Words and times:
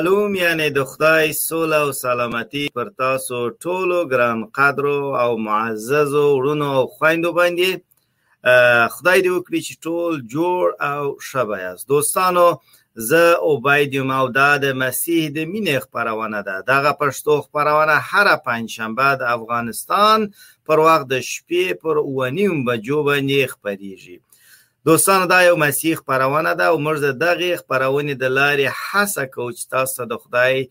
شلوم 0.00 0.34
یعنی 0.34 0.70
د 0.70 0.84
خدای 0.84 1.32
سوله 1.32 1.76
او 1.76 1.92
سلامتي 1.92 2.62
پر 2.76 2.90
تاسو 3.00 3.40
ټولو 3.64 3.98
ګران 4.12 4.38
قدرو 4.58 5.00
او 5.22 5.30
معززو 5.46 6.22
وروڼو 6.36 6.68
او 6.78 6.84
خویندو 6.96 7.30
باندې 7.40 7.70
خدای 8.96 9.18
دې 9.24 9.30
وکړي 9.34 9.60
چې 9.66 9.74
ټول 9.86 10.12
جوړ 10.34 10.64
او 10.92 11.02
ښه 11.28 11.42
یاست 11.64 11.88
دوستانو 11.92 12.46
زه 13.10 13.36
عبید 13.50 13.94
یم 13.98 14.10
او 14.20 14.26
دا 14.38 14.50
د 14.64 14.66
مسیح 14.84 15.22
د 15.36 15.38
مینې 15.52 15.76
خپرونه 15.84 16.42
ده 16.48 16.56
دغه 16.72 16.92
پښتو 17.00 17.32
خپرونه 17.46 17.96
هره 18.10 18.36
پنجشنبه 18.46 19.08
د 19.20 19.32
افغانستان 19.36 20.18
پر 20.66 20.78
وخت 20.86 21.06
د 21.14 21.16
شپې 21.20 21.72
پر 21.82 21.96
اونیم 22.06 22.64
بجو 22.66 22.98
باندې 23.08 23.40
خپریږي 23.54 24.16
دوستانو 24.84 25.26
دا 25.26 25.42
یو 25.44 25.56
مسیح 25.56 25.94
خپرونه 25.96 26.54
ده 26.54 26.64
او 26.66 26.78
موږ 26.84 26.96
د 26.98 27.12
دغه 27.24 27.50
خپرونې 27.60 28.14
د 28.22 28.32
لارې 28.38 28.78
هڅه 28.86 29.24
کوو 29.34 29.50
چې 29.50 29.68
تاسو 29.74 29.96
ته 29.98 30.06
د 30.12 30.18
خدای 30.22 30.64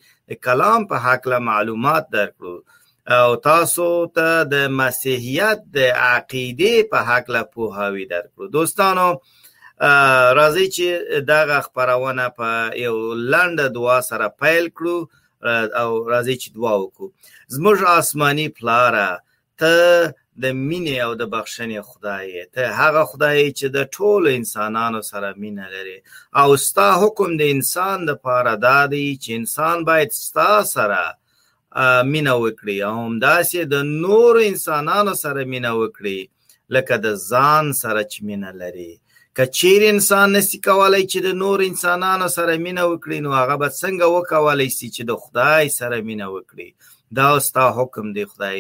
کلام 0.47 0.87
په 0.89 0.97
هکله 1.05 1.39
معلومات 1.51 2.09
درکړو 2.17 2.55
او 3.19 3.35
تاسو 3.47 3.85
ته 4.17 4.27
تا 4.49 4.49
د 4.55 4.73
مسیحیت 4.81 5.63
د 5.77 5.95
عقیده 6.07 6.83
په 6.91 7.07
هکله 7.11 7.43
پوهاوی 7.55 8.05
درکړو 8.13 8.51
دوستانو 8.57 9.07
راځي 9.11 10.67
چې 10.75 11.23
دغه 11.33 11.63
خبرونه 11.69 12.27
په 12.41 12.83
یو 12.85 12.95
لاند 13.35 13.65
دعا 13.79 13.99
سره 14.09 14.33
پیل 14.43 14.71
کړو 14.81 14.97
او 15.83 15.89
راځي 16.13 16.35
چې 16.41 16.47
دعا 16.59 16.75
وکړو 16.79 17.55
زموږ 17.57 17.87
آسماني 17.99 18.47
پلاره 18.59 19.09
ته 19.63 19.75
د 20.43 20.45
مینې 20.69 20.95
او 21.05 21.11
د 21.21 21.23
بخښنې 21.33 21.81
خدای 21.89 22.27
ته 22.53 22.63
هغه 22.79 23.03
خدای 23.11 23.43
چې 23.57 23.65
د 23.75 23.77
ټولو 23.95 24.27
انسانانو 24.39 25.01
سره 25.11 25.27
مینه 25.43 25.65
لري 25.73 25.97
او 26.41 26.49
ستا 26.67 26.89
حکم 27.01 27.29
د 27.37 27.41
انسان 27.55 27.97
د 28.05 28.11
پاره 28.25 28.55
دادی 28.67 29.07
چې 29.23 29.29
انسان 29.39 29.77
باید 29.89 30.09
ستا 30.25 30.51
سره 30.75 31.03
مینه 32.13 32.33
وکړي 32.43 32.77
او 32.87 32.93
همداسې 33.07 33.59
د 33.73 33.75
نور 34.03 34.33
انسانانو 34.51 35.13
سره 35.23 35.41
مینه 35.53 35.71
وکړي 35.81 36.19
لکه 36.75 36.95
د 37.05 37.07
ځان 37.31 37.65
سره 37.83 38.01
چې 38.11 38.19
مینه 38.29 38.51
لري 38.61 38.93
کچیر 39.37 39.81
انسان 39.93 40.27
نسی 40.35 40.57
کولای 40.67 41.03
چې 41.11 41.19
د 41.27 41.29
نور 41.43 41.57
انسانانو 41.69 42.27
سره 42.37 42.51
مینه 42.65 42.83
وکړي 42.93 43.19
نو 43.25 43.31
هغه 43.39 43.55
به 43.61 43.67
څنګه 43.81 44.05
وکولای 44.15 44.69
شي 44.77 44.87
چې 44.95 45.01
د 45.09 45.11
خدای 45.23 45.65
سره 45.79 45.95
مینه 46.09 46.27
وکړي 46.35 46.69
دا 47.17 47.27
ستا 47.47 47.65
حکم 47.77 48.05
دی 48.15 48.25
خدای 48.31 48.57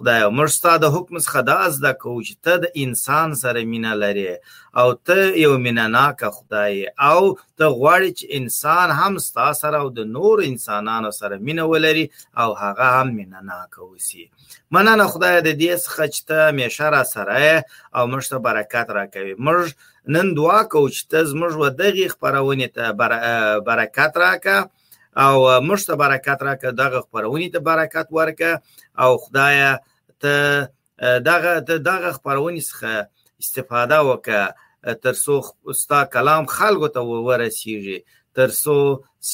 خدای 0.00 0.22
موږ 0.36 0.48
ستا 0.56 0.72
د 0.82 0.86
حکم 0.94 1.14
څخه 1.24 1.40
دا 1.48 1.60
زده 1.76 1.90
کوو 2.02 2.22
چې 2.28 2.34
ته 2.44 2.52
د 2.60 2.64
انسان 2.84 3.28
سره 3.40 3.62
مینا 3.72 3.90
لري 4.02 4.24
او 4.80 4.86
ته 5.06 5.16
یو 5.42 5.52
میناناک 5.64 6.22
خدای 6.36 6.78
او 7.10 7.18
ته 7.58 7.66
غواړي 7.80 8.10
چې 8.18 8.24
انسان 8.38 8.88
هم 9.00 9.12
ستا 9.26 9.48
سره 9.58 9.80
او 9.82 9.88
د 9.98 10.08
نور 10.12 10.36
انسانانو 10.44 11.10
سره 11.18 11.36
مینا 11.48 11.62
ولري 11.72 12.04
او 12.42 12.48
هغه 12.60 12.86
هم 13.00 13.08
میناناک 13.16 13.76
وسی 13.82 14.24
مننه 14.70 15.06
خدای 15.12 15.34
د 15.40 15.50
دې 15.60 15.84
څخه 15.84 16.04
چې 16.14 16.20
ته 16.28 16.38
میشه 16.60 16.88
را 16.96 17.02
سره 17.04 17.64
او 17.96 18.06
موږ 18.12 18.28
ته 18.30 18.38
برکت 18.48 18.86
راکوي 18.98 19.34
موږ 19.34 19.72
نن 20.14 20.32
دعا 20.40 20.60
کوو 20.72 20.88
چې 20.96 21.02
ته 21.10 21.18
زموږ 21.32 21.52
و 21.62 21.70
دغه 21.82 22.08
خبرونه 22.14 22.66
ته 22.76 22.84
برکت 23.66 24.12
راکړه 24.24 24.58
او 25.24 25.60
مشت 25.68 25.88
برکت 26.02 26.38
راکړه 26.48 26.74
دغه 26.82 26.98
خبرونې 27.06 27.48
ته 27.54 27.58
برکت 27.70 28.08
ورکړه 28.18 28.52
او 29.02 29.10
خدای 29.24 29.62
ته 30.22 30.68
دغه 31.24 31.60
دغه 31.86 32.10
خبرونې 32.18 32.62
څخه 32.70 32.90
استفاده 33.42 33.98
وکړه 34.08 34.44
ترڅو 35.04 35.34
ستا 35.80 36.00
کلام 36.14 36.42
خلکو 36.56 36.88
ته 36.94 37.00
ورسیږي 37.28 37.98
ترڅو 38.38 38.76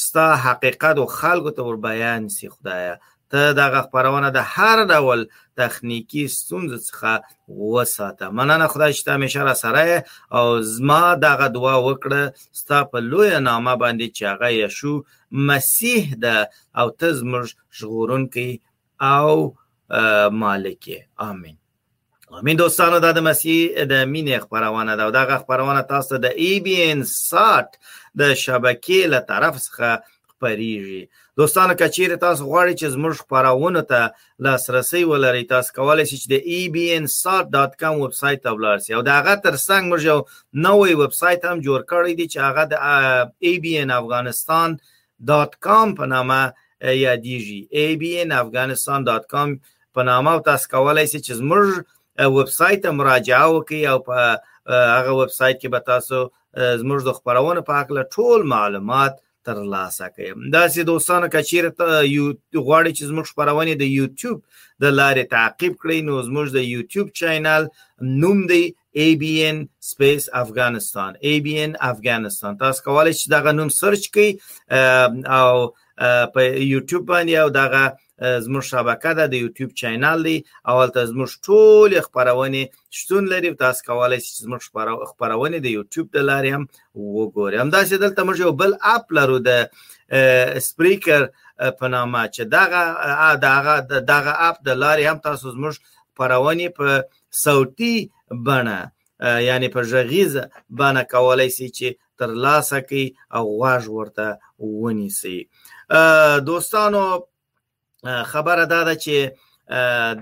ستا 0.03 0.27
حقیقت 0.45 0.95
او 1.01 1.05
خلکو 1.19 1.51
ته 1.57 1.61
ور 1.67 1.77
بیان 1.87 2.23
شي 2.35 2.47
خدایا 2.55 2.93
ته 3.31 3.41
دغه 3.61 3.79
خبرونه 3.87 4.27
د 4.31 4.39
هر 4.53 4.77
ډول 4.93 5.19
تخنیکی 5.59 6.23
ستونزو 6.37 6.77
څخه 6.87 7.11
وساته 7.71 8.25
مننه 8.37 8.67
خدای 8.73 8.91
چې 8.93 9.07
همیشه 9.07 9.41
را 9.49 9.53
سره 9.53 10.05
او 10.39 10.45
زما 10.75 11.03
دغه 11.27 11.47
دعا 11.57 11.75
وکړه 11.87 12.21
ستا 12.59 12.79
په 12.91 12.97
لوی 13.11 13.39
نامه 13.49 13.73
باندې 13.83 14.07
چې 14.15 14.23
هغه 14.31 14.47
یشو 14.61 14.93
مسیح 15.49 16.03
ده 16.23 16.37
او 16.79 16.87
ته 16.99 17.07
زموږ 17.19 17.45
ژغورونکی 17.77 18.49
او 19.13 19.33
مالک 20.31 20.89
امين 21.19 21.57
امين 22.39 22.55
دوستانو 22.57 22.99
دا 22.99 23.11
د 23.11 23.19
مسیح 23.29 23.59
د 23.89 23.91
مینې 24.03 24.43
خبرونه 24.43 24.95
ده 24.95 25.03
او 25.03 25.11
دا 25.11 25.37
خبرونه 25.37 25.81
تاسو 25.81 26.17
د 26.17 26.25
ای 26.25 26.59
بی 26.59 26.91
ان 26.91 27.03
سات 27.03 27.77
د 28.19 28.33
شبکې 28.33 28.99
له 29.13 29.19
طرف 29.19 29.55
څخه 29.57 29.99
خپریږي 30.31 31.09
دوستانو 31.37 31.73
کچیر 31.79 32.15
تاسو 32.15 32.45
غواړئ 32.49 32.73
چې 32.79 32.85
زموږ 32.95 33.13
خبرونه 33.23 33.81
ته 33.81 34.11
لاسرسي 34.39 35.03
ولرئ 35.03 35.43
تاسو 35.53 35.73
کولای 35.79 36.05
شئ 36.09 36.17
چې 36.23 36.27
د 36.35 36.37
ebnsat.com 36.59 37.93
ویب 38.01 38.13
سټ 38.21 38.37
ته 38.43 38.49
ولاړ 38.49 38.77
شئ 38.87 38.93
او 38.93 39.01
دا 39.09 39.13
هغه 39.19 39.33
ترڅنګ 39.47 39.83
موږ 39.91 40.01
یو 40.09 40.19
نوې 40.67 40.91
ویب 41.01 41.13
سټ 41.21 41.39
هم 41.49 41.57
جوړ 41.69 41.81
کړی 41.93 42.11
دی 42.19 42.25
چې 42.33 42.37
هغه 42.47 42.63
د 42.73 42.75
abnafghanistan.com 42.91 45.87
په 45.99 46.05
نامه 46.15 46.39
یادېږي 46.81 47.61
abnafghanistan.com 47.73 49.59
په 49.97 50.03
نامه 50.09 50.31
او 50.35 50.39
تاسو 50.47 50.65
کولای 50.73 51.05
شئ 51.11 51.19
چې 51.27 51.33
زموږ 51.41 51.67
ویب 52.37 52.49
سټ 52.57 52.77
ته 52.83 52.89
مراجعه 52.97 53.45
وکړئ 53.55 53.81
او 53.91 53.97
په 54.07 54.17
هغه 54.97 55.11
ویب 55.19 55.31
سټ 55.39 55.55
کې 55.61 55.69
به 55.75 55.79
تاسو 55.93 56.17
زموږ 56.81 56.99
د 57.07 57.17
خبرونه 57.17 57.61
په 57.69 57.79
اړه 57.83 58.11
ټول 58.17 58.45
معلومات 58.53 59.17
تر 59.49 59.57
لاسه 59.73 60.07
کړئ 60.15 60.29
دا 60.55 60.63
سي 60.73 60.83
دوستانو 60.91 61.27
کچیر 61.35 61.69
ته 61.81 61.87
یو 62.15 62.25
غواړي 62.65 62.91
چې 62.97 63.03
زموږ 63.11 63.25
خبرونه 63.33 63.75
د 63.81 63.91
یوټیوب 63.99 64.37
د 64.85 64.97
لارې 64.99 65.23
تعقیب 65.35 65.73
کړئ 65.83 65.97
نو 66.07 66.15
زموږ 66.27 66.47
د 66.55 66.59
یوټیوب 66.75 67.07
چینل 67.21 67.63
نوم 68.23 68.39
دی 68.53 68.63
ABN 69.05 69.57
Space 69.91 70.25
Afghanistan 70.43 71.11
ABN 71.31 71.71
Afghanistan 71.91 72.51
تاسو 72.63 72.79
کولای 72.87 73.13
شئ 73.19 73.27
دغه 73.37 73.51
نوم 73.59 73.69
سرچ 73.81 74.03
کړئ 74.15 74.29
او 75.39 75.53
په 76.33 76.41
یوټیوب 76.73 77.03
باندې 77.11 77.33
او 77.43 77.47
دغه 77.61 77.85
زموږ 78.45 78.63
شبکه 78.71 79.11
ده 79.17 79.25
د 79.31 79.33
یوټیوب 79.43 79.69
چینل 79.81 80.17
دی 80.27 80.37
او 80.69 80.75
هلته 80.81 81.01
زموږ 81.11 81.29
ټول 81.45 81.89
خبرونه 82.07 82.61
شتون 82.97 83.23
لري 83.33 83.49
تاسو 83.63 83.81
کولای 83.89 84.19
شئ 84.25 84.33
زموږ 84.45 84.61
خبرونه 85.09 85.57
د 85.59 85.67
یوټیوب 85.77 86.07
د 86.15 86.19
لارې 86.29 86.49
هم 86.55 86.63
وګورئ 87.17 87.57
همداسې 87.63 87.93
دلته 88.03 88.19
موږ 88.27 88.37
یو 88.45 88.51
بل 88.61 88.71
اپ 88.93 89.05
لرو 89.17 89.37
د 89.49 89.51
سپیکر 90.67 91.21
په 91.79 91.85
نامه 91.93 92.23
چې 92.35 92.41
دغه 92.57 92.83
دغه 93.47 93.75
دغه 94.13 94.33
اپ 94.47 94.55
د 94.67 94.69
لارې 94.83 95.03
هم 95.11 95.19
تاسو 95.29 95.45
زموږ 95.55 95.73
خبرونه 96.13 96.65
په 96.77 96.87
صوتي 97.45 97.95
بڼه 98.45 98.79
یعنی 99.49 99.67
په 99.75 99.79
ژغیز 99.93 100.33
بڼه 100.79 101.01
کولای 101.13 101.49
شئ 101.57 101.67
چې 101.77 101.87
تر 102.19 102.29
لاسه 102.43 102.77
کی 102.89 103.03
او 103.37 103.43
واژ 103.63 103.83
ورته 103.97 104.27
ونیسي 104.83 105.37
دوستانو 106.49 107.03
خبره 108.03 108.65
دا 108.65 108.83
ده 108.83 108.95
چې 108.95 109.31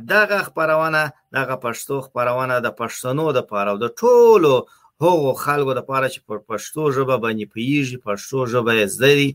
دغه 0.08 0.38
خبرونه 0.44 1.14
دغه 1.34 1.56
پښتو 1.56 1.96
خبرونه 2.02 2.60
د 2.60 2.68
پښتنو 2.80 3.32
د 3.34 3.42
پاره 3.50 3.72
او 3.72 3.78
د 3.78 3.88
ټولو 4.00 4.66
هغو 5.04 5.34
خلکو 5.34 5.74
د 5.76 5.80
پاره 5.90 6.08
چې 6.10 6.20
پر 6.28 6.38
پښتو 6.50 6.92
ژبه 6.96 7.18
باندې 7.18 7.46
پیږي 7.54 7.98
پښتو 8.08 8.48
ژبه 8.52 8.86
زدي 8.88 9.30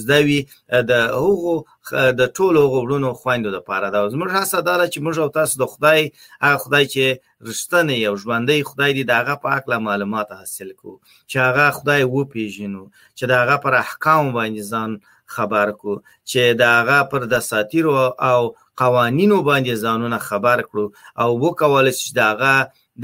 زدوي 0.00 0.40
د 0.90 0.92
هغو 1.22 1.54
د 2.20 2.22
ټولو 2.36 2.60
غوړونو 2.72 3.12
خويندو 3.20 3.50
د 3.52 3.58
پاره 3.68 3.88
دا 3.90 4.02
زموږ 4.14 4.30
هڅه 4.36 4.60
ده 4.62 4.84
چې 4.92 4.98
موږ 5.04 5.16
او 5.18 5.28
تاسو 5.38 5.54
د 5.58 5.64
خدای 5.72 6.00
هغه 6.42 6.58
خدای 6.64 6.84
چې 6.92 7.04
رښتنه 7.48 7.92
یو 8.06 8.14
ژوندۍ 8.22 8.60
خدای 8.70 8.92
دی 8.96 9.04
دغه 9.04 9.34
په 9.42 9.48
عقل 9.56 9.70
معلومات 9.86 10.28
حاصل 10.38 10.70
کو 10.80 11.00
چې 11.30 11.36
هغه 11.46 11.66
خدای 11.78 12.02
و 12.02 12.24
پیژنو 12.32 12.84
چې 13.18 13.22
دغه 13.34 13.56
پر 13.64 13.72
احکام 13.84 14.24
باندې 14.36 14.62
ځان 14.70 14.90
خبر 15.34 15.70
کو 15.80 15.92
چې 16.30 16.40
دا 16.62 16.72
هغه 16.80 16.98
پر 17.12 17.22
د 17.32 17.42
ساتیرو 17.50 17.94
او 18.30 18.40
قوانینو 18.82 19.38
باندې 19.48 19.80
ځانونه 19.84 20.18
خبر 20.28 20.62
کړو 20.68 20.86
او 21.24 21.28
وکول 21.44 21.86
چې 21.88 22.18
دا 22.20 22.28
هغه 22.32 22.54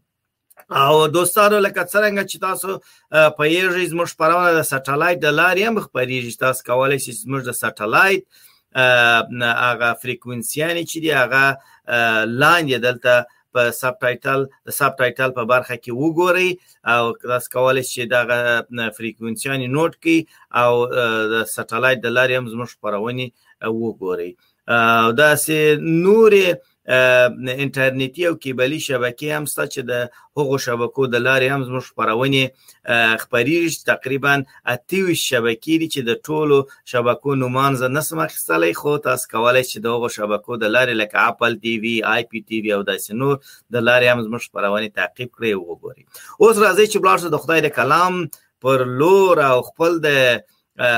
او 0.81 1.07
دوستانو 1.14 1.57
لکه 1.64 1.84
څنګه 1.94 2.24
چې 2.30 2.38
تاسو 2.48 2.80
په 3.40 3.44
یوه 3.54 3.74
ژوند 3.78 3.94
مشپرونه 4.02 4.52
د 4.60 4.69
ساتلایت 4.72 5.19
د 5.25 5.34
لارې 5.40 5.64
هم 5.68 5.75
خبرېږئ 5.86 6.36
تاسو 6.44 6.64
کولای 6.69 7.00
شئ 7.06 7.12
زموږ 7.22 7.42
د 7.50 7.60
ساتلایت 7.64 8.24
هغه 8.75 9.94
فریکوئنسیانې 10.01 10.83
چې 10.91 10.97
دی 11.03 11.12
هغه 11.12 11.44
لاندې 12.41 12.77
دلته 12.85 13.25
په 13.53 13.62
سب 13.81 13.94
ټایټل 14.01 14.39
د 14.68 14.69
سب 14.79 14.91
ټایټل 15.00 15.29
په 15.38 15.44
برخه 15.44 15.75
کې 15.83 15.91
وګورئ 16.01 16.50
او 16.94 17.01
تاسو 17.23 17.47
کولای 17.56 17.83
شئ 17.91 18.06
دا 18.13 18.21
فریکوئنسیانې 18.97 19.68
نوٹ 19.75 19.91
کړئ 20.03 20.19
او 20.63 20.71
د 20.88 21.35
سټلایټ 21.56 22.00
د 22.01 22.07
لارې 22.18 22.33
هم 22.38 22.45
زموږ 22.53 22.69
خبرونه 22.79 23.25
وګورئ 23.81 24.31
او 25.03 25.12
دا 25.21 25.31
سه 25.45 25.59
نورې 26.03 26.45
انټرنیټي 26.88 28.24
او 28.30 28.36
کیبلي 28.44 28.80
شبکې 28.80 29.38
هم 29.38 29.45
ستا 29.45 29.66
چې 29.66 29.81
د 29.81 30.10
هغو 30.38 30.57
شبکو 30.66 31.06
د 31.07 31.16
لارې 31.25 31.48
هم 31.54 31.62
زموږ 31.69 31.83
خبرونه 31.89 32.42
خبريږي 33.24 33.78
تقریبا 33.89 34.33
28 34.74 35.30
شبکې 35.31 35.75
دي 35.81 35.88
چې 35.94 36.01
د 36.10 36.12
ټولو 36.28 36.57
شبکو 36.92 37.36
نومان 37.42 37.75
ز 37.81 37.92
نسم 37.95 38.19
اخیستلې 38.25 38.72
خو 38.80 38.94
تاسو 39.07 39.30
کولای 39.33 39.63
شئ 39.72 39.80
د 39.83 39.88
هغو 39.95 40.10
شبکو 40.18 40.57
د 40.63 40.74
لارې 40.75 40.94
لکه 41.01 41.18
اپل 41.31 41.57
ټي 41.66 41.74
وي 41.83 41.95
آی 42.13 42.22
پی 42.31 42.39
ټي 42.48 42.57
وي 42.63 42.72
او 42.78 42.81
داسې 42.81 43.10
نور 43.24 43.36
د 43.74 43.86
لارې 43.88 44.07
هم 44.13 44.19
زموږ 44.25 44.42
خبرونه 44.50 44.88
تعقیب 45.01 45.30
کړئ 45.38 45.51
او 45.56 45.62
وګورئ 45.72 46.01
اوس 46.42 46.56
راځي 46.63 46.86
چې 46.92 46.98
بلارسو 47.04 47.30
د 47.36 47.44
خدای 47.44 47.62
د 47.68 47.75
کلام 47.78 48.13
پر 48.66 48.86
لور 49.04 49.42
او 49.51 49.60
خپل 49.69 50.01
د 50.07 50.10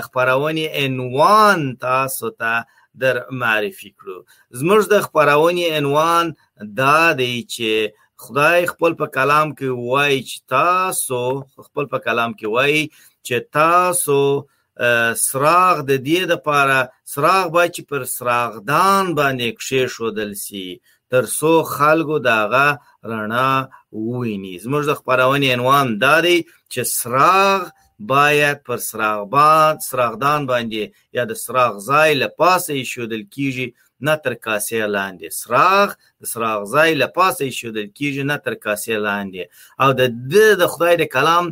خبرونه 0.05 0.69
عنوان 0.85 1.61
تاسو 1.85 2.29
ته 2.29 2.53
تا 2.63 2.82
در 2.99 3.15
معرفي 3.31 3.89
کړو 3.99 4.17
زموږ 4.59 4.81
د 4.93 4.95
خبرونې 5.07 5.65
عنوان 5.79 6.25
دا 6.81 6.99
دی 7.19 7.35
چې 7.53 7.69
خدای 8.23 8.59
خپل 8.73 8.91
په 9.01 9.07
کلام 9.17 9.47
کې 9.57 9.69
وایي 9.89 10.19
چې 10.29 10.37
تاسو 10.55 11.21
خپل 11.67 11.85
په 11.93 11.97
کلام 12.07 12.31
کې 12.39 12.47
وایي 12.55 12.83
چې 13.25 13.35
تاسو 13.59 14.19
سراغ 15.27 15.75
د 15.89 15.91
دې 16.07 16.21
د 16.31 16.35
پاره 16.47 16.79
سراغ 17.13 17.45
به 17.55 17.63
چې 17.75 17.81
پر 17.89 18.01
سراغدان 18.17 19.03
باندې 19.19 19.49
کښې 19.59 19.81
شودل 19.95 20.31
سي 20.45 20.67
تر 21.13 21.23
څو 21.37 21.51
خلکو 21.75 22.15
داغه 22.29 22.67
رڼا 23.11 23.51
وویني 24.07 24.53
زموږ 24.63 24.83
د 24.87 24.93
خبرونې 24.99 25.49
عنوان 25.55 25.87
دا 26.03 26.15
دی 26.25 26.37
چې 26.71 26.81
سراغ 26.99 27.59
باید 28.07 28.63
پر 28.63 28.77
سراغبان 28.77 29.79
سراغدان 29.79 30.45
باندې 30.47 30.87
یا 31.13 31.23
د 31.31 31.33
سراغ 31.45 31.73
ځای 31.89 32.09
له 32.21 32.27
پاسه 32.39 32.71
ایښودل 32.79 33.23
کیږي 33.35 33.67
نه 34.07 34.15
تر 34.23 34.33
کاسې 34.45 34.79
لاندې 34.95 35.27
سراغ 35.41 35.89
د 36.21 36.23
سراغ 36.33 36.59
ځای 36.73 36.89
له 37.01 37.07
پاسه 37.17 37.41
ایښودل 37.49 37.87
کیږي 37.97 38.23
نه 38.31 38.37
تر 38.45 38.53
کاسې 38.63 38.95
لاندې 39.07 39.43
او 39.81 39.89
د 39.99 40.01
د 40.61 40.63
خدای 40.73 40.93
د 41.01 41.09
کلام 41.15 41.45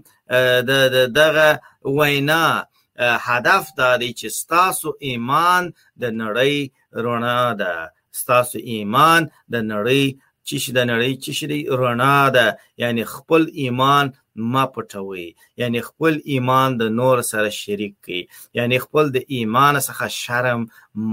د 0.71 0.73
دغه 1.19 1.49
وینا 1.99 2.43
هدف 3.29 3.63
دا 3.81 3.91
دی 4.01 4.09
چې 4.19 4.27
ستاسو 4.41 4.89
ایمان 5.07 5.63
د 6.01 6.03
نړۍ 6.21 6.57
رڼا 7.05 7.43
ده 7.61 7.73
ستاسو 8.23 8.57
ایمان 8.73 9.21
د 9.53 9.55
نړۍ 9.71 10.05
چې 10.47 10.55
شي 10.63 10.71
د 10.79 10.83
نړۍ 10.91 11.11
چې 11.23 11.31
شي 11.37 11.45
رڼا 11.81 12.19
ده 12.37 12.47
یعنی 12.83 13.03
خپل 13.15 13.41
ایمان 13.63 14.05
ما 14.51 14.63
پټوي 14.73 15.27
یعنی 15.61 15.79
خپل 15.89 16.13
ایمان 16.31 16.69
د 16.79 16.83
نور 16.99 17.17
سره 17.31 17.49
شریک 17.61 17.93
کړي 18.05 18.21
یعنی 18.57 18.77
خپل 18.85 19.05
د 19.15 19.17
ایمان 19.35 19.73
څخه 19.87 20.05
شرم 20.21 20.59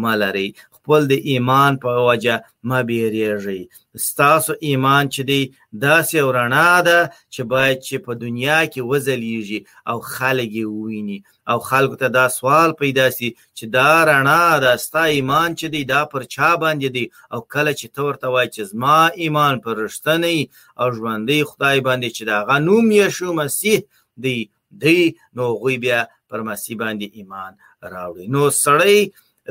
ملري 0.02 0.48
خپل 0.88 1.02
د 1.12 1.16
ایمان 1.32 1.72
په 1.84 1.90
وجه 2.08 2.34
مه 2.68 2.78
بیریږئ 2.88 3.62
ستاسو 4.08 4.52
ایمان 4.68 5.04
چې 5.14 5.22
دی 5.30 5.42
داسې 5.86 6.16
رڼا 6.36 6.72
ده 6.88 7.00
چې 7.34 7.42
باید 7.52 7.76
چې 7.86 7.96
په 8.06 8.12
دنیا 8.24 8.60
کې 8.72 8.80
وځلیږي 8.90 9.60
او 9.90 9.96
خلک 10.14 10.48
یې 10.58 10.64
وویني 10.74 11.18
او 11.50 11.58
خلکو 11.68 11.96
ته 12.02 12.08
دا 12.18 12.26
سوال 12.38 12.70
پیدا 12.80 13.06
سي 13.16 13.28
چې 13.56 13.64
دا 13.76 13.90
رڼا 14.10 14.44
ده 14.64 14.72
ستا 14.84 15.04
ایمان 15.16 15.48
چې 15.58 15.66
دی 15.74 15.82
دا 15.94 16.02
پر 16.12 16.22
چا 16.34 16.50
باندې 16.62 16.88
دی 16.96 17.04
او 17.32 17.38
کله 17.52 17.72
چې 17.80 17.86
ته 17.94 18.00
ورته 18.06 18.26
وایي 18.34 18.50
چې 18.54 18.62
زما 18.70 18.98
ایمان 19.22 19.54
پر 19.64 19.74
رښتینی 19.86 20.38
او 20.80 20.86
ژوندی 20.96 21.40
خدای 21.50 21.78
باندې 21.86 22.08
چې 22.16 22.22
دا 22.30 22.38
غنوم 22.48 22.86
یې 22.98 23.06
شو 23.16 23.28
مسیح 23.42 23.78
دی 24.24 24.38
دی 24.82 25.00
نو 25.36 25.44
غوی 25.60 25.76
بیا 25.84 26.00
پر 26.28 26.38
مسیح 26.48 26.74
باندې 26.82 27.06
ایمان 27.18 27.52
راوړي 27.94 28.26
نو 28.34 28.42
سړی 28.66 29.00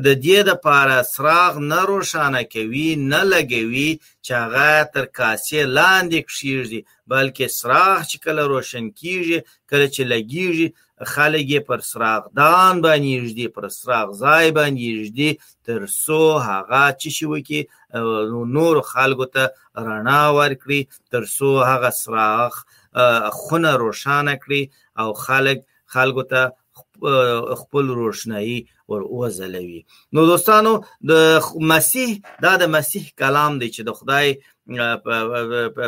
د 0.05 0.07
دې 0.23 0.39
د 0.47 0.51
پاره 0.65 0.97
سراغ 1.13 1.53
نه 1.69 1.79
روښانه 1.91 2.41
کوي 2.53 2.89
نه 3.11 3.21
لګوي 3.33 3.91
چې 4.25 4.31
هغه 4.43 4.67
تر 4.95 5.05
کاسې 5.17 5.59
لاندې 5.77 6.17
کښیږي 6.27 6.81
بلکې 7.13 7.45
سراغ 7.59 7.95
چې 8.09 8.17
کله 8.25 8.41
روشن 8.53 8.85
کیږي 8.99 9.37
کله 9.69 9.85
چې 9.93 10.01
لګیږي 10.13 10.67
خلک 11.13 11.43
یې 11.53 11.59
پر 11.69 11.79
سراغدان 11.91 12.73
باندې 12.85 13.09
یږدي 13.17 13.47
پر 13.55 13.65
سراغ 13.79 14.07
ځای 14.23 14.45
باندې 14.57 14.85
یږدي 14.93 15.31
تر 15.67 15.81
څو 16.05 16.21
هغه 16.49 16.83
چې 16.99 17.07
شي 17.15 17.25
وکي 17.33 17.61
نور 18.57 18.75
خلکو 18.93 19.25
ته 19.35 19.43
رڼا 19.87 20.23
ورکړي 20.39 20.81
تر 21.11 21.23
څو 21.37 21.49
هغه 21.71 21.89
سراغ 22.03 22.51
خونه 23.41 23.71
روښانه 23.83 24.33
کړي 24.43 24.63
او 25.01 25.09
خلک 25.25 25.57
خلکو 25.93 26.23
ته 26.31 26.41
خپل 27.61 27.87
روشنایی 27.87 28.63
ور 28.89 29.01
وزلوي 29.21 29.81
نو 30.13 30.25
دوستانو 30.25 30.73
د 31.09 31.11
مسیح 31.71 32.13
دا 32.43 32.53
د 32.61 32.69
مسیح 32.75 33.05
کلام 33.23 33.57
دی 33.63 33.69
چې 33.75 33.81
د 33.87 33.89
خدای 33.99 34.27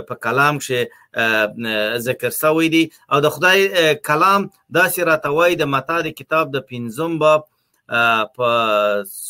په 0.09 0.13
کلام 0.25 0.55
کې 0.65 2.01
ذکر 2.07 2.31
شوی 2.41 2.67
دی 2.75 2.83
او 3.11 3.19
د 3.27 3.33
خدای 3.37 3.59
کلام 4.09 4.47
دا 4.79 4.85
سیراتوي 4.97 5.55
د 5.61 5.71
متا 5.77 5.97
د 6.09 6.15
کتاب 6.19 6.45
د 6.57 6.67
15 6.73 7.15
باب 7.23 7.41
په 8.35 8.47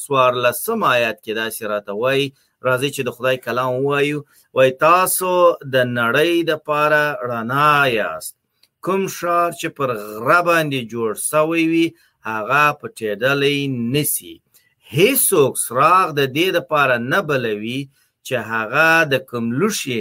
سوار 0.03 0.31
لسم 0.47 0.83
آیات 0.95 1.17
کې 1.23 1.33
دا 1.39 1.45
سیراتوي 1.59 2.25
راځي 2.67 2.89
چې 2.95 3.01
د 3.09 3.15
خدای 3.19 3.37
کلام 3.47 3.73
وایو 3.85 4.19
وای 4.59 4.71
تاسو 4.83 5.33
د 5.73 5.75
نړۍ 5.99 6.31
د 6.51 6.61
پاره 6.71 7.03
رڼا 7.31 7.73
یاست 7.99 8.37
کوم 8.85 9.03
ښار 9.17 9.49
چې 9.59 9.67
پر 9.77 9.89
غره 10.25 10.39
باندې 10.49 10.79
جوړ 10.91 11.11
سوی 11.31 11.63
وي 11.71 11.87
هغه 12.29 12.63
پټېدلی 12.81 13.59
نسی 13.93 14.33
هیڅوک 14.95 15.53
څراغ 15.65 16.05
د 16.19 16.21
دې 16.35 16.47
لپاره 16.57 16.95
نه 17.11 17.19
بلوي 17.29 17.81
چې 18.25 18.35
هغه 18.51 18.89
د 19.11 19.13
کوم 19.29 19.45
لوشي 19.59 19.99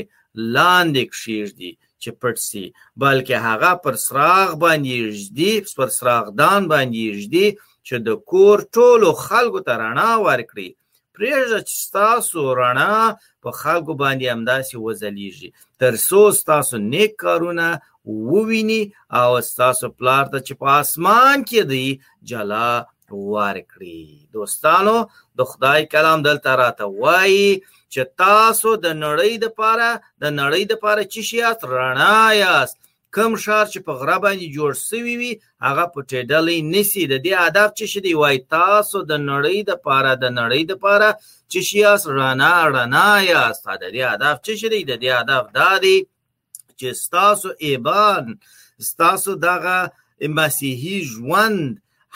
لاندې 0.55 1.03
کښیږدي 1.13 1.73
چې 2.03 2.11
پټ 2.21 2.37
سي 2.49 2.65
بلکې 3.03 3.37
هغه 3.47 3.73
پر 3.85 3.95
څراغ 4.07 4.47
باندې 4.65 4.95
ږدي 5.21 5.53
پر 5.79 5.89
څراغدان 5.97 6.61
باندې 6.73 7.05
ږدي 7.21 7.47
چې 7.87 7.95
د 8.07 8.09
کور 8.31 8.57
ټولو 8.77 9.09
خلکو 9.27 9.61
ته 9.67 9.73
رڼا 9.83 10.11
ورکړي 10.27 10.69
پرېږده 11.19 11.61
چې 11.69 11.75
ستاسو 11.87 12.41
رڼا 12.61 12.97
په 13.43 13.49
خلکو 13.61 13.93
باندې 14.03 14.27
همداسې 14.35 14.75
وځلیږي 14.85 15.51
تر 15.83 15.93
څو 16.09 16.21
ستاسو 16.41 16.75
نیک 16.93 17.13
کارونه 17.25 17.67
وویني 18.31 18.83
او 19.21 19.29
ستاسو 19.51 19.87
پلار 19.99 20.25
ته 20.33 20.39
چې 20.47 20.53
په 20.61 20.69
اسمان 20.83 21.37
کې 21.49 21.61
دی 21.71 21.87
جلا 22.31 22.73
ورکړي 23.35 24.01
دوستانو 24.35 24.97
د 25.39 25.41
خدای 25.51 25.81
کلام 25.95 26.19
دلته 26.29 26.51
راته 26.63 26.85
وایي 27.03 27.49
چې 27.93 28.01
تاسو 28.25 28.71
د 28.85 28.87
نړۍ 29.05 29.33
د 29.45 29.47
پاره 29.59 29.91
د 30.23 30.25
نړۍ 30.41 30.63
د 30.71 30.75
پاره 30.83 31.03
چې 31.13 31.21
شیات 31.31 31.59
رڼا 31.75 32.19
یاست 32.45 32.77
کم 33.17 33.33
شار 33.45 33.67
چې 33.73 33.79
په 33.87 33.93
غره 34.01 34.19
باندې 34.25 34.55
جوړ 34.57 34.71
شوی 34.89 35.15
وي 35.21 35.33
هغه 35.67 35.85
پټېدلې 35.95 36.59
نسی 36.73 37.03
د 37.09 37.15
دې 37.25 37.33
آداب 37.47 37.71
چې 37.79 37.85
شدی 37.93 38.13
وای 38.21 38.37
تاسو 38.57 38.99
د 39.11 39.13
نړۍ 39.31 39.59
د 39.71 39.73
پاره 39.87 40.13
د 40.23 40.27
نړۍ 40.41 40.63
د 40.69 40.73
پاره 40.85 41.11
چې 41.51 41.59
شیاس 41.69 42.03
رانا 42.17 42.55
رانا 42.75 43.09
یا 43.33 43.43
ستاد 43.61 43.83
دې 43.95 44.03
آداب 44.15 44.37
چې 44.47 44.53
شدی 44.61 44.81
د 44.91 44.93
دې 45.03 45.11
آداب 45.23 45.45
دادی 45.59 45.99
چې 46.79 46.89
تاسو 47.17 47.49
ایبان 47.67 48.25
تاسو 49.03 49.31
دغه 49.47 49.79
مسیحي 50.39 50.97
ژوند 51.13 51.63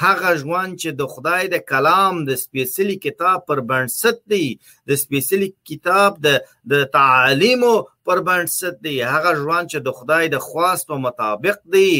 هغه 0.00 0.36
ژوند 0.42 0.72
چې 0.80 0.88
د 1.00 1.04
خدای 1.14 1.44
د 1.52 1.56
کلام 1.70 2.24
د 2.24 2.30
سپیڅلي 2.44 2.96
کتاب 3.06 3.38
پر 3.46 3.60
بنسټ 3.70 4.16
دی 4.32 4.46
د 4.88 4.90
سپیڅلي 5.02 5.48
کتاب 5.68 6.10
د 6.26 6.28
د 6.72 6.84
تعالیم 6.96 7.62
پر 8.06 8.18
بنسټ 8.28 8.74
دی 8.84 8.96
هغه 9.12 9.30
ژوند 9.40 9.64
چې 9.72 9.78
د 9.86 9.98
خدای 9.98 10.24
د 10.34 10.40
خواست 10.46 10.86
او 10.90 10.98
مطابق 11.06 11.58
دی 11.74 11.92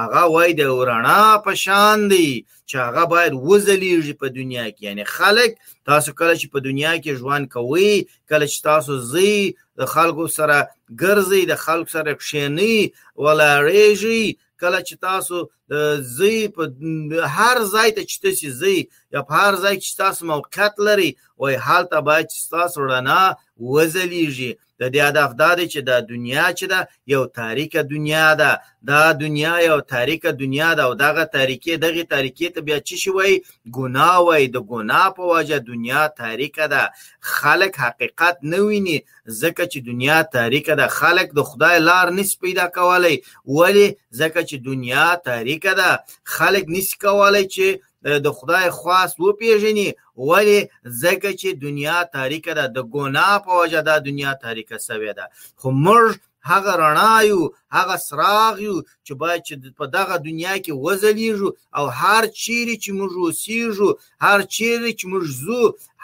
هغه 0.00 0.22
وای 0.36 0.50
د 0.60 0.72
ورنا 0.78 1.20
په 1.44 1.52
شان 1.64 1.98
دی 2.12 2.28
چې 2.68 2.76
هغه 2.86 3.04
باید 3.12 3.32
وزلیږي 3.34 4.12
په 4.22 4.26
دنیا 4.38 4.64
کې 4.68 4.82
یعنی 4.88 5.04
خلک 5.18 5.50
تاسو 5.90 6.12
کله 6.18 6.34
چې 6.40 6.46
په 6.56 6.64
دنیا 6.68 6.92
کې 6.96 7.12
ژوند 7.20 7.44
کوي 7.54 7.92
کله 8.30 8.46
چې 8.46 8.58
تاسو 8.70 8.98
زی 9.12 9.34
د 9.82 9.92
خلکو 9.94 10.26
سره 10.38 10.58
ګرځي 11.02 11.42
د 11.52 11.62
خلکو 11.64 11.90
سره 11.96 12.12
کښینی 12.14 12.76
ولا 13.24 13.50
ریږي 13.68 14.24
کله 14.62 14.78
چې 14.86 14.94
تاسو 15.08 15.38
زی 16.16 16.36
په 16.54 16.62
هر 17.36 17.56
ځای 17.74 17.88
ته 17.96 18.02
چې 18.08 18.16
تاسو 18.22 18.46
زی 18.60 18.78
یا 19.14 19.20
په 19.28 19.34
هر 19.40 19.54
ځای 19.62 19.76
چې 19.82 19.90
تاسو 20.02 20.20
موقعیت 20.32 20.74
لري 20.86 21.10
وای 21.38 21.54
حالت 21.66 21.92
باید 22.08 22.26
چې 22.32 22.38
تاسو 22.56 22.78
رڼا 22.90 23.24
وزلیږي 23.72 24.52
د 24.80 24.82
دې 24.92 25.00
هدف 25.08 25.30
دا 25.42 25.50
دی 25.58 25.66
چې 25.72 25.80
د 25.88 25.90
دنیا 26.12 26.46
چې 26.58 26.64
دا 26.72 26.80
یو 27.14 27.22
تاریک 27.40 27.72
دنیا 27.94 28.28
ده 28.40 28.52
دا 28.90 29.12
دنیا 29.22 29.54
یو 29.68 29.80
تاریک 29.94 30.22
دنیا 30.42 30.70
ده 30.74 30.82
او 30.84 30.94
دغه 31.04 31.24
تاریکی 31.36 31.76
دغه 31.76 32.04
تاریکی 32.14 32.48
ته 32.54 32.60
بیا 32.66 32.78
چی 32.88 32.96
شوی 33.04 33.34
ګناه 33.78 34.18
وای 34.26 34.44
د 34.48 34.58
ګناه 34.72 35.14
په 35.16 35.22
وجه 35.32 35.58
دنیا 35.70 36.02
تاریک 36.22 36.56
ده 36.74 36.82
خلک 37.36 37.72
حقیقت 37.84 38.36
نه 38.52 38.58
ویني 38.64 38.98
ځکه 39.40 39.62
چې 39.72 39.78
دنیا 39.88 40.18
تاریک 40.36 40.66
ده 40.80 40.86
خلک 40.98 41.28
د 41.38 41.40
خدای 41.52 41.78
لار 41.88 42.06
نس 42.18 42.30
پیدا 42.42 42.66
کولای 42.76 43.16
ولی 43.58 43.88
ځکه 44.20 44.40
چې 44.48 44.56
دنیا 44.70 45.06
تاریک 45.30 45.55
اړیکه 45.56 45.72
ده 45.82 45.88
خلک 46.36 46.64
نشي 46.74 46.94
کولای 47.04 47.44
چې 47.54 47.66
د 48.24 48.26
خدای 48.38 48.66
خواص 48.78 49.10
وپیژني 49.24 49.88
ولی 50.28 50.58
ځکه 51.02 51.28
چې 51.40 51.48
دنیا 51.64 51.98
تاریکه 52.16 52.52
ده 52.58 52.64
د 52.76 52.78
ګناه 52.94 53.34
په 53.46 53.52
وجه 53.60 53.80
دا 53.88 53.96
دنیا 54.08 54.30
تاریکه 54.44 54.76
سوې 54.88 55.12
ده 55.18 55.24
خو 55.60 55.68
موږ 55.84 56.06
هغه 56.50 56.72
رڼا 56.84 57.14
یو 57.30 57.40
هغه 57.76 57.96
سراغ 58.08 58.54
یو 58.66 58.76
چې 59.06 59.12
باید 59.22 59.40
چې 59.48 59.54
په 59.78 59.86
دغه 59.96 60.14
دنیا 60.26 60.54
کې 60.64 60.78
وځلیږو 60.84 61.50
او 61.78 61.84
هر 62.00 62.22
چیرې 62.42 62.74
چې 62.84 62.90
موږ 62.98 63.10
اوسېږو 63.24 63.90
هر 64.24 64.38
چیرې 64.56 64.90
چې 64.98 65.04
موږ 65.12 65.24
ځو 65.42 65.60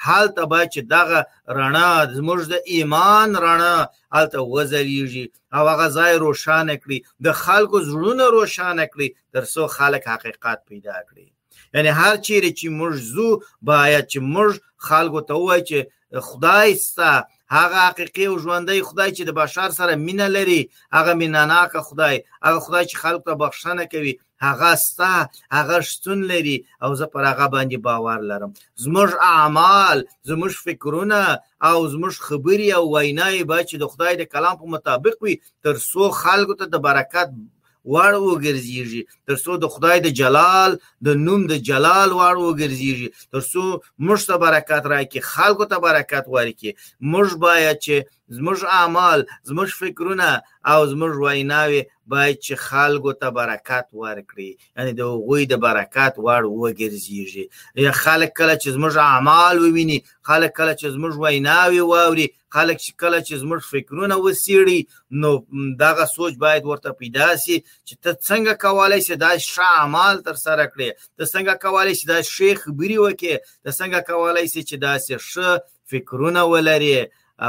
هلته 0.07 0.43
باید 0.53 0.69
چې 0.75 0.81
دغه 0.97 1.19
رڼا 1.61 1.91
زموږ 2.17 2.41
د 2.53 2.55
ایمان 2.75 3.29
رڼا 3.45 3.77
هلته 4.15 4.39
وځلیږي 4.55 5.25
او 5.57 5.63
هغه 5.73 5.87
ځای 5.97 6.13
روښانه 6.25 6.75
کړي 6.83 6.99
د 7.27 7.29
خلکو 7.43 7.77
زړونه 7.89 8.25
روښانه 8.37 8.85
کړي 8.93 9.09
ترڅو 9.35 9.63
خلک 9.77 10.03
حقیقت 10.15 10.59
پیدا 10.71 10.97
کړي 11.09 11.27
یعنی 11.75 11.91
هر 12.01 12.15
چیرې 12.27 12.51
چې 12.59 12.67
موږ 12.81 12.93
ځو 13.15 13.29
باید 13.71 14.05
چې 14.13 14.19
موږ 14.35 14.51
خلکو 14.89 15.21
ته 15.29 15.35
وایي 15.45 15.63
چې 15.69 15.79
خدای 16.29 16.71
ستا 16.87 17.13
هغه 17.59 17.79
حقيقي 17.89 18.25
او 18.29 18.35
ژوندۍ 18.45 18.79
خدای 18.89 19.11
چې 19.17 19.23
د 19.27 19.31
بشر 19.43 19.69
سره 19.79 19.93
مینه 20.07 20.27
لري 20.37 20.61
هغه 20.97 21.13
میناناک 21.21 21.73
خدای 21.89 22.17
هغه 22.47 22.59
خدای 22.67 22.85
چې 22.91 22.97
خلق 23.05 23.21
ته 23.29 23.33
بخښنه 23.41 23.85
کوي 23.93 24.13
هغه 24.47 24.71
ستا 24.87 25.15
هغه 25.57 25.77
شتون 25.91 26.19
لري 26.33 26.57
او 26.85 26.91
زه 27.01 27.07
پر 27.13 27.23
هغه 27.31 27.47
باندې 27.55 27.77
باور 27.87 28.19
لرم 28.31 28.53
زموږ 28.85 29.11
اعمال 29.35 29.99
زموږ 30.31 30.53
فکرونه 30.67 31.21
او 31.69 31.79
زموږ 31.93 32.15
خبري 32.27 32.69
او 32.79 32.85
ویناي 32.95 33.45
به 33.51 33.59
چې 33.69 33.77
د 33.79 33.85
خدای 33.93 34.13
د 34.17 34.23
کلام 34.33 34.55
په 34.61 34.67
مطابق 34.75 35.15
وي 35.23 35.35
تر 35.65 35.75
څو 35.91 36.03
خلکو 36.23 36.55
ته 36.61 36.65
د 36.73 36.77
برکت 36.87 37.29
واړ 37.93 38.13
وګرځيږي 38.27 39.03
ترڅو 39.29 39.53
د 39.59 39.65
خدای 39.75 39.99
د 40.03 40.09
جلال 40.21 40.71
د 41.07 41.09
نوم 41.27 41.41
د 41.53 41.55
جلال 41.69 42.09
واړ 42.19 42.35
وګرځيږي 42.41 43.09
ترڅو 43.33 43.65
موږ 44.05 44.21
ته 44.29 44.35
برکت 44.45 44.83
راکړي 44.93 45.21
خلکو 45.33 45.65
ته 45.71 45.77
برکت 45.87 46.25
ورکړي 46.35 46.71
موږ 47.13 47.29
باید 47.45 47.77
چې 47.85 47.95
زموږ 48.39 48.59
اعمال 48.81 49.19
زموږ 49.49 49.69
فکرونه 49.81 50.29
او 50.73 50.81
زموږ 50.93 51.13
ویناوي 51.25 51.83
باید 52.13 52.37
چې 52.45 52.55
خلکو 52.69 53.13
ته 53.21 53.29
برکت 53.39 53.87
ورکړي 54.03 54.51
یعنی 54.77 54.93
د 55.01 55.03
غوی 55.25 55.43
د 55.53 55.55
برکت 55.67 56.15
وړ 56.27 56.43
وګرځيږي 56.63 57.45
یا 57.87 57.93
خلک 58.05 58.31
کله 58.41 58.55
چې 58.63 58.69
زموږ 58.77 58.95
اعمال 59.11 59.55
وویني 59.65 59.99
خلک 60.29 60.53
کله 60.59 60.73
چې 60.81 60.87
زموږ 60.97 61.13
ویناوي 61.23 61.81
واوري 61.93 62.29
خلک 62.57 62.77
چې 62.85 62.91
کله 63.03 63.19
چې 63.29 63.35
زموږ 63.43 63.61
فکرونه 63.73 64.15
وسیړي 64.25 64.81
نو 65.23 65.31
دغه 65.85 66.05
سوچ 66.17 66.33
باید 66.45 66.63
ورته 66.71 66.91
پیدا 67.01 67.29
شي 67.45 67.57
چې 67.87 67.95
ته 68.03 68.11
څنګه 68.27 68.55
کولای 68.65 69.01
شې 69.07 69.15
دا 69.25 69.33
ښه 69.53 69.65
اعمال 69.81 70.15
تر 70.27 70.35
سره 70.47 70.65
کړې 70.73 70.89
ته 71.17 71.25
څنګه 71.35 71.53
کولای 71.65 71.95
شې 71.99 72.05
دا 72.13 72.19
شیخ 72.37 72.59
بری 72.79 72.99
وکې 73.05 73.33
ته 73.65 73.71
څنګه 73.81 73.99
کولای 74.11 74.47
شې 74.53 74.61
چې 74.69 74.77
دا 74.87 74.93
ښه 75.33 75.49
فکرونه 75.91 76.41
ولري 76.53 76.97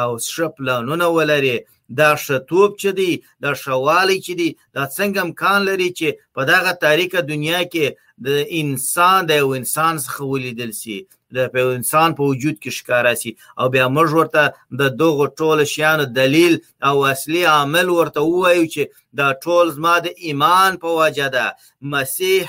او 0.02 0.10
ښه 0.34 0.48
پلانونه 0.58 1.06
ولري 1.18 1.58
دا 2.02 2.10
شتوب 2.26 2.70
چې 2.82 2.90
دی 3.00 3.12
دا 3.44 3.52
شوالی 3.64 4.18
چې 4.26 4.34
دی 4.40 4.50
دا 4.76 4.84
څنګه 4.98 5.18
امکان 5.28 5.60
لري 5.70 5.90
چې 6.00 6.08
په 6.36 6.42
دغه 6.52 6.72
تاریخ 6.86 7.12
دنیا 7.32 7.62
کې 7.74 7.86
د 8.26 8.28
انسان 8.62 9.20
د 9.30 9.32
انسان 9.60 9.94
څخه 10.06 10.22
ولیدل 10.34 10.72
سي 10.82 10.98
د 11.36 11.38
په 11.54 11.60
انسان 11.78 12.10
په 12.18 12.24
وجود 12.30 12.56
کې 12.64 12.70
ښکارا 12.78 13.14
سي 13.22 13.32
او 13.60 13.66
بیا 13.74 13.86
موږ 13.96 14.10
ورته 14.20 14.44
د 14.82 14.82
دوغه 15.02 15.26
ټول 15.40 15.58
شیانو 15.74 16.06
دلیل 16.20 16.54
او 16.88 16.96
اصلي 17.14 17.44
عمل 17.58 17.88
ورته 17.98 18.20
وایو 18.42 18.72
چې 18.74 18.84
دا 19.20 19.28
ټول 19.44 19.66
زما 19.78 19.96
د 20.06 20.08
ایمان 20.26 20.72
په 20.84 20.90
وجه 21.00 21.28
ده 21.36 21.46
مسیح 21.94 22.42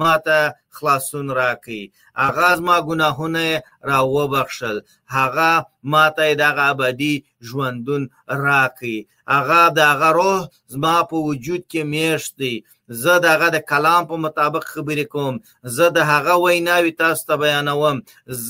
ما 0.00 0.12
ته 0.26 0.38
خلاصون 0.76 1.26
راکړي 1.40 1.82
هغه 2.24 2.48
زما 2.58 2.76
ګناهونه 2.88 3.46
را 3.90 3.98
وبخښل 4.14 4.76
هغه 5.16 5.50
ما 5.92 6.06
ته 6.16 6.24
د 6.40 6.42
ابدي 6.70 7.14
ژوندون 7.46 8.02
راکړي 8.46 8.98
هغه 9.34 9.62
د 9.76 9.78
هغه 9.92 10.08
روح 10.18 10.40
زما 10.74 10.96
په 11.10 11.16
وجود 11.28 11.62
کې 11.70 11.80
میشت 11.92 12.30
دی 12.40 12.54
زه 13.02 13.14
د 13.24 13.26
هغه 13.34 13.48
د 13.56 13.58
کلام 13.70 14.02
په 14.10 14.16
مطابق 14.24 14.62
خبرې 14.74 15.06
کوم 15.14 15.34
زه 15.76 15.86
د 15.96 15.98
هغه 16.12 16.32
ویناوي 16.44 16.92
تاسو 17.00 17.22
ته 17.28 17.34
بیانوم 17.42 17.96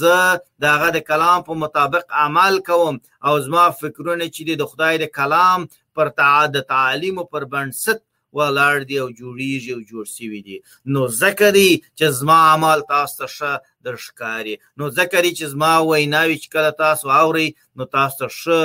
زه 0.01 0.17
د 0.63 0.65
هغه 0.75 0.89
د 0.97 0.99
کلام 1.11 1.39
په 1.49 1.53
مطابق 1.63 2.05
عمل 2.25 2.55
کوم 2.69 2.95
او 3.27 3.33
زما 3.47 3.65
فکرونه 3.81 4.25
چې 4.35 4.43
د 4.61 4.65
خدای 4.71 4.95
د 5.01 5.05
کلام 5.19 5.61
پر 5.95 6.07
تعاد 6.19 6.53
تعلیم 6.73 7.15
او 7.21 7.27
پر 7.33 7.43
بنسټ 7.53 7.99
ولاړ 8.39 8.77
دی 8.91 8.97
او 9.03 9.09
جوړیږي 9.21 9.71
او 9.77 9.81
جوړ 9.91 10.05
سوی 10.17 10.41
دی 10.47 10.57
نو 10.93 11.03
ذکر 11.23 11.53
چې 11.99 12.05
زما 12.21 12.39
عمل 12.53 12.79
تاسو 12.93 13.15
ته 13.21 13.27
ښه 13.37 13.53
درښکاري 13.87 14.55
نو 14.79 14.85
ذکر 14.99 15.25
چې 15.39 15.45
زما 15.55 15.73
ویناوي 15.89 16.37
چې 16.43 16.49
کله 16.55 16.71
تاسو 16.85 17.07
اوري 17.23 17.49
نو 17.77 17.83
تاسو 17.97 18.17
ته 18.21 18.27
ښه 18.41 18.61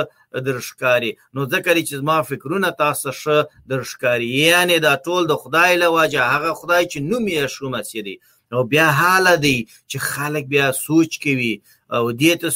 درښکاري 0.47 1.11
نو 1.35 1.41
ذکر 1.53 1.75
چې 1.87 1.93
زما 2.03 2.17
فکرونه 2.29 2.69
تاسو 2.83 3.07
ښه 3.21 3.37
درښکاري 3.71 4.27
یعنی 4.41 4.77
دا 4.85 4.93
ټول 5.05 5.21
د 5.27 5.33
خدای 5.41 5.71
له 5.81 5.87
وجه 5.97 6.21
هغه 6.33 6.51
خدای 6.59 6.83
چې 6.91 6.97
نوم 7.09 7.25
یې 7.35 7.43
شوم 7.55 7.75
سي 7.89 8.01
دی 8.07 8.15
نو 8.51 8.57
بیا 8.71 8.87
حال 8.99 9.25
دی 9.45 9.57
چې 9.89 9.97
خلک 10.13 10.43
بیا 10.53 10.65
سوچ 10.87 11.11
کوي 11.23 11.55
او 11.95 12.11
دې 12.21 12.33
ته 12.41 12.49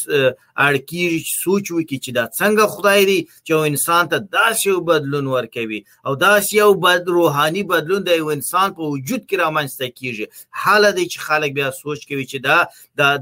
اړ 0.65 0.73
کیږي 0.89 1.19
چې 1.25 1.31
سوچ 1.45 1.65
وکړي 1.71 1.97
چې 2.05 2.11
دا 2.17 2.23
څنګه 2.39 2.63
خدای 2.73 3.01
دی 3.09 3.19
چې 3.45 3.51
انسان 3.71 4.03
ته 4.11 4.17
داسې 4.37 4.63
یو 4.71 4.79
بدلون 4.89 5.25
ورکوي 5.35 5.79
او 6.07 6.11
داسې 6.27 6.51
یو 6.61 6.71
بد 6.85 7.03
روحاني 7.17 7.63
بدلون 7.73 8.01
د 8.05 8.11
انسان 8.35 8.67
په 8.77 8.81
وجود 8.93 9.21
کې 9.29 9.35
رامنځته 9.43 9.85
کیږي 9.99 10.25
حال 10.61 10.83
دی 10.97 11.05
چې 11.11 11.17
خلک 11.27 11.51
بیا 11.59 11.67
سوچ 11.83 11.99
کوي 12.09 12.25
چې 12.31 12.37
دا 12.47 12.57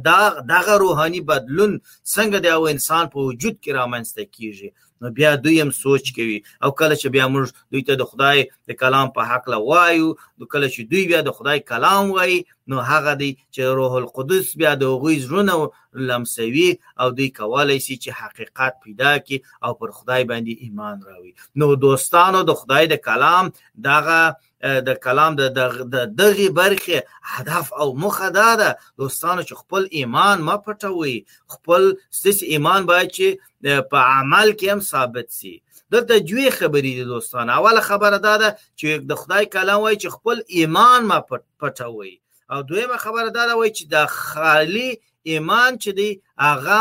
دا 0.07 0.21
دغه 0.53 0.73
روحاني 0.83 1.21
بدلون 1.31 1.71
څنګه 2.13 2.39
د 2.45 2.47
انسان 2.73 3.03
په 3.13 3.17
وجود 3.27 3.55
کې 3.63 3.71
رامنځته 3.79 4.23
کیږي 4.35 4.69
نو 5.01 5.09
بیا 5.17 5.31
دوی 5.43 5.57
هم 5.63 5.71
سوچ 5.81 6.05
کوي 6.15 6.37
او 6.63 6.69
کله 6.79 6.95
چې 7.01 7.07
بیا 7.15 7.25
موږ 7.33 7.45
دوی 7.73 7.83
ته 7.89 7.93
د 8.01 8.09
خدای 8.13 8.39
د 8.71 8.77
کلام 8.81 9.07
په 9.17 9.21
حق 9.33 9.43
لا 9.53 9.59
وایو 9.69 10.09
نو 10.37 10.43
کله 10.53 10.67
چې 10.73 10.81
دوی 10.93 11.03
بیا 11.11 11.19
د 11.27 11.37
خدای 11.37 11.57
کلام 11.71 12.05
وایي 12.17 12.39
نو 12.73 12.83
هغه 12.91 13.13
دی 13.21 13.29
چې 13.53 13.61
روح 13.79 13.93
القدس 14.01 14.45
بیا 14.63 14.71
د 14.81 14.91
غوی 15.03 15.15
زرونه 15.27 15.55
لمسوي 16.09 16.67
او 17.03 17.07
دوی 17.19 17.29
کولای 17.39 17.79
شي 17.85 17.95
چې 18.03 18.11
حقیقت 18.21 18.73
پیدا 18.83 19.11
کړي 19.25 19.39
او 19.67 19.71
پر 19.83 19.89
خدای 20.01 20.21
باندې 20.29 20.53
ایمان 20.67 20.97
راوي 21.11 21.31
نو 21.63 21.67
دوستانو 21.87 22.39
د 22.51 22.61
خدای 22.63 22.83
د 22.93 23.01
کلام 23.09 23.45
دغه 23.89 24.21
د 24.87 24.95
کلام 25.03 25.31
د 25.41 25.43
دغه 26.21 26.47
برخه 26.61 26.97
هدف 27.33 27.65
او 27.81 27.87
موخه 28.01 28.29
دا 28.39 28.49
ده 28.61 28.69
دوستانو 28.99 29.41
چې 29.47 29.53
خپل 29.61 29.81
ایمان 29.99 30.37
ما 30.47 30.55
پټوي 30.65 31.17
خپل 31.53 31.83
ستاسو 32.19 32.45
ایمان 32.53 32.81
باید 32.91 33.09
چې 33.17 33.27
په 33.91 33.99
عمل 34.17 34.47
کې 34.59 34.67
هم 34.73 34.79
ثابت 34.91 35.27
شي 35.39 35.53
دلته 35.91 36.19
جوی 36.29 36.47
خبرې 36.59 36.91
دي 36.97 37.03
دوستانو 37.11 37.51
اوله 37.57 37.81
خبره 37.89 38.17
دا 38.17 38.35
ده 38.41 38.49
چې 38.79 38.87
د 39.09 39.11
خدای 39.21 39.45
کلام 39.55 39.79
وای 39.81 39.95
چې 40.01 40.07
خپل 40.15 40.37
ایمان 40.57 41.01
ما 41.09 41.19
پټوي 41.61 42.13
او 42.51 42.61
دویمه 42.67 42.97
خبره 43.05 43.29
دا 43.29 43.43
ده 43.47 43.53
وای 43.55 43.71
چې 43.77 43.83
د 43.93 44.05
خالی 44.21 44.89
ایمان 45.31 45.71
چې 45.83 45.89
دی 45.99 46.09
هغه 46.45 46.79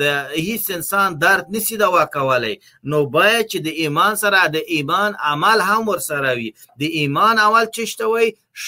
د 0.00 0.02
هیڅ 0.46 0.64
انسان 0.76 1.08
درد 1.24 1.44
نسی 1.54 1.76
دوا 1.84 2.02
کولای 2.16 2.54
نو 2.90 2.98
باید 3.16 3.44
چې 3.52 3.58
د 3.66 3.68
ایمان 3.82 4.12
سره 4.22 4.38
د 4.56 4.68
ایمان 4.76 5.10
عمل 5.30 5.58
هم 5.68 5.82
ورسره 5.90 6.30
وي 6.38 6.48
د 6.82 6.82
ایمان 7.00 7.34
عمل 7.46 7.64
چشتوي 7.76 8.28
ش 8.64 8.66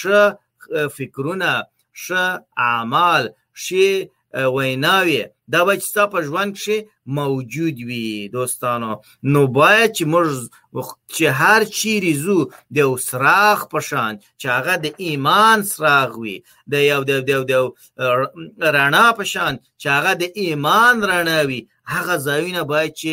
فکرونه 0.97 1.51
ش 2.03 2.05
اعمال 2.69 3.23
شي 3.67 3.87
ویناوي 4.57 5.23
دا 5.51 5.61
به 5.65 5.77
چې 5.79 5.93
تاسو 5.93 6.07
په 6.13 6.19
ژوند 6.27 6.53
کې 6.57 6.77
موجود 7.17 7.75
وي 7.89 8.29
دوستانو 8.35 8.93
نو 9.33 9.41
باید 9.57 9.93
چې 9.97 10.03
موږ 10.13 10.87
چې 11.17 11.23
هر 11.41 11.61
چیرې 11.77 12.13
زو 12.23 12.37
د 12.77 12.97
سراغ 13.09 13.67
پشان 13.73 14.13
چې 14.41 14.45
هغه 14.55 14.75
د 14.85 14.87
ایمان 15.05 15.57
سراغ 15.73 16.17
وي 16.23 16.37
د 16.71 16.73
یو 16.89 16.99
د 17.09 17.29
یو 17.29 17.43
د 17.51 17.53
رڼا 18.77 19.07
پشان 19.21 19.53
چې 19.81 19.87
هغه 19.95 20.13
د 20.21 20.23
ایمان 20.45 20.93
رڼا 21.11 21.39
وي 21.49 21.61
هغه 21.93 22.13
ځایونه 22.27 22.63
باید 22.71 22.93
چې 23.01 23.11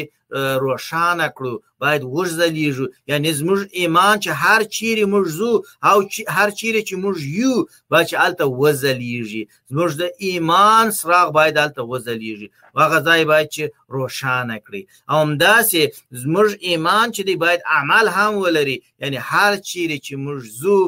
روښانه 0.64 1.26
کړو 1.38 1.54
باید 1.82 2.02
وژلېږو 2.14 2.86
یعنی 3.10 3.32
زموږ 3.40 3.60
ایمان 3.80 4.20
چې 4.24 4.30
هر 4.42 4.60
چیرې 4.76 5.04
موږ 5.12 5.26
زو 5.38 5.52
او 5.90 5.96
هر 6.36 6.48
چیرې 6.60 6.80
چې 6.88 6.94
موږ 7.04 7.16
یو 7.40 7.54
باید 7.90 8.06
چې 8.10 8.16
الته 8.26 8.44
وزلېږي 8.60 9.42
زموږ 9.72 9.90
د 10.02 10.04
ایمان 10.26 10.90
سراغ 11.00 11.32
باید 11.38 11.58
الته 11.64 11.82
وزلېږي 11.92 12.21
ځلیږي 12.22 12.48
هغه 12.82 12.98
ځای 13.06 13.22
باید 13.30 13.48
چې 13.54 13.62
روښانه 13.96 14.56
کړي 14.66 14.82
او 15.10 15.16
همداسې 15.26 15.80
زموږ 16.22 16.48
ایمان 16.68 17.06
چې 17.16 17.22
دی 17.28 17.34
باید 17.44 17.60
عمل 17.76 18.06
هم 18.16 18.32
ولري 18.44 18.76
یعنی 19.02 19.18
هر 19.30 19.52
چیرې 19.70 19.96
چې 20.06 20.12
موږ 20.24 20.38
زو 20.60 20.78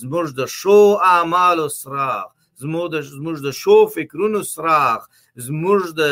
زموږ 0.00 0.26
د 0.38 0.40
شو 0.58 0.80
اعمالو 1.14 1.66
سره 1.80 2.08
زموږ 3.16 3.36
د 3.46 3.48
شو 3.60 3.76
فکرونو 3.96 4.40
سره 4.54 4.78
زموږ 5.46 5.80
د 5.98 6.02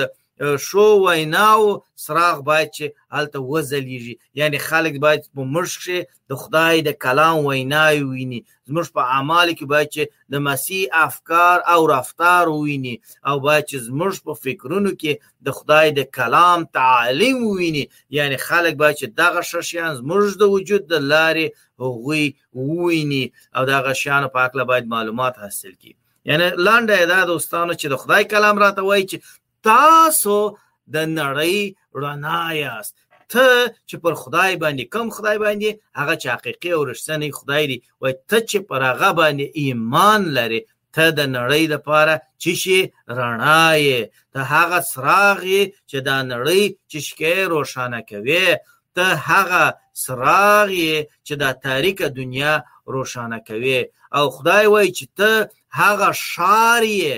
شو 0.59 1.06
ویناو 1.09 1.82
سراغ 1.94 2.40
باید 2.42 2.70
چې 2.76 2.85
الته 3.11 3.38
وزلیږي 3.40 4.14
یعنی 4.35 4.59
خلک 4.59 4.97
باید 5.00 5.28
په 5.37 5.44
مرشد 5.56 5.80
شي 5.87 6.00
د 6.30 6.35
خدای 6.42 6.80
د 6.82 6.88
کلام 7.04 7.44
ویناوي 7.47 8.02
ویني 8.02 8.40
زموږ 8.70 8.88
په 8.97 9.00
اعمال 9.16 9.52
کې 9.52 9.64
باید 9.73 9.88
چې 9.92 10.06
د 10.32 10.42
مسیح 10.49 10.87
افکار 11.02 11.61
او 11.75 11.87
رفتار 11.92 12.49
ویني 12.49 12.97
او 13.26 13.40
باید 13.40 13.64
چې 13.70 13.76
زموږ 13.76 14.25
په 14.25 14.35
فکرونو 14.44 14.90
کې 14.90 15.12
د 15.47 15.59
خدای 15.61 15.90
د 15.99 16.02
کلام 16.18 16.64
تعلیم 16.80 17.47
ویني 17.47 17.85
یعنی 18.18 18.37
خلک 18.37 18.75
باید 18.85 18.97
چې 19.00 19.06
دغه 19.23 19.42
ششیان 19.52 19.97
زموږ 19.97 20.37
د 20.44 20.54
وجود 20.56 20.87
د 20.87 21.02
لارې 21.12 21.87
هغوی 21.87 22.26
ویني 22.54 23.25
او 23.56 23.64
دغه 23.64 23.92
شیانو 24.04 24.28
په 24.37 24.47
اړه 24.47 24.70
باید 24.70 24.87
معلومات 24.94 25.38
حاصل 25.38 25.73
کړي 25.80 25.94
یعنی 26.28 26.47
لاندې 26.50 27.06
دا 27.12 27.25
دوستانو 27.26 27.73
چې 27.75 27.87
د 27.92 27.97
خدای 28.02 28.25
کلام 28.25 28.59
راته 28.64 28.82
وایي 28.87 29.04
چې 29.11 29.20
تاسو 29.69 30.37
د 30.95 30.97
نړۍ 31.21 31.59
رڼا 32.02 32.45
یاست 32.62 32.95
ته 33.33 33.47
چې 33.88 33.97
پر 34.02 34.12
خدای 34.23 34.52
باندې 34.62 34.85
کم 34.95 35.07
خدای 35.17 35.37
باندې 35.45 35.69
هغه 35.99 36.14
چې 36.21 36.26
حقيقي 36.35 36.71
او 36.76 36.83
رښتینی 36.90 37.31
خدای 37.38 37.64
دی 37.71 37.79
و 38.02 38.05
ته 38.29 38.38
چې 38.50 38.59
پر 38.69 38.81
هغه 38.90 39.11
باندې 39.21 39.47
ایمان 39.62 40.21
لري 40.38 40.61
ته 40.95 41.05
د 41.19 41.21
نړۍ 41.37 41.64
لپاره 41.75 42.14
چې 42.43 42.52
شي 42.62 42.79
رڼا 43.19 43.67
یې 43.87 44.00
ته 44.33 44.40
هغه 44.55 44.79
څراغ 44.93 45.40
چې 45.90 45.99
دا 46.09 46.17
نړۍ 46.33 46.62
چې 46.90 46.99
شکې 47.07 47.35
روښانه 47.55 48.00
کوي 48.11 48.47
ته 48.97 49.05
هغه 49.31 49.64
څراغ 50.02 50.69
چې 51.26 51.35
دا 51.43 51.50
تاریک 51.67 51.99
دنیا 52.21 52.52
روښانه 52.95 53.38
کوي 53.49 53.79
او 54.17 54.25
خدای 54.37 54.64
وایي 54.73 54.90
چې 54.99 55.07
ته 55.19 55.31
هغه 55.81 56.09
شار 56.31 56.83
یې 57.00 57.17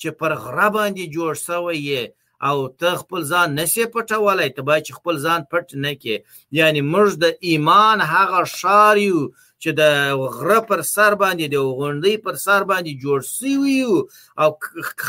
چې 0.00 0.08
پر 0.20 0.32
غره 0.42 0.68
باندې 0.76 1.12
جوړ 1.14 1.32
شوی 1.46 1.78
یې 1.90 2.02
او 2.48 2.56
ته 2.80 2.88
خپل 3.02 3.20
ځان 3.32 3.48
نسی 3.58 3.84
پټولای 3.94 4.48
ته 4.56 4.60
باید 4.68 4.94
خپل 4.98 5.14
ځان 5.26 5.40
پټ 5.50 5.66
نه 5.84 5.92
کې 6.02 6.14
یعنی 6.58 6.80
موږ 6.92 7.08
د 7.22 7.26
ایمان 7.48 7.98
هغه 8.12 8.40
شار 8.60 8.96
یو 9.08 9.20
چې 9.62 9.70
د 9.80 9.82
غره 10.36 10.60
پر 10.70 10.80
سر 10.94 11.12
باندې 11.22 11.44
د 11.48 11.56
غونډې 11.78 12.14
پر 12.24 12.34
سر 12.46 12.60
باندې 12.70 12.92
جوړ 13.02 13.18
شوی 13.36 13.78
او 14.42 14.48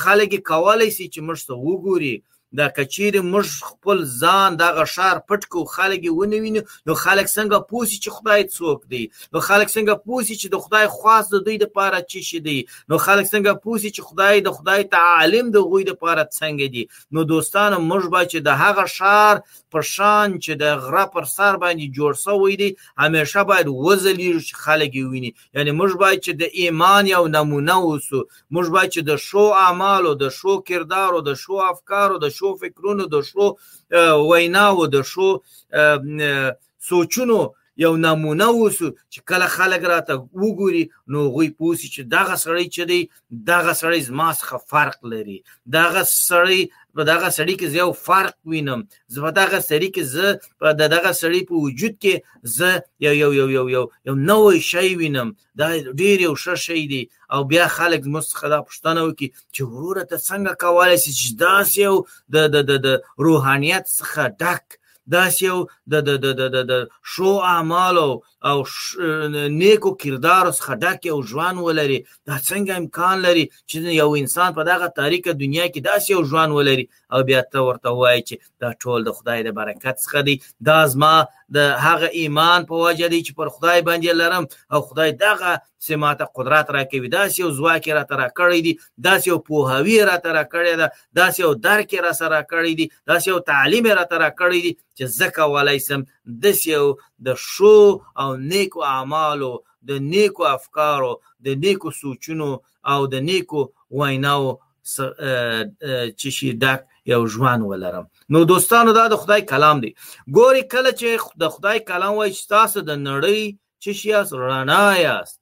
خلک 0.01 0.31
کولای 0.51 0.89
شي 0.97 1.05
چې 1.13 1.19
موږ 1.27 1.39
ته 1.47 1.53
وګوري 1.67 2.15
دا 2.57 2.67
که 2.69 2.85
چیرې 2.85 3.15
موږ 3.23 3.45
خپل 3.69 3.97
ځان 4.21 4.49
دغه 4.63 4.83
ښار 4.93 5.17
پټ 5.27 5.41
کو 5.51 5.59
خلک 5.75 5.99
یې 6.07 6.11
ونه 6.13 6.37
ویني 6.43 6.61
نو 6.87 6.93
خلک 7.03 7.25
څنګه 7.37 7.57
پوسی 7.69 7.97
چې 8.03 8.09
خدای 8.15 8.43
څوک 8.57 8.79
دی 8.91 9.03
نو 9.33 9.39
خلک 9.47 9.67
څنګه 9.75 9.93
پوسی 10.05 10.35
چې 10.41 10.47
د 10.53 10.57
خدای 10.63 10.87
خاص 10.97 11.25
د 11.33 11.37
دوی 11.45 11.57
لپاره 11.63 11.97
چی 12.11 12.21
شي 12.29 12.39
دی 12.47 12.59
نو 12.89 12.95
خلک 13.05 13.25
څنګه 13.33 13.51
پوسی 13.63 13.89
چې 13.95 14.01
خدای 14.07 14.35
د 14.47 14.49
خدای 14.57 14.83
تعالیم 14.95 15.51
د 15.51 15.57
غوی 15.67 15.83
لپاره 15.91 16.21
څنګه 16.33 16.65
دی 16.73 16.83
نو 17.13 17.23
دوستانو 17.31 17.77
موږ 17.89 18.03
با 18.13 18.21
چې 18.31 18.37
د 18.37 18.47
هغه 18.63 18.85
ښار 18.95 19.35
په 19.73 19.81
شان 19.93 20.29
چې 20.43 20.51
د 20.61 20.83
غره 20.85 21.05
پر 21.15 21.25
سر 21.35 21.53
باندې 21.63 21.93
جوړ 21.97 22.11
شوی 22.25 22.55
دی 22.61 22.69
همیشه 23.03 23.43
باید 23.49 23.65
وزلیږي 23.67 24.41
چې 24.47 24.53
خلک 24.65 24.91
یې 24.99 25.07
ویني 25.11 25.31
یعنی 25.55 25.71
موږ 25.79 25.91
باید 26.01 26.19
چې 26.23 26.31
د 26.41 26.43
ایمان 26.61 27.07
یو 27.15 27.27
نمونه 27.37 27.77
اوسو 27.89 28.19
موږ 28.55 28.67
باید 28.73 28.91
چې 28.95 28.99
د 29.09 29.15
شو 29.27 29.45
اعمالو 29.65 30.13
د 30.23 30.29
شو 30.39 30.53
کردارو 30.67 31.21
د 31.31 31.41
شو 31.43 31.53
افکارو 31.71 32.17
د 32.23 32.29
شو 32.31 32.39
شو 32.41 32.53
فکرونو 32.65 33.05
د 33.15 33.21
شو 33.31 33.47
ویناو 34.31 34.87
د 34.97 35.05
شو 35.13 35.29
سوچونو 36.91 37.39
یو 37.81 37.91
نمونه 38.03 38.47
وسو 38.55 38.87
چې 38.93 39.21
کله 39.31 39.45
خلک 39.57 39.85
راته 39.91 40.15
وګوري 40.41 40.81
نو 41.15 41.21
غوي 41.35 41.47
پوسی 41.61 41.87
چې 41.93 42.09
دغه 42.15 42.35
سړی 42.45 42.65
چې 42.73 42.83
دی 42.89 42.99
دغه 43.51 43.75
سړی 43.81 44.01
زما 44.07 44.27
څخه 44.39 44.73
فرق 44.73 45.07
لري 45.13 45.37
دغه 45.77 46.01
سړی 46.15 46.59
په 46.97 47.01
دغه 47.11 47.27
سړی 47.37 47.55
کې 47.59 47.67
زه 47.71 47.75
یو 47.83 47.89
فرق 48.07 48.35
وینم 48.51 48.79
زه 49.13 49.17
په 49.25 49.31
دغه 49.39 49.57
سړی 49.69 49.89
کې 49.95 50.03
زه 50.13 50.25
په 50.59 50.67
دغه 50.95 51.09
سړی 51.21 51.41
په 51.49 51.55
وجود 51.65 51.93
کې 52.03 52.13
زه 52.57 52.69
یو 53.05 53.13
یو 53.23 53.31
یو 53.39 53.49
یو 53.57 53.65
یو 53.75 53.83
یو 54.07 54.15
نوې 54.29 54.57
شی 54.71 54.89
وینم 55.01 55.27
دا 55.59 55.67
ډیر 55.99 56.17
یو 56.27 56.33
ښه 56.43 56.53
شی 56.65 56.81
دی 56.91 57.03
او 57.33 57.39
بیا 57.51 57.65
خلک 57.77 58.01
موږ 58.13 58.25
خدا 58.39 58.59
پښتنه 58.67 59.01
وکي 59.07 59.27
چې 59.53 59.61
وروره 59.71 60.03
ته 60.09 60.17
څنګه 60.29 60.53
کولای 60.63 60.97
شي 61.03 61.11
چې 61.19 61.27
دا 61.43 61.55
یو 61.85 61.95
د 62.33 62.35
د 62.55 62.71
د 62.85 62.87
روحانيت 63.25 63.83
څخه 63.99 64.21
ډک 64.41 64.65
داس 65.09 65.41
یو 65.41 65.57
د 65.91 65.93
د 66.07 66.09
د 66.23 66.25
د 66.37 66.57
د 66.71 66.73
شو 67.13 67.31
اعمال 67.55 67.97
او 67.97 68.57
نیکو 69.61 69.91
کردار 70.03 70.45
څخه 70.57 70.73
ډک 70.83 70.99
یو 71.09 71.17
ژوند 71.31 71.57
ولري 71.67 71.97
دا 72.27 72.35
څنګه 72.49 72.73
امکان 72.81 73.17
لري 73.25 73.45
چې 73.69 73.77
یو 74.01 74.09
انسان 74.21 74.53
په 74.53 74.63
دغه 74.69 74.87
تاریخ 74.99 75.21
دنیا 75.27 75.65
کې 75.67 75.79
داس 75.89 76.09
یو 76.09 76.21
ژوند 76.33 76.51
ولري 76.57 76.85
او 77.13 77.21
بیا 77.29 77.41
ته 77.53 77.59
ورته 77.67 77.89
وایي 78.01 78.21
چې 78.27 78.35
دا 78.61 78.71
ټول 78.83 79.03
د 79.03 79.11
خدای 79.19 79.43
د 79.47 79.51
برکت 79.59 79.95
څخه 80.05 80.21
دی 80.29 80.35
دا 80.71 80.77
زما 80.95 81.13
د 81.55 81.59
هغه 81.85 82.07
ایمان 82.23 82.65
په 82.69 82.75
وجه 82.85 83.07
دی 83.07 83.21
چې 83.23 83.35
پر 83.41 83.47
خدای 83.57 83.81
باندې 83.81 84.19
لرم 84.21 84.47
او 84.73 84.81
خدای 84.81 85.11
دغه 85.25 85.57
سماته 85.89 86.25
قدرت 86.37 86.67
راکوي 86.79 87.07
دا 87.17 87.23
یو 87.39 87.51
ځواک 87.59 87.87
را 87.99 88.03
تر 88.13 88.19
کړی 88.39 88.59
دی 88.67 88.73
دا 89.05 89.15
یو 89.27 89.37
پوهاوی 89.47 89.99
را 90.09 90.17
تر 90.25 90.37
کړی 90.53 90.73
دی 90.81 90.87
دا 91.19 91.27
یو 91.39 91.53
درک 91.65 91.93
را 92.05 92.13
سره 92.21 92.41
کړی 92.51 92.73
دی 92.81 92.85
دا 93.07 93.17
یو 93.27 93.39
تعلیم 93.51 93.85
را 93.99 94.03
تر 94.11 94.23
کړی 94.41 94.59
دی 94.65 94.71
چې 94.97 95.05
زه 95.17 95.27
کولای 95.37 95.79
سم 95.87 96.01
د 96.43 96.45
یو 96.73 96.85
د 97.25 97.27
شو 97.51 97.77
او 98.21 98.29
نیکو 98.51 98.79
اعمالو 98.95 99.53
د 99.89 99.91
نیکو 100.13 100.43
افکارو 100.57 101.13
د 101.45 101.47
نیکو 101.63 101.89
سوچونو 102.01 102.49
او 102.91 102.99
د 103.13 103.15
نیکو 103.29 103.61
ویناو 103.99 104.47
چې 106.19 106.29
شي 106.37 106.49
دک 106.63 106.79
یو 107.13 107.21
ژوند 107.33 107.61
ولرم 107.69 108.05
نو 108.33 108.39
دوستانو 108.51 108.91
دا 108.99 109.05
د 109.11 109.15
خدای 109.21 109.41
کلام 109.51 109.77
دی 109.83 109.91
ګوري 110.37 110.63
کله 110.73 110.91
چې 110.99 111.07
د 111.43 111.49
خدای 111.55 111.77
کلام 111.89 112.13
وای 112.17 112.31
تاسو 112.55 112.77
د 112.89 112.91
نړۍ 113.09 113.41
چې 113.83 113.91
شي 113.99 114.09
اس 114.19 114.29
رڼا 114.41 114.85
یاست 115.07 115.37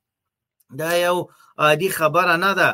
دا 0.81 0.91
یو 1.05 1.17
عادي 1.63 1.89
خبره 1.99 2.35
نه 2.45 2.51
ده 2.59 2.69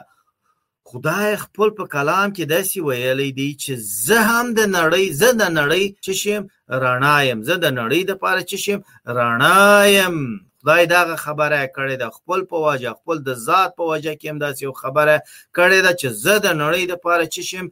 خدای 0.92 1.36
خپل 1.44 1.70
په 1.78 1.84
کلام 1.94 2.28
کې 2.36 2.46
داسې 2.56 2.78
ویلی 2.88 3.32
دی 3.40 3.50
چې 3.64 3.72
زه 4.06 4.18
هم 4.30 4.46
د 4.60 4.62
نړۍ 4.78 5.06
زه 5.22 5.30
د 5.42 5.44
نړۍ 5.60 5.84
څه 6.06 6.14
شیم 6.22 6.44
رڼا 6.84 7.18
یم 7.30 7.40
زه 7.48 7.56
د 7.64 7.68
نړۍ 7.80 8.02
دپاره 8.12 8.42
څه 8.50 8.58
شیم 8.64 8.80
رڼا 9.20 9.68
یم 10.00 10.16
خدای 10.60 10.84
دغه 10.96 11.16
خبره 11.26 11.60
کړې 11.78 11.96
ده 12.02 12.08
خپل 12.18 12.40
په 12.52 12.56
واجه 12.66 12.92
خپل 13.00 13.18
د 13.28 13.30
ذات 13.48 13.70
په 13.80 13.84
واجه 13.90 14.14
کې 14.20 14.26
هم 14.32 14.38
داسې 14.46 14.62
یو 14.68 14.74
خبره 14.84 15.18
کړې 15.58 15.80
ده 15.86 15.92
چې 16.00 16.08
زه 16.24 16.34
د 16.46 16.48
نړۍ 16.64 16.84
دپاره 16.94 17.24
څه 17.34 17.42
شیم 17.50 17.66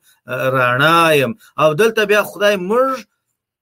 رڼا 0.58 1.00
یم 1.22 1.32
او 1.62 1.70
دلته 1.82 2.02
بیا 2.12 2.22
خدای 2.32 2.56
موږ 2.70 2.94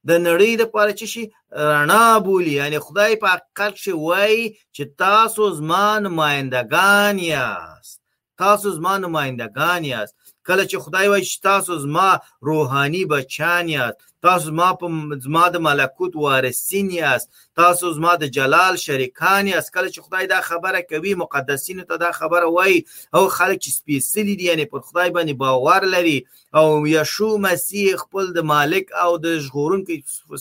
د 0.08 0.12
نړۍ 0.28 0.50
دپاره 0.62 0.92
څه 1.00 1.06
شي 1.12 1.24
رڼا 1.72 2.06
بولي 2.26 2.52
یعنی 2.60 2.78
خدای 2.86 3.12
په 3.22 3.26
حقیقت 3.34 3.72
کښې 3.78 3.92
وایي 4.06 4.44
چې 4.74 4.82
تاسو 5.04 5.42
زما 5.58 5.86
نمایندګان 6.06 7.14
یاست 7.34 7.98
تاسو 8.42 8.70
زما 8.70 8.96
نمائندگان 8.98 9.84
یاست 9.84 10.14
کله 10.46 10.64
چې 10.70 10.76
خدای 10.84 11.08
وایي 11.08 11.24
چې 11.24 11.38
تاسو 11.48 11.72
زما 11.84 12.10
روحاني 12.48 13.04
بچان 13.04 13.68
یاست 13.68 13.96
تاسو 14.22 14.44
زما 14.50 14.70
په 14.80 14.86
زما 15.24 15.46
د 15.48 15.56
ملکوت 15.66 16.14
وارثین 16.16 16.88
یاست 16.90 17.28
تاسو 17.60 17.92
زما 17.96 18.12
د 18.16 18.24
جلال 18.36 18.74
شریکان 18.84 19.44
یاست 19.48 19.70
کله 19.74 19.88
چې 19.90 20.00
خدای 20.06 20.26
دا 20.26 20.40
خبره 20.40 20.82
کوي 20.90 21.12
مقدسینو 21.22 21.82
ته 21.88 21.96
دا 22.04 22.10
خبره 22.12 22.46
وایي 22.50 22.80
او 23.16 23.22
خلک 23.38 23.58
چې 23.64 23.70
سپیسلی 23.80 24.34
دي 24.36 24.44
یعنی 24.50 24.64
پر 24.72 24.80
خدای 24.88 25.10
باندې 25.14 25.32
باور 25.42 25.82
لري 25.94 26.18
او 26.54 26.86
یشو 26.94 27.30
مسیح 27.46 27.96
خپل 28.02 28.32
د 28.32 28.38
مالک 28.52 28.86
او 29.04 29.10
د 29.24 29.38
ژغورونکو 29.44 29.92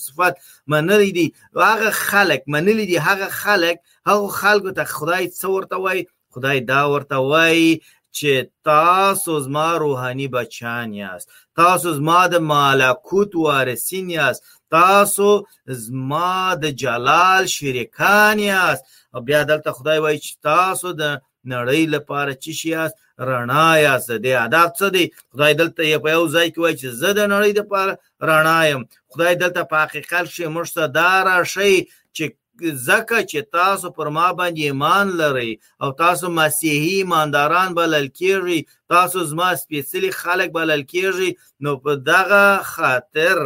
صفات 0.06 0.38
منلي 0.68 1.12
دي 1.12 1.28
هغه 1.66 1.90
خلک 1.92 2.42
منلي 2.48 2.86
دي 2.86 2.98
هغه 3.10 3.28
خلک 3.42 3.78
هغه 4.10 4.28
خلکو 4.42 4.72
ته 4.72 4.84
خدای 4.84 5.24
څورته 5.30 5.76
وایي 5.86 6.08
خدای 6.32 6.60
دا 6.62 6.92
ورته 6.94 7.16
وایي 7.18 7.82
چې 8.18 8.48
تاسو 8.64 9.40
زما 9.40 9.78
روحاني 9.78 10.28
بچان 10.28 10.94
یاست 10.94 11.28
تاسو 11.56 11.90
زما 12.00 12.28
د 12.28 12.36
ملکوت 12.36 13.32
وارثین 13.36 14.10
یاست 14.10 14.42
تاسو 14.72 15.30
زما 15.86 16.56
د 16.64 16.66
جلال 16.82 17.44
شریکان 17.56 18.40
یاست 18.40 18.84
او 19.14 19.22
بیا 19.28 19.44
دلته 19.44 19.72
خدای 19.78 19.98
وایي 20.00 20.20
چې 20.26 20.32
تاسو 20.44 20.88
د 21.02 21.04
نړۍ 21.54 21.84
لپاره 21.96 22.32
چې 22.44 22.52
شي 22.60 22.70
یاست 22.76 22.96
رڼا 23.30 23.70
یاست 23.88 24.12
د 24.26 24.28
ادب 24.46 24.68
څه 24.80 24.86
دی 24.96 25.06
خدای 25.34 25.54
دلته 25.62 25.80
په 26.04 26.10
یو 26.16 26.24
ځای 26.36 26.48
کې 26.54 26.60
وایي 26.64 26.76
چې 26.82 26.88
زه 27.02 27.10
د 27.20 27.22
نړۍ 27.34 27.52
لپاره 27.60 27.92
رڼا 28.30 28.60
یم 28.72 28.82
خدای 29.12 29.34
دلته 29.44 29.62
په 29.72 29.78
حقیقت 29.86 30.26
شي 30.36 30.46
مرسته 30.58 30.82
دار 30.98 31.26
شي 31.56 31.74
چې 32.16 32.24
ځکه 32.64 33.18
چې 33.24 33.42
تاسو 33.58 33.90
پر 33.98 34.08
ما 34.18 34.28
باندې 34.40 34.62
ایمان 34.64 35.08
لرئ 35.22 35.52
او 35.82 35.92
تاسو 36.04 36.26
مسیحي 36.42 36.88
ایمانداران 37.00 37.74
بلل 37.78 38.08
کیږئ 38.20 38.60
تاسو 38.94 39.24
زما 39.32 39.50
سپیڅلي 39.64 40.12
خلک 40.22 40.50
بلل 40.58 40.82
کیږئ 40.94 41.30
نو 41.64 41.78
په 41.78 41.96
دغه 41.96 42.62
خاطر 42.74 43.38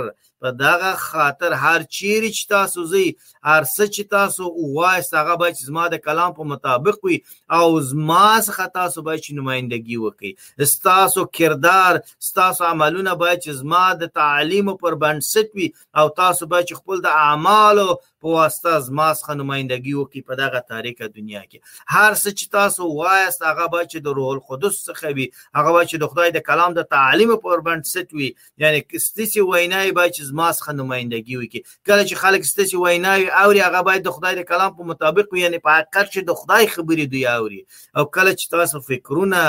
په 0.41 0.49
دغه 0.61 0.89
خاطر 1.01 1.51
هر 1.53 1.81
چیرې 1.81 2.29
چې 2.37 2.49
تاسو 2.55 2.83
زی 2.93 3.05
هر 3.43 3.63
څه 3.63 3.85
چې 3.95 4.01
تاسو 4.11 4.49
وایس 4.77 5.09
هغه 5.17 5.35
به 5.41 5.51
چې 5.53 5.65
زما 5.69 5.85
د 5.93 6.01
کلام 6.07 6.33
په 6.39 6.43
مطابق 6.51 7.05
وي 7.05 7.17
او 7.59 7.67
زما 7.91 8.27
څخه 8.41 8.67
تاسو 8.79 9.01
به 9.07 9.17
چې 9.23 9.39
نمائندګي 9.39 9.97
وکړي 10.03 10.67
ستاسو 10.73 11.25
کردار 11.39 12.01
ستاسو 12.29 12.65
عملونه 12.71 13.13
به 13.21 13.37
چې 13.43 13.49
زما 13.61 13.85
د 14.03 14.11
تعلیم 14.21 14.73
پر 14.85 14.99
بنسټ 15.05 15.55
وي 15.55 15.69
او 16.01 16.05
تاسو 16.21 16.45
به 16.53 16.65
چې 16.69 16.73
خپل 16.81 17.01
د 17.07 17.17
اعمالو 17.25 17.89
په 18.25 18.33
واسطه 18.41 18.71
زما 18.87 19.05
څخه 19.17 19.33
نمائندګي 19.39 19.91
وکړي 19.95 20.21
په 20.29 20.33
دغه 20.41 20.59
تاریخه 20.73 21.05
دنیا 21.17 21.41
کې 21.49 21.59
هر 21.95 22.11
څه 22.21 22.29
چې 22.37 22.45
تاسو 22.57 22.83
وایست 22.99 23.43
هغه 23.49 23.65
به 23.73 23.81
چې 23.91 23.97
د 24.07 24.15
روح 24.19 24.29
القدس 24.37 24.75
څخه 24.85 25.11
وي 25.17 25.27
هغه 25.57 25.71
به 25.75 25.81
چې 25.89 25.95
د 26.03 26.09
خدای 26.13 26.29
د 26.37 26.43
کلام 26.47 26.71
د 26.77 26.87
تعلیم 26.95 27.35
پر 27.43 27.61
باندې 27.67 27.91
ست 27.99 28.09
وي 28.19 28.29
یعنی 28.63 28.79
کستسی 28.95 29.41
وینای 29.49 29.91
به 29.99 30.07
چې 30.15 30.21
زما 30.31 30.47
څخه 30.57 30.71
نمائندګي 30.81 31.35
وکړي 31.37 31.61
کله 31.89 32.01
چې 32.09 32.15
خلک 32.23 32.49
ستاسو 32.53 32.83
ویناوي 32.85 33.29
اوري 33.43 33.61
هغه 33.67 33.85
باید 33.89 34.07
د 34.09 34.17
خدای 34.17 34.33
د 34.41 34.49
کلام 34.53 34.75
په 34.79 34.89
مطابق 34.93 35.25
وي 35.33 35.45
یعنی 35.45 35.61
په 35.67 35.75
حقیقت 35.77 36.05
چې 36.13 36.29
د 36.31 36.39
خدای 36.41 36.67
خبرې 36.75 37.05
دوی 37.13 37.25
اوري 37.37 37.61
او 37.97 38.03
کله 38.17 38.35
چې 38.39 38.53
تاسو 38.57 38.85
فکرونه 38.91 39.41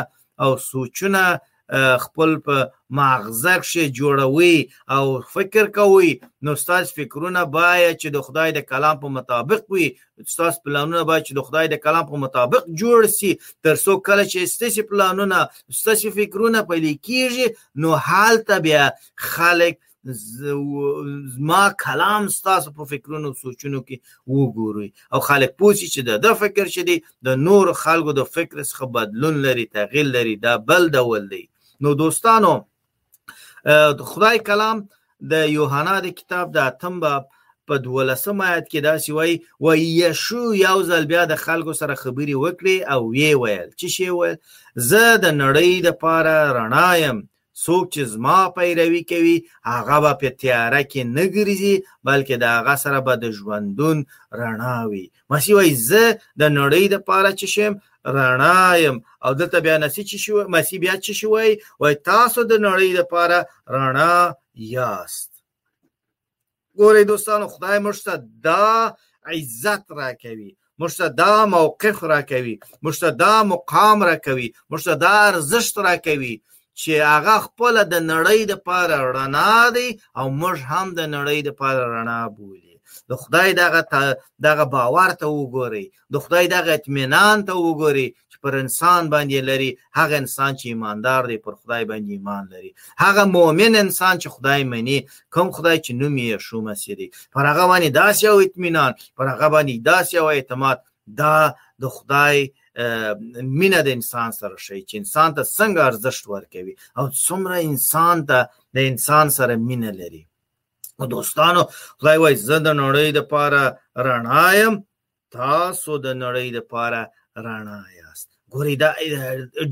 او 0.44 0.50
سوچونه 0.70 1.28
خپل 1.74 2.36
په 2.46 2.70
ماغزه 2.98 3.54
کې 3.62 3.92
جوړوي 3.98 4.58
او 4.94 5.04
فکر 5.34 5.70
کوي 5.78 6.10
نو 6.48 6.54
ستاسو 6.62 6.94
فکرونه 6.98 7.42
باید 7.56 7.98
چې 8.00 8.08
د 8.16 8.22
خدای 8.28 8.52
د 8.54 8.60
کلام 8.70 9.00
په 9.04 9.08
مطابق 9.16 9.64
وي 9.74 9.86
ستاسو 10.34 10.62
پلانونه 10.66 11.02
باید 11.08 11.24
چې 11.24 11.32
د 11.38 11.40
خدای 11.48 11.66
د 11.74 11.80
کلام 11.86 12.04
په 12.12 12.16
مطابق 12.26 12.62
جوړ 12.82 13.08
شي 13.16 13.32
تر 13.66 13.74
څو 13.84 13.98
کله 14.08 14.24
چې 14.26 14.52
ستاسو 14.54 14.86
پلانونه 14.92 15.40
ستاسو 15.80 16.14
فکرونه 16.20 16.62
پیل 16.72 16.86
کیږي 16.86 17.46
نو 17.86 17.96
حالت 18.10 18.52
بیا 18.68 18.86
خلک 19.32 19.78
زما 20.16 21.62
کلام 21.86 22.28
ستاسو 22.36 22.72
په 22.76 22.84
فکرونو 22.94 23.28
او 23.34 23.38
سوچونو 23.40 23.80
کې 23.88 23.96
وګوري 24.36 24.88
او 25.14 25.20
خلک 25.30 25.56
پوسی 25.58 25.90
چې 25.90 26.22
د 26.28 26.38
فکر 26.44 26.72
شدي 26.78 26.98
د 27.30 27.42
نور 27.48 27.72
خلکو 27.82 28.16
د 28.22 28.28
فکر 28.38 28.56
څخه 28.62 28.92
بدلون 28.98 29.42
لري 29.48 29.66
تغیر 29.80 30.10
لري 30.18 30.36
دا 30.48 30.52
بل 30.70 30.90
ډول 30.98 31.28
دی 31.34 31.44
نو 31.80 31.94
دوستانو 31.94 32.64
خدای 33.98 34.38
کلام 34.38 34.86
د 35.30 35.48
یوحنا 35.48 36.00
د 36.00 36.06
کتاب 36.20 36.50
د 36.54 36.58
اتم 36.68 37.00
باب 37.00 37.24
په 37.68 37.74
12 37.84 38.42
آیت 38.52 38.66
کې 38.70 38.80
دا 38.86 38.98
سی 39.04 39.12
وای 39.12 39.38
و 39.60 39.74
یشو 39.76 40.42
یو 40.66 40.74
ځل 40.90 41.04
بیا 41.12 41.22
د 41.32 41.40
خلکو 41.44 41.72
سره 41.80 41.94
خبري 42.02 42.34
وکړي 42.44 42.76
او 42.96 43.00
وی 43.12 43.34
ویل 43.34 43.70
چې 43.80 43.86
شی 43.94 44.08
ویل 44.10 44.36
زه 44.90 45.04
د 45.24 45.32
نړۍ 45.42 45.70
د 45.86 45.96
پاره 46.02 46.36
رڼایم 46.58 47.18
څوک 47.64 47.84
چې 47.94 48.00
زما 48.12 48.38
پیروي 48.56 49.02
کوي 49.10 49.36
هغه 49.70 49.96
به 50.06 50.12
په 50.22 50.28
تیاره 50.40 50.82
کې 50.82 51.02
نه 51.16 51.24
ګرځي 51.34 51.74
بلکې 52.08 52.36
د 52.42 52.44
هغه 52.56 52.74
سره 52.84 53.00
به 53.08 53.14
د 53.22 53.30
ژوندون 53.38 54.04
رڼا 54.40 54.76
وي 54.90 55.04
مسی 55.34 55.54
وای 55.58 55.74
زه 55.88 56.04
د 56.40 56.44
نړۍ 56.58 56.82
د 56.94 57.04
پاره 57.10 57.30
چې 57.38 57.46
شم 57.54 57.72
رڼا 58.14 58.64
يم 58.84 58.96
او 59.24 59.30
دلته 59.40 59.58
بیا 59.64 59.76
نسی 59.84 60.02
چې 60.08 60.16
شو 60.24 60.36
مسی 60.54 60.76
بیا 60.82 60.92
چې 61.04 61.12
شوی 61.20 61.50
وای 61.80 61.94
تاسو 62.10 62.40
د 62.42 62.52
نړۍ 62.66 62.90
لپاره 63.00 63.38
رڼا 63.76 64.16
یاست 64.74 65.30
ګورې 66.78 67.02
دوستانو 67.10 67.46
خدای 67.54 67.78
موږ 67.84 67.96
ته 68.06 68.14
دا 68.46 68.66
عزت 69.34 69.84
راکوي 70.00 70.50
موږ 70.80 70.92
ته 70.98 71.06
دا 71.22 71.34
موقف 71.54 71.98
راکوي 72.12 72.56
موږ 72.84 72.94
ته 73.02 73.10
دا 73.22 73.34
مقام 73.52 73.98
راکوي 74.10 74.48
موږ 74.70 74.80
ته 74.90 74.94
دا 75.06 75.14
ارزښت 75.30 75.74
راکوي 75.88 76.34
چې 76.80 76.92
هغه 77.12 77.36
خپل 77.46 77.74
د 77.90 77.94
نړۍ 78.12 78.40
لپاره 78.52 78.94
رڼا 79.16 79.52
دی 79.76 79.88
او 80.18 80.26
موږ 80.40 80.58
هم 80.70 80.86
د 80.98 81.00
نړۍ 81.14 81.38
لپاره 81.50 81.80
رڼا 81.94 82.20
بولي 82.36 82.65
د 83.10 83.14
خدای 83.22 83.50
دغه 83.62 83.80
دغه 84.46 84.64
باور 84.74 85.10
ته 85.20 85.26
وګورئ 85.40 85.86
د 86.12 86.16
خدای 86.24 86.44
دغه 86.56 86.70
اطمینان 86.78 87.36
ته 87.46 87.52
وګورئ 87.66 88.08
چې 88.30 88.36
پر 88.42 88.54
انسان 88.62 89.02
باندې 89.14 89.38
لري 89.50 89.70
هغه 89.98 90.14
انسان 90.22 90.52
چې 90.58 90.66
ایماندار 90.72 91.22
دی 91.30 91.38
پر 91.44 91.54
خدای 91.60 91.82
باندې 91.90 92.10
ایمان 92.16 92.44
لري 92.52 92.70
هغه 93.04 93.22
مؤمن 93.36 93.72
انسان 93.84 94.14
چې 94.22 94.28
خدای 94.34 94.60
مني 94.72 94.98
کوم 95.34 95.48
خدای 95.56 95.76
چې 95.84 95.90
نوم 96.00 96.16
یې 96.28 96.36
شو 96.46 96.58
مسیح 96.68 96.94
دی 97.00 97.08
پر 97.34 97.44
هغه 97.50 97.64
باندې 97.70 97.90
داسې 98.00 98.22
یو 98.28 98.36
اطمینان 98.46 98.92
پر 99.16 99.26
هغه 99.32 99.46
باندې 99.54 99.76
داسې 99.90 100.12
یو 100.18 100.24
اعتماد 100.28 100.76
دا 101.20 101.36
د 101.82 101.84
خدای 101.96 102.38
مینه 103.58 103.80
د 103.82 103.88
انسان 103.98 104.30
سره 104.40 104.56
شي 104.64 104.80
چې 104.88 104.94
انسان 104.96 105.28
ته 105.36 105.42
څنګه 105.56 105.80
ارزښت 105.90 106.24
ورکوي 106.34 106.74
او 106.98 107.04
څومره 107.26 107.56
انسان 107.70 108.16
ته 108.28 108.38
د 108.74 108.78
انسان 108.90 109.26
سره 109.38 109.54
مینه 109.68 109.90
لري 110.00 110.26
نو 111.00 111.04
دوستانو 111.12 111.62
خدای 111.98 112.18
وای 112.22 112.34
زه 112.48 112.56
د 112.66 112.68
نړۍ 112.82 113.08
د 113.14 113.20
پاره 113.32 113.62
رڼا 114.06 114.48
یم 114.60 114.74
تاسو 115.38 115.92
د 116.04 116.08
نړۍ 116.22 116.46
د 116.56 116.58
پاره 116.72 117.02
رڼا 117.46 117.80
یاست 118.00 118.28
ګورې 118.52 118.74
دا 118.82 118.90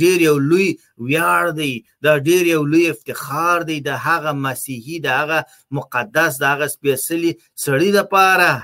ډیر 0.02 0.18
یو 0.28 0.36
لوی 0.50 0.68
ویاړ 1.06 1.44
دی 1.60 1.72
دا 2.04 2.12
ډیر 2.28 2.44
یو 2.54 2.62
لوی 2.72 2.84
افتخار 2.94 3.58
دی 3.68 3.78
د 3.88 3.90
هغه 4.06 4.32
مسیحي 4.46 4.96
د 5.06 5.08
هغه 5.18 5.38
مقدس 5.78 6.32
د 6.38 6.44
هغه 6.52 6.66
سپیڅلي 6.76 7.32
سړی 7.64 7.90
د 7.94 8.00
پاره 8.14 8.54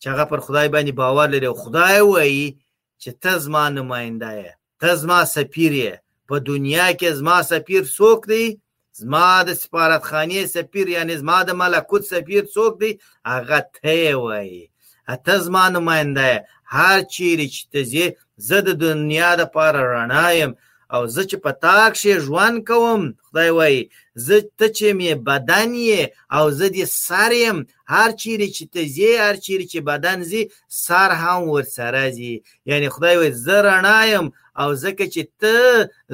چې 0.00 0.06
هغه 0.12 0.24
پر 0.30 0.40
خدای 0.46 0.66
باندې 0.74 0.92
باور 1.02 1.26
لري 1.34 1.48
خدای 1.62 1.96
وایي 2.12 2.46
چې 3.02 3.10
ته 3.22 3.32
زما 3.44 3.64
نماینده 3.78 4.30
یې 4.40 4.50
ته 4.80 4.90
زما 5.02 5.20
سفیر 5.36 5.72
یې 5.84 5.94
په 6.28 6.34
دنیا 6.50 6.86
کې 6.98 7.08
زما 7.20 7.36
سفیر 7.52 7.82
څوک 7.96 8.20
دی 8.32 8.44
زما 8.98 9.30
د 9.46 9.48
سفارتخانې 9.62 10.40
سفیر 10.54 10.86
یعنی 10.96 11.14
زما 11.22 11.38
د 11.46 11.50
ملکوت 11.62 12.02
سفیر 12.12 12.42
څوک 12.54 12.72
دی 12.82 12.90
هغه 13.32 13.60
ته 13.74 13.96
وایي 14.24 14.62
اته 15.14 15.34
زما 15.46 15.64
نماینده 15.76 16.30
هر 16.76 16.98
چیرې 17.14 17.46
چې 17.54 17.62
ته 17.72 17.80
ځې 17.92 18.06
زه 18.46 18.56
د 18.68 18.68
دنیا 18.84 19.30
د 19.40 19.42
پاره 19.54 19.82
رڼا 19.94 20.28
یم 20.40 20.52
او 20.94 21.02
زه 21.14 21.22
چې 21.30 21.36
په 21.44 21.50
تا 21.62 21.78
کښې 21.94 22.12
ژوند 22.24 22.56
کوم 22.68 23.02
خدای 23.26 23.50
وایي 23.58 23.82
زه 24.26 24.36
ته 24.58 24.66
چې 24.76 24.88
مې 25.00 25.12
بدن 25.28 25.68
یې 25.88 26.02
او 26.36 26.44
زه 26.58 26.66
دې 26.76 26.84
سر 27.06 27.30
یم 27.46 27.58
هر 27.92 28.08
چیرې 28.20 28.48
چې 28.56 28.64
ته 28.72 28.82
ځې 28.96 29.08
هر 29.24 29.34
چیرې 29.44 29.64
چې 29.72 29.78
بدن 29.90 30.18
ځي 30.30 30.42
سر 30.84 31.10
هم 31.22 31.40
ورسره 31.54 32.02
ځي 32.18 32.32
یعنی 32.70 32.86
خدای 32.94 33.16
وایي 33.18 33.32
زه 33.46 33.56
رڼا 33.68 34.00
یم 34.14 34.26
او 34.62 34.70
ځکه 34.84 35.04
چې 35.14 35.22
ته 35.40 35.56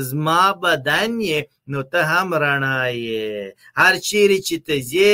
زما 0.09 0.43
بدن 0.65 1.13
یې 1.31 1.41
نو 1.73 1.79
ته 1.93 2.01
هم 2.11 2.29
رڼا 2.47 2.83
یې 3.05 3.27
هر 3.81 3.95
چیرې 4.09 4.39
چې 4.49 4.57
ته 4.67 4.77
ځې 4.91 5.13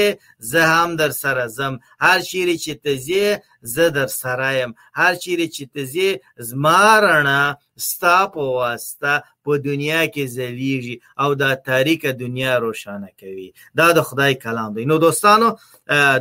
زه 0.51 0.61
هم 0.75 0.91
در 1.01 1.13
سره 1.23 1.45
ځم 1.57 1.75
هر 2.05 2.19
چیرې 2.31 2.57
چې 2.65 2.73
ته 2.83 2.93
ځې 3.07 3.27
زه 3.75 3.85
در 3.97 4.09
سره 4.23 4.49
یم 4.61 4.71
هر 5.01 5.13
چیرې 5.23 5.47
چې 5.55 5.65
ته 5.73 5.83
ځې 5.93 6.11
زما 6.49 6.83
رڼا 7.09 7.43
ستا 7.89 8.19
په 8.35 8.43
واسطه 8.61 9.15
په 9.45 9.53
دنیا 9.69 10.03
کې 10.15 10.25
ځلیږي 10.37 10.97
او 11.23 11.31
دا 11.43 11.51
تاریکه 11.71 12.09
دنیا 12.23 12.53
روښانه 12.65 13.11
کوي 13.21 13.49
دا 13.79 13.89
د 13.99 13.99
خدای 14.09 14.33
کلام 14.45 14.71
دی 14.77 14.85
نو 14.93 14.97
دوستانو 15.05 15.49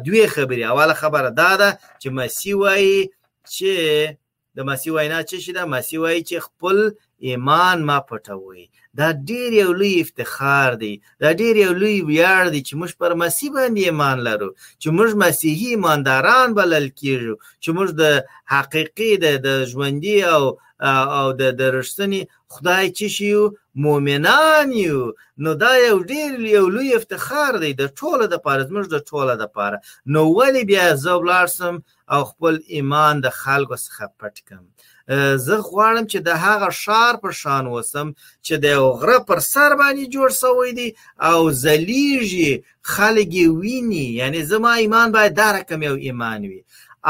دوی 0.06 0.24
خبرې 0.36 0.64
اوله 0.72 0.96
خبره 1.02 1.30
دا 1.42 1.52
ده 1.62 1.70
چې 2.02 2.08
مسیح 2.20 2.56
وایي 2.64 2.98
چې 3.56 3.74
د 4.58 4.60
مسی 4.70 4.90
وینا 4.96 5.20
څه 5.30 5.36
شي 5.44 5.52
ده 5.58 5.64
مسی 5.76 5.96
وایي 6.04 6.22
چې 6.30 6.36
خپل 6.48 6.78
ایمان 7.28 7.78
ما 7.90 7.98
پټوي 8.10 8.64
دا 9.00 9.08
ډیر 9.30 9.50
یو 9.64 9.72
لوی 9.80 9.94
افتخار 10.04 10.70
دی 10.82 10.94
دا 11.22 11.30
ډیر 11.42 11.56
یو 11.66 11.74
لوی 11.82 11.98
ویاړ 12.10 12.44
دی 12.54 12.62
چې 12.68 12.74
موږ 12.80 12.92
پر 13.02 13.12
مسی 13.22 13.48
باندې 13.56 13.82
ایمان 13.90 14.18
لرو 14.28 14.50
چې 14.82 14.88
موږ 14.98 15.10
مسیحي 15.26 15.70
ایمانداران 15.76 16.48
بلل 16.60 16.88
کیږو 17.00 17.34
چې 17.64 17.70
موږ 17.78 17.90
د 18.02 18.04
حقيقي 18.54 19.12
د 19.48 19.48
ژوندۍ 19.72 20.20
او 20.36 20.44
او 21.20 21.28
د 21.42 21.44
درشتنی 21.62 22.22
خدای 22.54 22.86
چې 22.98 23.06
شیو 23.16 23.42
مؤمنان 23.86 24.68
یو 24.86 25.02
نو 25.44 25.50
دا 25.64 25.74
یو 25.88 25.98
ډیر 26.12 26.30
یو 26.58 26.66
لوی 26.76 26.90
افتخار 27.00 27.52
دی 27.64 27.72
د 27.76 27.84
ټوله 28.00 28.26
د 28.34 28.36
پاره 28.46 28.64
موږ 28.76 28.86
د 28.96 28.98
ټوله 29.10 29.34
د 29.42 29.46
پاره 29.56 29.78
نو 30.14 30.22
ولی 30.38 30.64
بیا 30.70 30.84
زوبلارسم 31.06 31.76
او 32.12 32.24
خپل 32.24 32.58
ایمان 32.76 33.16
د 33.22 33.28
خلکو 33.42 33.76
څخه 33.86 34.06
پټ 34.20 34.36
کم 34.50 34.64
زه 35.46 35.56
غواړم 35.70 36.06
چې 36.12 36.20
د 36.28 36.30
هغه 36.46 36.68
شار 36.84 37.14
پر 37.24 37.32
شان 37.42 37.66
وسم 37.76 38.08
چې 38.46 38.54
د 38.66 38.68
غره 39.00 39.20
پر 39.30 39.40
سر 39.54 39.72
باندې 39.82 40.04
جوړ 40.16 40.30
شوی 40.42 40.72
دی 40.80 40.90
او 41.30 41.40
زلیږي 41.64 42.52
خلګي 42.94 43.46
ویني 43.60 44.06
یعنی 44.20 44.40
زما 44.52 44.74
ایمان 44.82 45.08
باید 45.16 45.34
دا 45.40 45.48
رقم 45.58 45.80
یو 45.90 45.96
ایمان 46.08 46.42
وي 46.50 46.62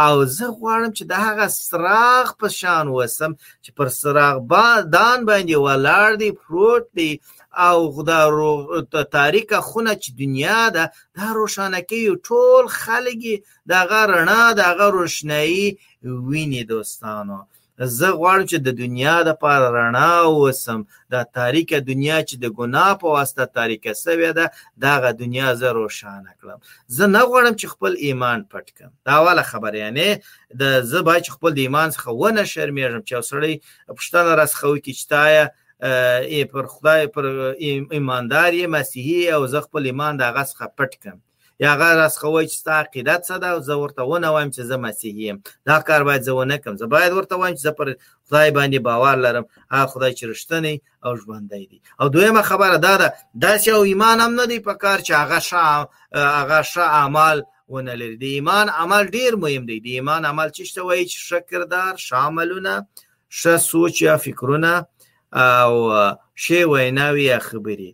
او 0.05 0.15
زه 0.37 0.45
غواړم 0.59 0.91
چې 0.97 1.03
د 1.11 1.13
هغه 1.25 1.45
سراغ 1.67 2.27
په 2.41 2.47
شان 2.59 2.85
وسم 2.87 3.31
چې 3.63 3.69
پر 3.77 3.87
سراغ 4.01 4.35
با 4.51 4.67
دان 4.95 5.19
باندې 5.29 5.55
ولاړ 5.67 6.09
دی 6.21 6.29
پروت 6.41 6.85
دی 6.97 7.11
او 7.57 8.03
دا 8.03 8.29
رو... 8.29 8.81
تاریکه 9.11 9.55
خونه 9.57 9.95
چې 9.95 10.11
دنیا 10.19 10.69
ده 10.69 10.85
دا 11.15 11.27
روشانه 11.35 11.81
کوي 11.81 12.13
ټول 12.23 12.67
خلک 12.67 13.41
دغه 13.69 14.07
رڼا 14.07 14.53
دغه 14.57 14.83
روشنایی 14.89 15.77
ویني 16.03 16.63
دوستانو 16.63 17.37
زه 17.79 18.07
غواړم 18.11 18.45
چې 18.51 18.55
د 18.59 18.69
دنیا 18.81 19.23
د 19.23 19.33
پر 19.41 19.59
رڼا 19.77 20.13
اوسم 20.25 20.85
دا 21.11 21.23
تاریکه 21.23 21.79
دنیا 21.79 22.19
چې 22.25 22.35
د 22.43 22.45
ګناه 22.59 22.97
په 23.01 23.07
واسطه 23.07 23.45
تاریکه 23.45 23.93
سوې 24.05 24.31
ده 24.37 24.45
دغه 24.85 25.11
دنیا 25.11 25.53
زه 25.61 25.71
روښانه 25.79 26.31
کړم 26.41 26.59
زه 26.87 27.05
نه 27.15 27.19
غواړم 27.29 27.53
چې 27.59 27.65
خپل 27.73 27.93
ایمان 27.99 28.39
پټ 28.53 28.67
کړم 28.77 28.91
دا 29.05 29.13
اوله 29.21 29.41
خبره 29.51 29.77
یعنی 29.79 30.09
د 30.61 30.81
زه 30.91 31.01
باید 31.01 31.23
خپل 31.35 31.51
د 31.53 31.57
ایمان 31.65 31.89
څخه 31.95 32.07
ونه 32.19 32.43
شرمېږم 32.53 33.01
چې 33.09 33.27
سړی 33.29 33.53
پښتنه 33.97 34.35
راڅخه 34.39 34.65
وکړي 34.75 34.93
چې 34.99 35.47
ای 36.27 36.45
پر 36.45 36.65
خدای 36.67 37.07
پر 37.07 37.25
ایماندار 37.57 38.53
یې 38.53 38.65
مسیحي 38.67 39.29
او 39.31 39.47
زه 39.47 39.61
خپل 39.61 39.85
ایمان 39.85 40.17
د 40.17 40.21
هغه 40.21 40.43
څخه 40.43 40.65
پټ 40.77 40.91
کم 41.03 41.17
یا 41.59 41.73
هغه 41.73 41.87
راڅخوي 42.01 42.45
چې 42.49 42.55
ستا 42.59 42.73
عقیدت 42.81 43.21
څه 43.27 43.37
ده 43.41 43.59
زه 43.59 43.75
ورته 43.77 44.01
ونه 44.03 44.27
وایم 44.29 44.49
چې 44.51 44.61
زه 44.61 44.77
مسیحي 44.77 45.21
یم 45.27 45.41
دا 45.65 45.79
کار 45.79 46.03
باید 46.03 46.21
زه 46.21 46.31
ونه 46.33 46.57
کړم 46.57 46.75
زه 46.81 46.85
باید 46.85 47.13
ورته 47.13 47.35
وایم 47.35 47.55
چې 47.55 47.59
زه 47.67 47.71
پر 47.71 47.87
خدای 48.27 48.51
باندې 48.51 48.77
باور 48.79 49.15
لرم 49.17 49.45
هغه 49.71 49.85
خدای 49.85 50.13
چې 50.15 50.23
رښتینی 50.31 50.75
او 51.05 51.15
ژوندی 51.17 51.65
دی 51.69 51.81
او 51.99 52.09
دویمه 52.09 52.41
خبره 52.41 52.77
دا 52.77 52.97
ده 52.97 53.13
داسې 53.45 53.67
یو 53.67 53.81
ایمان 53.81 54.19
هم 54.19 54.35
نه 54.39 54.45
دی 54.47 54.59
په 54.59 54.73
کار 54.73 54.99
چې 54.99 55.11
هغه 55.21 55.39
ښه 55.39 55.61
هغه 56.37 56.61
ښه 56.63 56.77
اعمال 57.01 57.43
ونه 57.69 57.93
لري 57.95 58.17
د 58.17 58.23
ایمان 58.23 58.69
عمل 58.69 59.03
ډیر 59.07 59.35
مهم 59.35 59.65
دی 59.65 59.79
د 59.79 59.85
ایمان 59.97 60.25
عمل 60.25 60.49
چې 60.49 60.61
شته 60.69 60.81
وایي 60.81 61.05
چې 61.07 61.17
شکردار 61.29 61.93
شاملونه 61.97 62.85
ښه 63.39 63.57
سوچ 63.57 64.01
یا 64.01 64.17
فکرونه 64.17 64.85
او 65.33 65.91
شی 66.35 66.63
ویناوي 66.63 67.23
یا 67.23 67.39
خبرې 67.39 67.91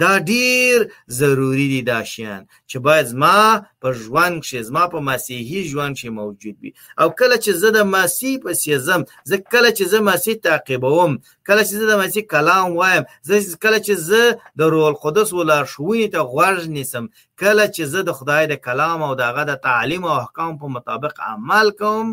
دا 0.00 0.18
ډیر 0.30 0.92
ضروری 1.18 1.66
دي 1.72 1.82
دا 1.82 2.04
شیان 2.04 2.46
چې 2.70 2.76
باید 2.84 3.06
زما 3.06 3.38
په 3.80 3.88
ژوند 4.02 4.44
کې 4.44 4.58
زما 4.68 4.84
په 4.94 4.98
مسیحي 5.10 5.60
ژوند 5.70 5.96
کې 5.98 6.08
موجود 6.20 6.54
وي 6.62 6.70
او 7.00 7.06
کله 7.10 7.36
چې 7.36 7.50
زه 7.60 7.68
د 7.78 7.80
مسیح 7.96 8.34
په 8.44 8.52
سیزم 8.52 9.00
زه 9.30 9.36
کله 9.52 9.70
چې 9.76 9.84
زه 9.92 9.98
مسیح 10.10 10.34
تعقیبوم 10.46 11.12
کله 11.48 11.62
چې 11.68 11.72
زه 11.80 11.84
د 11.92 11.94
مسیح 12.02 12.22
کلام 12.34 12.66
وایم 12.76 13.04
زه 13.28 13.56
کله 13.64 13.78
چې 13.86 13.92
زه 14.08 14.22
د 14.58 14.62
روح 14.72 14.86
القدس 14.88 15.28
ولار 15.32 15.64
شوې 15.74 16.04
ته 16.14 16.20
غوږ 16.32 16.58
نیسم 16.76 17.04
کله 17.42 17.64
چې 17.74 17.82
زه 17.92 18.00
د 18.02 18.10
خدای 18.18 18.46
د 18.46 18.54
کلام 18.66 19.02
او 19.02 19.14
دغه 19.24 19.42
د 19.50 19.52
تعلیم 19.66 20.04
او 20.04 20.14
احکام 20.24 20.52
په 20.58 20.66
مطابق 20.76 21.14
عمل 21.30 21.70
کوم 21.80 22.06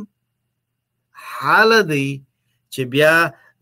حال 1.40 1.72
دی 1.92 2.22
چې 2.74 2.82
بیا 2.94 3.16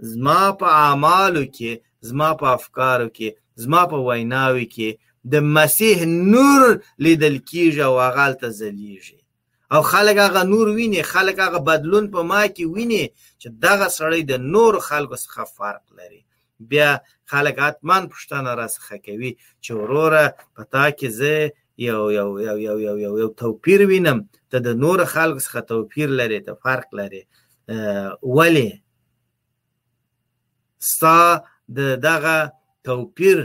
زما 0.10 0.40
په 0.60 0.68
اعمالو 0.86 1.44
کې 1.56 1.72
زما 2.10 2.30
په 2.42 2.46
افکارو 2.58 3.08
کې 3.18 3.28
زما 3.64 3.82
په 3.92 3.98
ویناوي 4.08 4.68
کې 4.76 4.90
د 5.34 5.36
مسیح 5.56 5.96
نور 6.34 6.62
لیدل 7.06 7.36
کیږي 7.50 7.82
او 7.90 7.94
هغه 8.06 8.28
ته 8.42 8.48
ځلیږي 8.60 9.20
او 9.74 9.82
خلک 9.94 10.16
هغه 10.26 10.42
نور 10.54 10.66
ویني 10.78 11.02
خلک 11.14 11.36
هغه 11.46 11.60
بدلون 11.70 12.06
په 12.14 12.20
ما 12.32 12.42
کې 12.56 12.64
ویني 12.76 13.06
چې 13.42 13.48
دغه 13.66 13.88
سړی 14.00 14.22
د 14.26 14.34
نور 14.54 14.74
خلکو 14.90 15.16
څخه 15.26 15.42
فرق 15.58 15.86
لري 16.00 16.22
بیا 16.72 16.90
خلک 17.32 17.56
اتمان 17.70 18.04
پښتنه 18.14 18.50
راڅخه 18.60 18.96
کوي 19.06 19.32
چې 19.64 19.72
وروره 19.82 20.24
په 20.56 20.62
تا 20.74 20.86
کې 20.98 21.08
زه 21.20 21.36
یو 21.88 22.02
یو 22.20 22.30
یو 22.48 22.58
یو 22.68 22.78
یو 22.86 22.96
یو 23.06 23.14
یو 23.22 23.30
توپیر 23.42 23.80
وینم 23.90 24.18
ته 24.50 24.58
د 24.68 24.70
نور 24.84 25.00
خلکو 25.16 25.40
څخه 25.46 25.62
توپیر 25.72 26.10
لري 26.20 26.40
ته 26.48 26.52
فرق 26.66 26.88
لري 27.00 27.22
ولی 28.38 28.70
ستا 30.90 31.20
د 31.78 31.80
دغه 32.08 32.38
توپیر 32.86 33.38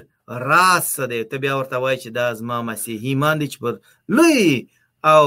راز 0.50 0.82
څه 0.94 1.04
دی 1.10 1.20
ته 1.30 1.36
بیا 1.44 1.54
ورته 1.58 1.76
وایي 1.82 1.98
چې 2.02 2.10
دا 2.18 2.26
زما 2.40 2.56
مسیحي 2.70 3.04
ایمان 3.14 3.34
دی 3.40 3.48
چې 3.52 3.58
پر 3.62 3.74
لوی 4.16 4.44
او 5.14 5.24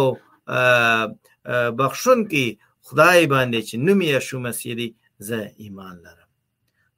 بخشون 1.81 2.19
کې 2.31 2.45
خدای 2.87 3.19
باندې 3.33 3.59
چې 3.67 3.75
نوم 3.85 3.99
یې 4.09 4.19
شو 4.27 4.37
مسیح 4.47 4.71
دی 4.79 4.87
زه 5.27 5.39
ایمان 5.63 5.95
لرم 6.05 6.29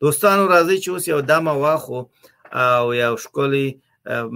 دوستانو 0.01 0.43
راځي 0.53 0.77
چې 0.83 0.89
اوس 0.93 1.03
یو 1.13 1.19
دمه 1.31 1.53
واخو 1.63 1.99
او 2.77 2.83
یو 3.03 3.15
ښکلی 3.23 3.67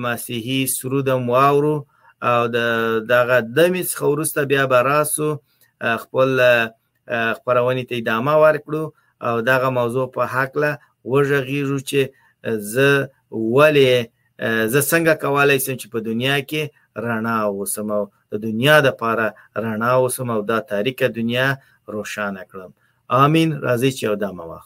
مسیحي 0.08 0.60
سرود 0.78 1.08
مواورو 1.28 1.76
او 2.32 2.42
د 2.58 2.60
دغه 3.12 3.38
دمې 3.58 3.84
څخه 3.92 4.06
وروسته 4.14 4.40
بیا 4.52 4.64
به 4.72 4.80
راسو 4.90 5.28
خپل 6.04 6.30
خپرونې 7.38 7.84
ته 7.90 7.96
ادامه 8.02 8.36
ورکړو 8.46 8.84
او 9.30 9.38
دغه 9.52 9.70
موضوع 9.80 10.06
په 10.16 10.22
حق 10.34 10.52
له 10.64 10.72
وژغیږو 11.12 11.80
چې 11.90 12.00
زه 12.74 12.90
ولې 13.58 13.94
زه 14.74 14.80
څنګه 14.92 15.14
کولای 15.24 15.58
سم 15.66 15.76
چې 15.82 15.88
په 15.94 16.00
دنیا 16.10 16.38
کې 16.50 16.62
رڼا 17.04 17.38
اوسم 17.50 17.88
او 17.98 18.04
د 18.32 18.34
دنیا 18.48 18.76
د 18.86 18.90
پاره 19.02 19.28
رڼا 19.64 19.92
اوسم 20.02 20.28
او 20.36 20.42
دا 20.52 20.58
تاریکه 20.72 21.06
دنیا 21.20 21.48
روښانه 21.94 22.42
کړم 22.52 22.72
امين 23.24 23.50
راځي 23.66 23.92
چې 23.98 24.04
او 24.10 24.16
دا 24.24 24.30
مواخ 24.40 24.66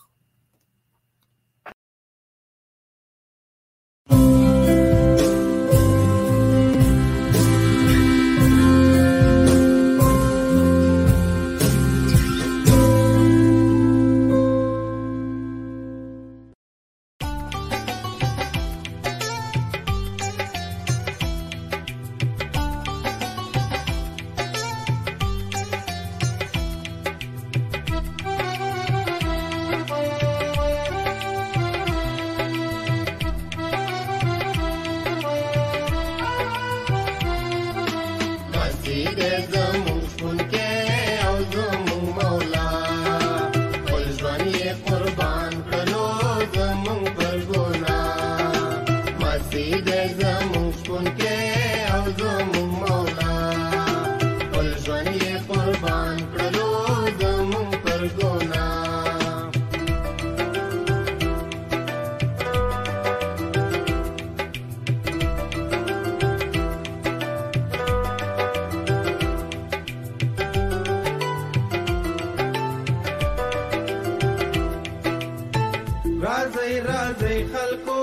راځي 77.21 77.38
خلکو 77.53 77.97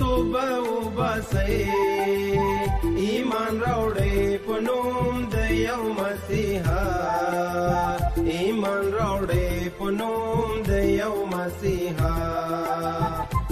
توبه 0.00 0.44
وباسي 0.66 1.56
ایمان 3.02 3.54
راوړې 3.66 4.18
په 4.46 4.56
نوم 4.66 5.16
د 5.34 5.36
یو 5.68 5.82
مسیحا 6.00 6.84
ایمان 8.34 8.84
راوړې 8.98 9.50
په 9.78 9.86
نوم 10.00 10.50
د 10.68 10.72
یو 11.00 11.14
مسیحا 11.34 12.14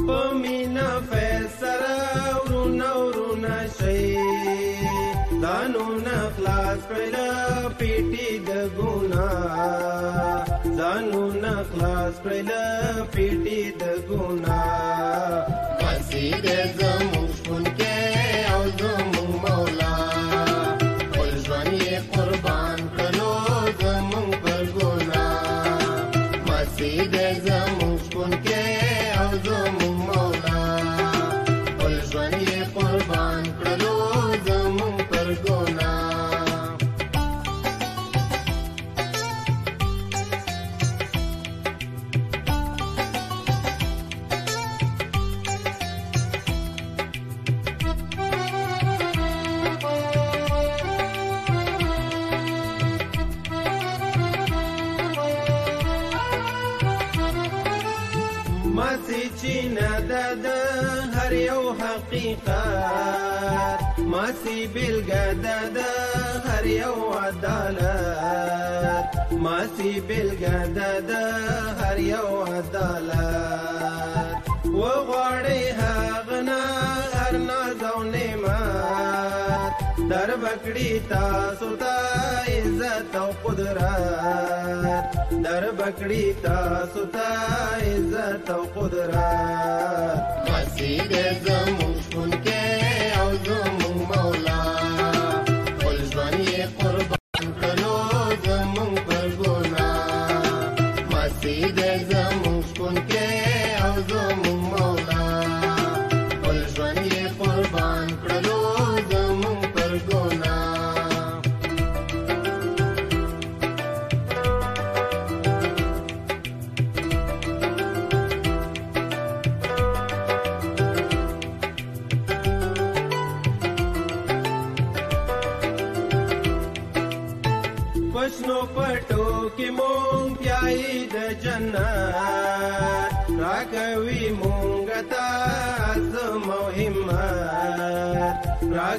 په 0.07 0.17
مینا 0.41 0.89
فیصل 1.11 1.81
ورونه 2.35 2.91
ورونه 3.05 3.59
شي 3.77 4.01
دانو 5.43 5.87
نه 6.07 6.19
خلاص 6.35 6.81
کړه 6.91 7.29
پیټي 7.79 8.31
د 8.47 8.51
ګناه 8.79 10.52
गुना 10.83 11.53
क्लास् 11.73 12.19
पीडित 13.15 13.83
गुणा 14.11 14.61
داسې 64.33 64.59
بلګه 64.75 65.25
د 65.45 65.79
هر 66.47 66.65
یو 66.83 66.99
عدالت 67.25 69.05
ماسي 69.45 69.93
بلګه 70.09 70.57
د 71.09 71.11
هر 71.81 71.99
یو 72.15 72.29
عدالت 72.53 74.43
و 74.81 74.83
غواړي 75.09 75.63
هغنا 75.81 76.63
هر 77.17 77.35
ناز 77.49 77.81
او 77.93 77.99
نعمت 78.15 79.71
در 80.11 80.31
بکړی 80.45 80.91
تاسو 81.13 81.69
ته 81.83 81.95
عزت 82.57 83.13
او 83.23 83.31
قدرت 83.45 85.05
در 85.47 85.65
بکړی 85.81 86.25
تاسو 86.47 87.03
ته 87.15 87.29
عزت 87.91 88.47
او 88.57 88.63
قدرت 88.77 90.43
ماسي 90.51 90.93
به 91.11 91.27
زموږ 91.45 92.33
کې 92.45 93.02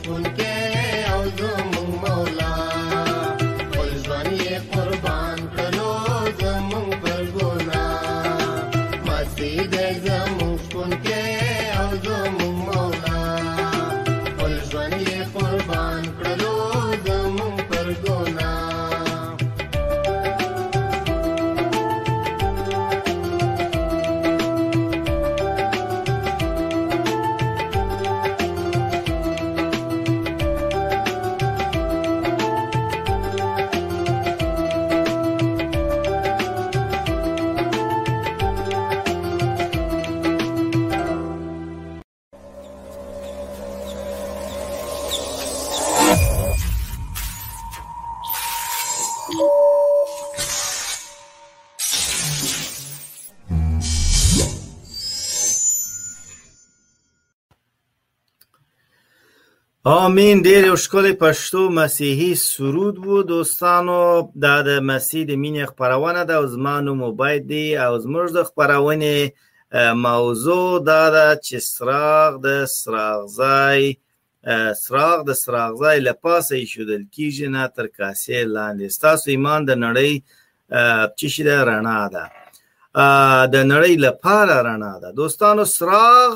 آمین 60.03 60.37
ډېر 60.47 60.63
یو 60.71 60.77
ښکلی 60.85 61.13
پښتو 61.23 61.61
مسیحي 61.81 62.33
سرود 62.51 62.97
و 63.11 63.15
دوستانو 63.33 63.99
دا 64.45 64.55
د 64.69 64.71
مسیح 64.91 65.23
د 65.27 65.33
مینې 65.43 65.65
خپرونه 65.71 66.23
ده 66.29 66.35
او 66.39 66.45
زما 66.55 66.75
نوم 66.87 67.01
عبید 67.11 67.43
دی 67.51 67.67
او 67.87 67.93
زموږ 68.05 68.27
د 68.37 68.39
خپرونې 68.49 69.17
موضوع 70.07 70.69
دا 70.91 71.05
ده 71.17 71.27
چې 71.47 71.57
څراغ 71.73 72.31
د 72.47 72.49
څراغځای 72.79 73.83
څراغ 74.85 75.19
د 75.29 75.31
څراغځای 75.43 75.97
له 76.07 76.13
پاسه 76.25 76.53
ایښودل 76.61 77.03
کیږي 77.15 77.47
نه 77.55 77.63
تر 77.77 77.87
کاسې 77.99 78.37
لاندې 78.57 78.87
ستاسو 78.97 79.27
ایمان 79.35 79.61
د 79.69 79.73
نړۍ 79.85 80.13
چې 81.19 81.27
شي 81.33 81.43
د 81.51 81.53
رڼا 81.69 82.03
ده 82.15 82.25
د 83.55 83.57
نړۍ 83.73 83.93
لپاره 84.07 84.55
رڼا 84.69 84.95
ده 85.03 85.09
دوستانو 85.21 85.63
څراغ 85.77 86.33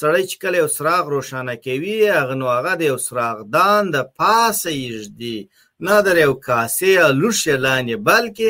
سړی 0.00 0.22
چې 0.30 0.36
کله 0.42 0.56
یو 0.62 0.68
څراغ 0.76 1.04
روښانه 1.16 1.54
کوي 1.66 1.96
هغه 2.20 2.34
نو 2.40 2.46
هغه 2.56 2.72
د 2.76 2.82
یو 2.90 2.98
څراغدان 3.06 3.82
د 3.94 3.98
پاسه 4.18 4.70
یږدي 4.86 5.38
نه 5.86 5.96
در 6.06 6.16
یو 6.26 6.32
کاسې 6.48 6.92
لوښې 7.20 7.54
لاندې 7.66 7.96
بلکې 8.10 8.48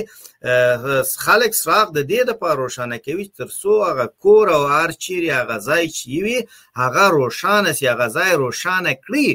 خلک 1.24 1.50
څراغ 1.60 1.86
د 1.96 2.00
دې 2.10 2.20
د 2.28 2.32
پاره 2.40 2.58
روښانه 2.64 2.96
کوي 3.06 3.24
تر 3.38 3.48
څو 3.60 3.72
هغه 3.88 4.06
کور 4.22 4.46
او 4.56 4.62
هر 4.76 4.90
چیرې 5.04 5.30
هغه 5.40 5.56
ځای 5.68 5.84
چې 5.96 6.06
وي 6.24 6.38
هغه 6.82 7.04
روښانه 7.18 7.70
سي 7.78 7.84
هغه 7.92 8.06
ځای 8.16 8.30
روښانه 8.44 8.92
کړي 9.04 9.28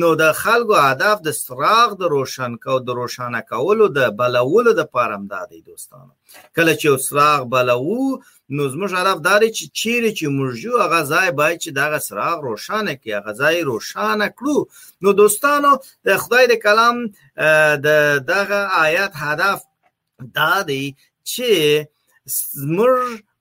نو 0.00 0.08
د 0.22 0.24
خلکو 0.42 0.76
هدف 0.88 1.16
د 1.26 1.30
څراغ 1.44 1.88
د 2.00 2.02
روشن 2.16 2.52
کو 2.64 2.74
د 2.86 2.88
روښانه 3.00 3.40
کولو 3.52 3.84
د 3.98 4.00
بلولو 4.18 4.72
د 4.76 4.82
پاره 4.94 5.14
هم 5.18 5.24
دا 5.32 5.42
دی 5.50 5.60
دوستانو 5.68 6.12
کله 6.56 6.72
چې 6.80 6.86
څراغ 7.06 7.40
بلوو 7.52 8.04
نو 8.56 8.62
زموږ 8.74 8.90
عرف 9.00 9.18
دا 9.28 9.34
چې 9.56 9.64
چیرې 9.80 10.10
چې 10.18 10.24
موږ 10.36 10.52
یو 10.64 10.74
هغه 10.84 11.00
ځای 11.12 11.28
باید 11.40 11.58
چې 11.64 11.70
دغه 11.80 11.98
سراغ 12.06 12.36
روشانه 12.48 12.92
کړي 13.00 13.10
هغه 13.18 13.32
ځای 13.40 13.56
روشانه 13.72 14.26
کړو 14.38 14.58
نو 15.02 15.08
دوستانو 15.20 15.70
د 16.06 16.08
خدای 16.22 16.44
د 16.48 16.54
کلام 16.64 16.96
د 17.86 17.86
دغه 18.32 18.60
آیات 18.84 19.12
هدف 19.26 19.58
دا 20.38 20.54
دی 20.68 20.84
چې 21.30 21.48
زموږ 22.68 22.94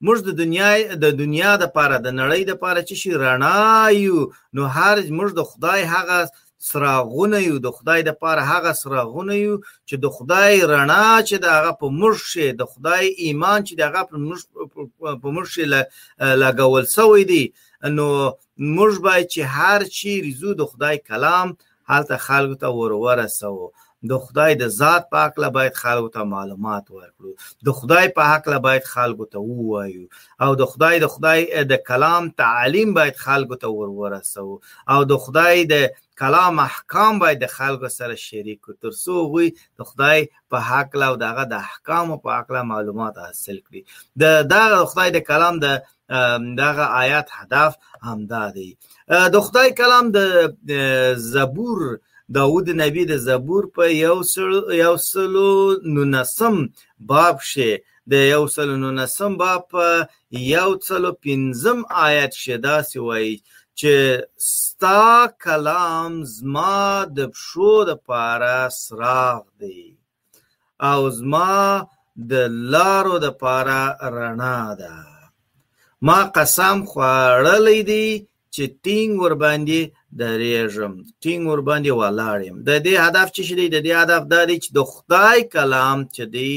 موږ 0.05 0.17
د 0.27 0.29
دنیا 0.41 0.69
د 1.03 1.05
دنیا 1.21 1.51
د 1.61 1.65
پاره 1.75 1.97
د 2.01 2.07
نړۍ 2.21 2.41
د 2.47 2.51
پاره 2.61 2.81
چې 2.87 2.95
شي 3.01 3.11
رڼا 3.23 3.65
یو 4.05 4.17
نو 4.55 4.61
هر 4.75 4.95
موږ 5.17 5.29
د 5.35 5.41
خدای 5.49 5.81
هغه 5.93 6.19
سراغونه 6.69 7.37
یو 7.49 7.55
د 7.65 7.67
خدای 7.77 7.99
د 8.05 8.09
پاره 8.21 8.43
هغه 8.51 8.71
سراغونه 8.81 9.33
یو 9.45 9.55
چې 9.87 9.95
د 10.03 10.05
خدای 10.15 10.53
رڼا 10.73 11.09
چې 11.27 11.35
د 11.43 11.45
هغه 11.57 11.71
په 11.81 11.87
موږ 11.99 12.15
شي 12.31 12.47
د 12.61 12.63
خدای 12.71 13.05
ایمان 13.25 13.59
چې 13.67 13.73
د 13.79 13.81
هغه 13.89 14.01
په 14.09 14.15
موږ 14.25 14.41
په 15.21 15.27
موږ 15.35 15.47
شي 15.53 15.63
لګول 16.43 16.85
سوی 16.97 17.21
دی 17.31 17.43
نو 17.97 18.07
موږ 18.75 18.93
باید 19.05 19.25
چې 19.33 19.41
هر 19.57 19.79
چی 19.97 20.11
ریزو 20.25 20.51
د 20.57 20.61
خدای 20.71 20.95
کلام 21.09 21.47
هلته 21.91 22.15
خلکو 22.27 22.55
ته 22.61 22.67
ورورسو 22.77 23.53
د 24.09 24.17
خدای 24.25 24.51
د 24.61 24.67
ذات 24.79 25.03
په 25.11 25.17
حق 25.23 25.35
لا 25.43 25.49
باید 25.57 25.73
خلکو 25.83 26.09
ته 26.15 26.21
معلومات 26.35 26.85
ورکړو 26.95 27.31
د 27.65 27.69
خدای 27.79 28.05
په 28.15 28.23
حق 28.31 28.45
لا 28.53 28.59
باید 28.67 28.83
خلکو 28.93 29.25
ته 29.31 29.37
ووایو 29.39 30.05
او 30.43 30.51
د 30.61 30.65
خدای 30.71 30.95
د 30.99 31.05
خدای 31.13 31.39
د 31.71 31.75
کلام 31.89 32.23
تعلیم 32.43 32.89
باید 32.97 33.15
خلکو 33.25 33.55
ته 33.61 33.67
ورورسو 33.79 34.49
او 34.93 34.99
د 35.11 35.13
خدای 35.25 35.55
د 35.73 35.75
کلام 36.21 36.53
احکام 36.69 37.13
باید 37.21 37.37
د 37.43 37.47
خلکو 37.57 37.87
سره 37.99 38.15
شریک 38.27 38.57
کړو 38.63 38.75
ترڅو 38.83 39.15
غوي 39.31 39.47
د 39.79 39.81
خدای 39.89 40.19
په 40.51 40.57
حق 40.69 40.89
لا 40.99 41.07
او 41.11 41.15
دغه 41.25 41.43
د 41.53 41.55
احکام 41.67 42.07
په 42.23 42.29
حق 42.37 42.49
لا 42.55 42.61
معلومات 42.73 43.13
حاصل 43.25 43.57
کړي 43.65 43.81
د 44.21 44.23
دغه 44.53 44.79
خدای 44.91 45.09
د 45.17 45.19
کلام 45.29 45.55
د 45.65 45.67
دغه 46.63 46.85
آیات 47.03 47.27
هدف 47.39 47.71
همدا 48.07 48.43
دی 48.57 48.69
د 49.33 49.35
خدای 49.45 49.67
کلام 49.81 50.05
د 50.17 50.19
زبور 51.33 51.79
داود 52.35 52.69
نبي 52.69 53.03
د 53.09 53.17
زبور 53.27 53.63
په 53.75 53.83
یو 54.83 54.95
سلو 55.09 55.51
نولسم 55.93 56.55
باب 57.09 57.35
کښې 57.45 57.71
د 58.11 58.13
یو 58.33 58.41
سلو 58.55 58.75
نولسم 58.83 59.31
باب 59.41 59.61
په 59.73 59.85
یو 60.55 60.69
سلو 60.87 61.11
پنځم 61.27 61.79
آیت 62.07 62.31
کښې 62.39 62.55
داسې 62.69 62.97
وایي 63.07 63.33
چې 63.79 63.93
ستا 64.55 65.03
کلام 65.43 66.11
زما 66.37 66.77
د 67.17 67.29
پښو 67.35 67.73
دپاره 67.91 68.55
څراغ 68.81 69.41
دی 69.61 69.81
او 70.91 70.99
زما 71.19 71.55
د 72.31 72.33
لارو 72.73 73.15
دپاره 73.27 73.79
رڼا 74.15 74.59
ده 74.81 74.95
ما 76.07 76.19
قسم 76.37 76.77
خوړلی 76.89 77.79
دی 77.91 78.07
چې 78.53 78.63
ټینګ 78.83 79.11
ورباندې 79.23 79.81
درېږم 80.21 80.93
ټینګ 81.21 81.43
ورباندې 81.51 81.91
ولاړ 82.01 82.37
یم 82.47 82.57
د 82.67 82.71
دې 82.85 82.95
هدف 83.05 83.27
چې 83.35 83.41
دی 83.59 83.67
د 83.75 83.77
دې 83.85 83.93
هدف 84.01 84.21
دا 84.33 84.41
دی 84.49 84.57
چې 84.63 84.69
د 84.77 84.79
خدای 84.93 85.39
کلام 85.55 85.97
چې 86.15 86.23
دی 86.35 86.51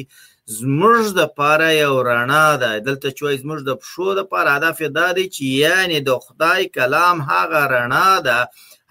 زموږ 0.60 1.02
د 1.18 1.20
پاره 1.38 1.70
یو 1.84 1.94
رڼا 2.10 2.48
ده 2.62 2.70
دلته 2.88 3.08
چې 3.16 3.40
زموږ 3.42 3.60
د 3.68 3.70
پښو 3.82 4.08
د 4.18 4.20
پاره 4.32 4.50
هدف 4.56 4.78
دا 4.98 5.08
دی 5.18 5.26
چې 5.34 5.42
یعنی 5.62 5.98
د 6.08 6.10
خدای 6.24 6.62
کلام 6.76 7.16
هغه 7.32 7.60
رڼا 7.74 8.10
ده 8.28 8.38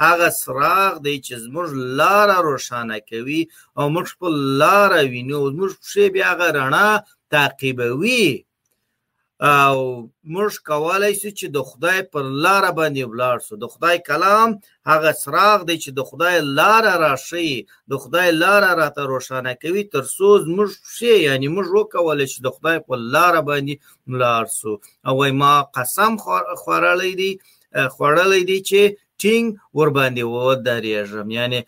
هغه 0.03 0.27
سراغ 0.41 0.91
دی 1.05 1.15
چې 1.25 1.33
زموږ 1.45 1.67
لاره 1.99 2.37
روښانه 2.49 2.97
کوي 3.09 3.41
او 3.79 3.83
موږ 3.93 4.05
خپل 4.13 4.33
لاره 4.61 4.99
وینو 5.11 5.41
زموږ 5.53 5.71
پښې 5.83 6.03
بیا 6.15 6.25
هغه 6.31 6.47
رڼا 6.59 6.89
تعقیبوي 7.33 8.27
او 9.41 9.79
موږ 10.33 10.51
کولای 10.67 11.13
شو 11.19 11.29
چې 11.39 11.47
د 11.55 11.59
خدای 11.69 11.99
پر 12.11 12.23
لار 12.43 12.63
باندې 12.79 13.03
ولاړ 13.07 13.37
شو 13.47 13.55
د 13.59 13.71
خدای 13.73 13.97
کلام 14.09 14.49
هغه 14.91 15.11
څراغ 15.21 15.59
دی 15.67 15.75
چې 15.83 15.89
د 15.97 16.01
خدای 16.09 16.35
لار 16.59 16.83
راشي 17.03 17.51
د 17.91 17.93
خدای 18.03 18.29
لار 18.43 18.61
راته 18.81 19.01
روښانه 19.11 19.53
کوي 19.63 19.83
تر 19.95 20.03
څو 20.15 20.27
موږ 20.57 20.69
شي 20.95 21.13
یعنی 21.29 21.47
موږ 21.55 21.67
وکولای 21.75 22.27
شو 22.31 22.39
د 22.43 22.49
خدای 22.57 22.77
په 22.87 22.95
لار 23.13 23.35
باندې 23.49 23.75
ولاړ 24.11 24.43
شو 24.59 24.73
او 25.09 25.15
ما 25.41 25.53
قسم 25.77 26.11
خورلې 26.63 27.11
دی 27.21 27.31
خورلې 27.95 28.41
دی 28.49 28.57
چې 28.69 28.81
ټینګ 29.21 29.45
ور 29.77 29.89
باندې 29.97 30.21
و 30.21 30.35
درېږم 30.67 31.27
یعنی 31.39 31.59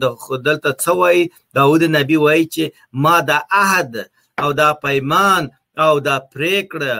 د 0.00 0.36
دلته 0.46 0.70
څوای 0.84 1.28
داود 1.58 1.82
نبی 1.82 2.16
وایي 2.20 2.44
چې 2.54 2.64
ما 2.92 3.20
د 3.30 3.30
عهد 3.60 3.96
او 4.42 4.52
دا 4.52 4.72
پیمان 4.82 5.42
او 5.84 5.94
دا 6.06 6.16
پریکړه 6.34 6.94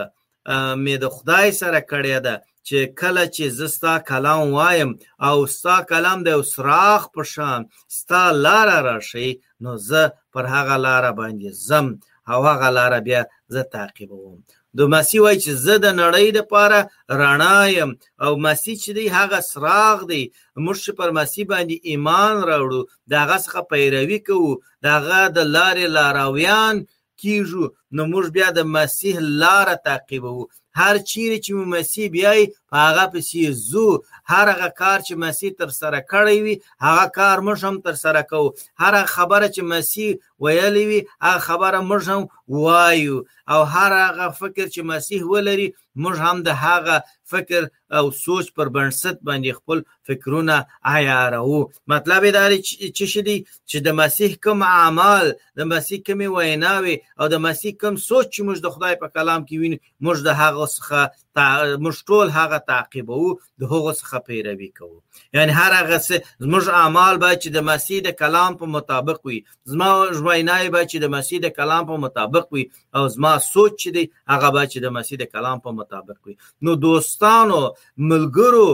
مې 0.83 0.95
د 1.03 1.05
خدای 1.15 1.47
سره 1.61 1.79
کړې 1.91 2.15
ده 2.25 2.35
چې 2.67 2.79
کله 2.99 3.23
چې 3.35 3.43
زه 3.57 3.67
ستا 3.75 3.95
کلام 4.09 4.41
وایم 4.57 4.91
او 5.27 5.35
ستا 5.57 5.77
کلام 5.91 6.19
د 6.23 6.29
سراخ 6.53 7.01
په 7.15 7.23
شان 7.33 7.59
ستا 7.97 8.23
لاره 8.45 8.77
راشي 8.89 9.29
نو 9.63 9.71
زه 9.89 10.03
پر 10.33 10.43
هغه 10.55 10.75
لاره 10.85 11.11
باندې 11.19 11.49
زم 11.67 11.85
او 12.31 12.37
هغه 12.49 12.69
لاره 12.77 12.99
بیا 13.07 13.21
زه 13.53 13.61
تعقیبوم 13.75 14.37
د 14.77 14.79
مسی 14.95 15.17
وای 15.23 15.37
چې 15.43 15.51
زه 15.65 15.75
د 15.85 15.87
نړۍ 16.01 16.25
د 16.37 16.39
پاره 16.53 16.79
رڼا 17.19 17.59
يم 17.79 17.89
او 18.23 18.31
مسی 18.45 18.73
چې 18.83 18.89
دی 18.97 19.05
هغه 19.17 19.39
سراغ 19.51 19.97
دی 20.11 20.23
موږ 20.65 20.77
پر 20.99 21.09
مسی 21.19 21.41
باندې 21.51 21.77
ایمان 21.89 22.33
راوړو 22.49 22.81
داغه 23.13 23.37
څخه 23.45 23.59
پیروي 23.71 24.19
کوو 24.27 24.51
داغه 24.87 25.21
د 25.35 25.39
لارې 25.55 25.85
لارویان 25.97 26.75
کیږو 27.21 27.63
نو 27.95 28.01
موږ 28.11 28.25
بیا 28.35 28.47
د 28.53 28.59
مسیح 28.77 29.13
لار 29.41 29.67
تعقیبوو 29.87 30.43
هر 30.79 30.95
چیرې 31.11 31.37
چې 31.43 31.51
مو 31.57 31.63
مسیح 31.75 32.05
بیاي 32.15 32.41
په 32.69 32.75
هغه 32.85 33.05
پسې 33.13 33.41
زو 33.69 33.87
هر 34.31 34.45
هغه 34.53 34.69
کار 34.81 34.97
چې 35.07 35.13
مسیح 35.23 35.49
تر 35.59 35.69
سره 35.81 35.99
کړی 36.11 36.37
وي 36.43 36.55
هغه 36.85 37.05
کار 37.17 37.37
موږ 37.45 37.59
هم 37.67 37.75
تر 37.85 37.95
سره 38.03 38.21
کوو 38.31 38.49
هر 38.81 38.93
خبره 39.15 39.47
چې 39.55 39.61
مسیح 39.73 40.09
ویلې 40.43 40.83
وي 40.89 40.99
هغه 41.25 41.39
خبره 41.47 41.79
موږ 41.89 42.03
هم 42.11 42.23
وایو 42.63 43.17
او 43.53 43.61
هر 43.73 43.91
هغه 44.05 44.27
فکر 44.41 44.65
چې 44.73 44.81
مسیح 44.93 45.21
ولري 45.31 45.67
موږ 46.03 46.15
هم 46.25 46.37
د 46.47 46.49
هغه 46.65 46.95
فکر 47.31 47.61
او 47.97 48.05
سوچ 48.25 48.45
پر 48.55 48.67
بنسټ 48.77 49.17
باندې 49.27 49.51
خپل 49.59 49.77
فکرونه 50.07 50.55
عیارو 50.91 51.59
مطلب 51.93 52.21
دا 52.37 52.43
چې 52.97 53.05
شدي 53.13 53.37
چې 53.69 53.77
د 53.87 53.89
مسیح 54.01 54.31
کوم 54.43 54.59
اعمال 54.79 55.27
د 55.59 55.61
مسیح 55.73 55.97
کوم 56.07 56.19
ویناوي 56.35 56.95
او 57.19 57.25
د 57.33 57.35
مسیح 57.47 57.71
کوم 57.81 57.95
سوچ 58.09 58.25
چې 58.35 58.41
موږ 58.47 58.57
د 58.61 58.67
خدای 58.75 58.95
په 59.03 59.07
کلام 59.15 59.41
کې 59.47 59.55
وینو 59.61 59.77
موږ 60.05 60.17
د 60.27 60.29
هغه 60.41 60.65
څخه 60.75 60.99
موږ 61.37 61.95
ټول 62.09 62.27
هغه 62.37 62.57
تعقیبو 62.67 63.33
د 63.61 63.63
هغو 63.71 63.91
څخه 64.01 64.17
پیروي 64.27 64.69
کوو 64.77 64.97
یعنی 65.33 65.51
هر 65.59 65.71
هغه 65.79 65.97
څه 66.07 66.15
زموږ 66.45 66.63
اعمال 66.81 67.15
به 67.21 67.31
چې 67.41 67.49
د 67.55 67.61
مسیح 67.69 67.99
د 68.03 68.09
کلام 68.21 68.51
په 68.61 68.65
مطابق 68.75 69.17
وي 69.25 69.37
زموږ 69.71 70.09
وینای 70.25 70.69
به 70.73 70.81
چې 70.89 70.97
د 71.05 71.07
مسیح 71.15 71.39
د 71.45 71.53
کلام 71.57 71.83
په 71.89 71.95
مطابق 72.05 72.45
وي 72.53 72.63
او 72.97 73.03
زما 73.15 73.33
سوچ 73.51 73.73
چې 73.81 73.89
دی 73.95 74.03
هغه 74.31 74.49
به 74.55 74.63
چې 74.71 74.77
د 74.85 74.87
مسیح 74.97 75.17
د 75.21 75.25
کلام 75.33 75.57
په 75.61 75.71
مطابق 75.79 76.17
وي 76.25 76.35
نو 76.65 76.71
دوستانو 76.85 77.61
ملګرو 78.11 78.69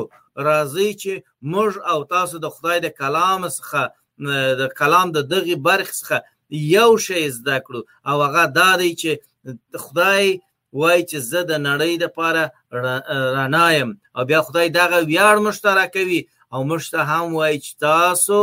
راځي 0.50 0.90
چې 1.02 1.14
موږ 1.54 1.72
او 1.92 2.00
تاسو 2.16 2.36
د 2.40 2.48
خدای 2.56 2.78
د 2.80 2.88
کلام 3.02 3.42
څخه 3.58 3.84
د 4.64 4.74
کلام 4.80 5.08
د 5.16 5.20
دغه 5.36 5.56
برخ 5.70 5.90
څخه 6.00 6.18
یو 6.78 6.92
شی 7.06 7.24
زده 7.38 7.56
کړو 7.68 7.82
او 8.10 8.16
هغه 8.26 8.44
دا 8.60 8.70
دی 8.82 8.92
چې 9.02 9.12
خدای 9.86 10.28
وای 10.80 11.02
چې 11.10 11.18
زه 11.32 11.40
د 11.52 11.54
نړۍ 11.70 11.94
لپاره 12.04 12.42
رڼا 12.76 13.68
یم 13.78 13.90
او 14.16 14.22
بیا 14.30 14.40
خدای 14.48 14.68
دغه 14.80 14.98
ویاړ 15.10 15.36
موږ 15.46 15.58
ته 15.64 15.70
راکوي 15.80 16.22
او 16.54 16.60
موږ 16.70 16.84
ته 16.94 17.00
هم 17.10 17.26
وای 17.40 17.56
چې 17.64 17.72
تاسو 17.88 18.40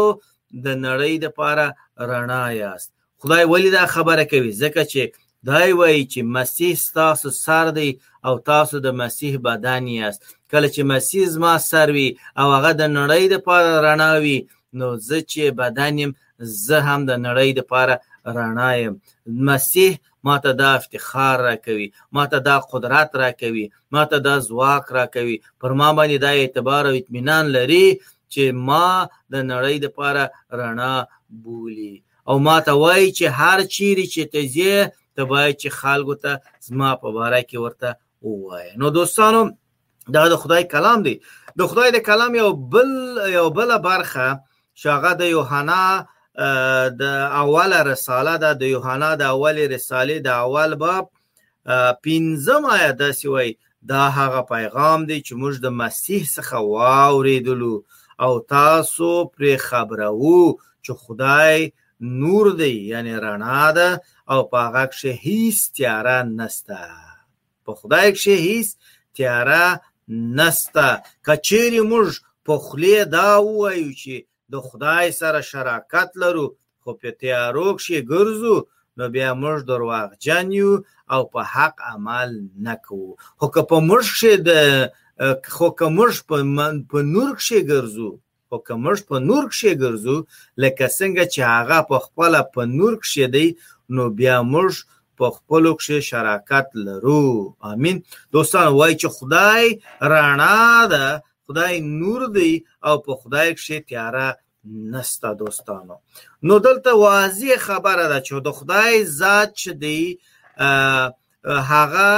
د 0.65 0.67
نړۍ 0.87 1.15
لپاره 1.25 1.67
رڼا 2.11 2.45
یاست 2.63 2.89
خدای 3.21 3.45
ولی 3.53 3.71
دا 3.79 3.85
خبره 3.95 4.25
کوي 4.33 4.53
ځکه 4.63 4.83
چې 4.93 5.03
دای 5.49 5.71
وای 5.79 5.99
چې 6.13 6.21
مسیح 6.37 6.73
تاسو 7.01 7.27
سر 7.45 7.67
دی 7.79 7.91
او 8.27 8.35
تاسو 8.51 8.77
د 8.87 8.89
مسیح 9.03 9.33
بدن 9.47 9.85
یاست 10.01 10.21
کله 10.51 10.69
چې 10.75 10.83
مسیح 10.95 11.23
زما 11.35 11.53
سر 11.71 11.89
وي 11.97 12.09
او 12.41 12.47
هغه 12.57 12.71
د 12.81 12.85
نړۍ 12.99 13.23
لپاره 13.35 13.69
رڼا 13.87 14.13
وي 14.25 14.39
نو 14.79 14.87
زه 15.09 15.19
چې 15.31 15.43
بدن 15.61 15.95
یم 16.03 16.11
زه 16.67 16.79
هم 16.89 17.01
د 17.11 17.13
نړۍ 17.27 17.49
لپاره 17.61 17.95
رڼا 18.39 18.71
یم 18.85 18.95
مسیح 19.49 19.91
ما 20.27 20.35
ته 20.43 20.51
دا 20.61 20.71
افتخار 20.81 21.37
راکوي 21.45 21.93
ما 22.15 22.25
ته 22.31 22.39
دا 22.49 22.57
قدرت 22.71 23.11
راکوي 23.23 23.67
ما 23.93 24.03
ته 24.11 24.19
دا 24.27 24.35
ځواک 24.49 24.85
راکوي 24.99 25.37
پر 25.61 25.71
ما 25.81 25.89
باندې 25.99 26.19
دا 26.27 26.31
اعتبار 26.41 26.83
او 26.91 26.95
اطمینان 27.03 27.45
لري 27.57 27.87
چې 28.33 28.45
ما 28.69 28.89
د 29.33 29.43
نړۍ 29.51 29.75
د 29.85 29.87
پاره 29.97 30.25
رڼا 30.61 30.97
بولی 31.45 31.95
او 32.29 32.35
ما 32.47 32.57
ته 32.67 32.73
وایي 32.83 33.09
چې 33.19 33.27
هر 33.39 33.59
چیرې 33.75 34.07
چې 34.15 34.23
ته 34.33 34.41
ځې 34.55 34.75
ته 35.17 35.23
باید 35.33 35.55
چې 35.63 35.69
خلکو 35.81 36.15
ته 36.23 36.33
زما 36.69 36.91
په 37.03 37.09
باره 37.17 37.41
کې 37.49 37.59
ورته 37.65 37.91
ووایې 38.27 38.73
نو 38.81 38.87
دوستانو 38.99 39.43
دا 40.15 40.23
د 40.29 40.35
خدای 40.45 40.63
کلام 40.75 40.99
دی 41.07 41.15
د 41.59 41.69
خدای 41.73 41.89
د 41.97 42.01
کلام 42.11 42.33
یو 42.43 42.51
بل 42.75 42.89
یو 43.39 43.47
بل 43.59 43.71
برخه 43.91 44.27
شاغه 44.83 45.13
د 45.21 45.31
یوحنا 45.37 45.83
د 47.01 47.03
اوله 47.43 47.79
رساله 47.93 48.35
د 48.41 48.63
یوحنا 48.75 49.11
د 49.21 49.23
اوله 49.37 49.63
رساله 49.77 50.17
د 50.25 50.29
اول 50.45 50.73
باب 50.83 51.05
پنځم 52.05 52.63
آیت 52.79 52.97
د 53.05 53.05
سوی 53.21 53.49
دا 53.93 54.05
هغه 54.19 54.41
پیغام 54.55 55.01
دی 55.11 55.19
چې 55.27 55.33
موږ 55.41 55.55
د 55.61 55.67
مسیح 55.83 56.23
څخه 56.37 56.57
واوریدلو 56.75 57.75
او 58.25 58.33
تاسو 58.55 59.13
پر 59.37 59.43
خبرو 59.69 60.57
چې 60.85 60.91
خدای 61.05 61.57
نور 62.21 62.45
دی 62.61 62.77
یعنی 62.93 63.13
رڼا 63.27 63.65
ده 63.79 63.91
او 64.33 64.39
په 64.51 64.57
هغه 64.67 64.85
کې 64.95 65.09
هیڅ 65.27 65.59
تیاره 65.77 66.17
نشته 66.41 66.79
په 67.65 67.71
خدای 67.81 68.09
کې 68.21 68.33
هیڅ 68.47 68.69
تیاره 69.17 69.65
نسته 70.39 70.89
کچېری 71.27 71.83
موږ 71.91 72.09
په 72.47 72.53
خلی 72.67 72.97
دا 73.17 73.29
وایو 73.43 73.91
چې 74.01 74.15
د 74.53 74.57
خدای 74.67 75.07
سره 75.21 75.41
شراکت 75.53 76.09
لرو 76.23 76.47
خو 76.83 76.91
په 77.01 77.09
تیارو 77.21 77.69
کښې 77.79 77.99
ګرځو 78.13 78.57
نو 78.97 79.05
بیا 79.15 79.29
موږ 79.43 79.59
درواغجن 79.71 80.47
یو 80.61 80.71
او 81.13 81.21
په 81.33 81.41
حق 81.55 81.77
عمل 81.93 82.31
نه 82.67 82.75
کوو 82.87 83.11
خو 83.39 83.47
که 83.55 83.61
په 83.71 83.77
موږ 83.89 84.05
کښې 84.15 84.35
د 84.49 84.51
خو 85.57 85.69
که 85.79 85.87
موږ 85.97 86.13
په, 86.29 86.37
په 86.91 86.99
نور 87.15 87.31
کښې 87.41 87.59
ګرځو 87.73 88.11
خو 88.49 88.57
که 88.67 88.75
موږ 88.85 88.99
په 89.09 89.17
نور 89.29 89.43
کښې 89.53 89.73
ګرځو 89.83 90.17
لکه 90.63 90.85
څنګه 90.99 91.25
چې 91.33 91.41
هغه 91.55 91.79
په 91.91 91.97
خپله 92.05 92.41
په 92.55 92.61
نور 92.79 92.93
کښې 93.05 93.27
دی 93.35 93.47
نو 93.95 94.03
بیا 94.19 94.37
موږ 94.55 94.73
په 95.19 95.27
خپلو 95.37 95.71
کښې 95.81 95.99
شراکت 96.11 96.67
لرو 96.87 97.23
امین 97.73 97.97
دوستان 98.35 98.67
وایي 98.79 98.95
چې 99.03 99.09
خدای 99.17 99.65
رڼا 100.13 100.63
ده 100.93 101.07
خدای 101.53 101.81
نور 101.81 102.27
دی 102.35 102.65
او 102.89 102.95
په 103.05 103.13
خدای 103.21 103.55
کې 103.57 103.73
تیاره 103.89 104.37
نسته 104.65 105.33
دوستانو 105.35 105.97
نو 106.49 106.55
دلته 106.59 106.93
واضح 106.97 107.57
خبره 107.69 108.05
ده 108.09 108.19
چې 108.27 108.33
د 108.45 108.49
خدای 108.51 109.05
ذات 109.05 109.51
چې 109.61 109.69
دی 109.83 110.19
هغه 111.73 112.09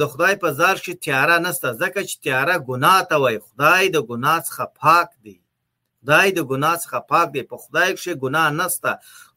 د 0.00 0.02
خدای 0.10 0.34
په 0.42 0.48
ځار 0.58 0.76
کې 0.84 0.92
تیاره 1.04 1.38
نسته 1.38 1.68
ځکه 1.82 2.00
چې 2.08 2.14
تیاره 2.24 2.56
ګناه 2.70 3.02
ته 3.08 3.14
وای 3.22 3.38
خدای 3.46 3.84
د 3.88 3.96
ګناه 4.10 4.40
څخه 4.46 4.64
پاک 4.82 5.08
دی 5.24 5.38
خدای 6.02 6.28
د 6.38 6.40
ګناه 6.50 6.76
څخه 6.82 6.98
پاک 7.10 7.26
دی 7.34 7.42
په 7.52 7.56
خدای 7.62 7.90
کې 7.96 8.12
ګناه 8.24 8.50
نسته 8.60 8.90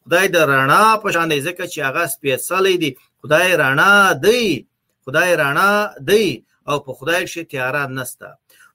خدای 0.05 0.27
د 0.36 0.38
رڼا 0.49 0.86
په 1.03 1.09
شان 1.11 1.30
دی 1.30 1.39
ځکه 1.47 1.63
چې 1.71 1.80
هغه 1.88 2.03
سپېڅلې 2.15 2.75
دی 2.82 2.91
خدای 3.21 3.49
رڼا 3.63 3.93
دی 4.25 4.65
خدای 5.05 5.30
رڼا 5.43 5.71
دی 6.09 6.27
او 6.69 6.75
په 6.86 6.91
خدای 6.97 7.21
کې 7.32 7.41
تیاره 7.51 7.84
نسته 7.97 8.27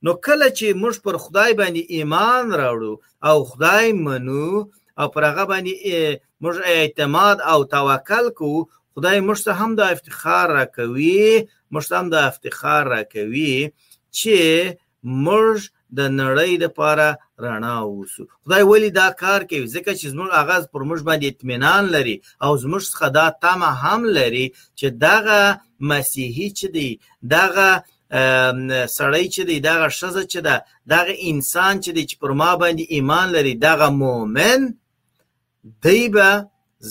نو 0.05 0.13
کله 0.27 0.47
چې 0.59 0.67
موږ 0.83 0.95
پر 1.05 1.15
خدای 1.25 1.53
باندې 1.61 1.83
ایمان 1.97 2.45
راوړو 2.61 2.95
او 3.29 3.37
خدای 3.51 3.87
منو 4.07 4.49
او 5.01 5.07
پر 5.15 5.23
هغه 5.31 5.45
باندې 5.51 5.73
موږ 6.43 6.57
اعتماد 6.77 7.37
او 7.53 7.59
توکل 7.77 8.27
کوو 8.39 8.61
خدای 8.95 9.19
موږ 9.27 9.39
ته 9.47 9.53
هم 9.61 9.71
د 9.81 9.83
افتخار 9.95 10.47
را 10.57 10.65
کوي 10.77 11.23
موږ 11.75 11.85
هم 12.01 12.07
د 12.15 12.17
افتخار 12.31 12.85
را 12.95 13.03
کوي 13.15 13.55
چې 14.19 14.39
موږ 15.27 15.55
د 15.99 16.01
نړۍ 16.21 16.53
لپاره 16.65 17.07
رڼا 17.45 17.75
اوسو 17.89 18.23
خدای 18.43 18.63
ولی 18.71 18.91
دا 19.01 19.09
کار 19.23 19.41
کوي 19.51 19.69
ځکه 19.77 19.91
چې 20.01 20.07
زموږ 20.15 20.29
اغاز 20.41 20.63
پر 20.73 20.81
موږ 20.89 21.01
باندې 21.09 21.27
اطمینان 21.33 21.83
لري 21.95 22.17
او 22.45 22.51
زموږ 22.63 22.83
څخه 22.93 23.07
دا 23.19 23.27
تمه 23.43 23.71
هم 23.83 24.01
لري 24.19 24.47
چې 24.79 24.87
دغه 25.07 25.41
مسیحي 25.91 26.49
چې 26.59 26.67
دی 26.77 26.91
دغه 27.37 27.69
سړی 28.97 29.25
چې 29.35 29.41
دی 29.49 29.57
دغه 29.69 29.89
ښځه 29.99 30.23
چې 30.33 30.39
ده 30.47 30.55
دغه 30.95 31.15
انسان 31.31 31.75
چې 31.85 31.91
دی 31.97 32.05
چې 32.11 32.17
پر 32.23 32.31
ما 32.41 32.51
باندې 32.63 32.85
ایمان 32.95 33.27
لري 33.37 33.55
دغه 33.55 33.89
مؤمن 34.03 34.61
دی 35.85 36.01
به 36.15 36.29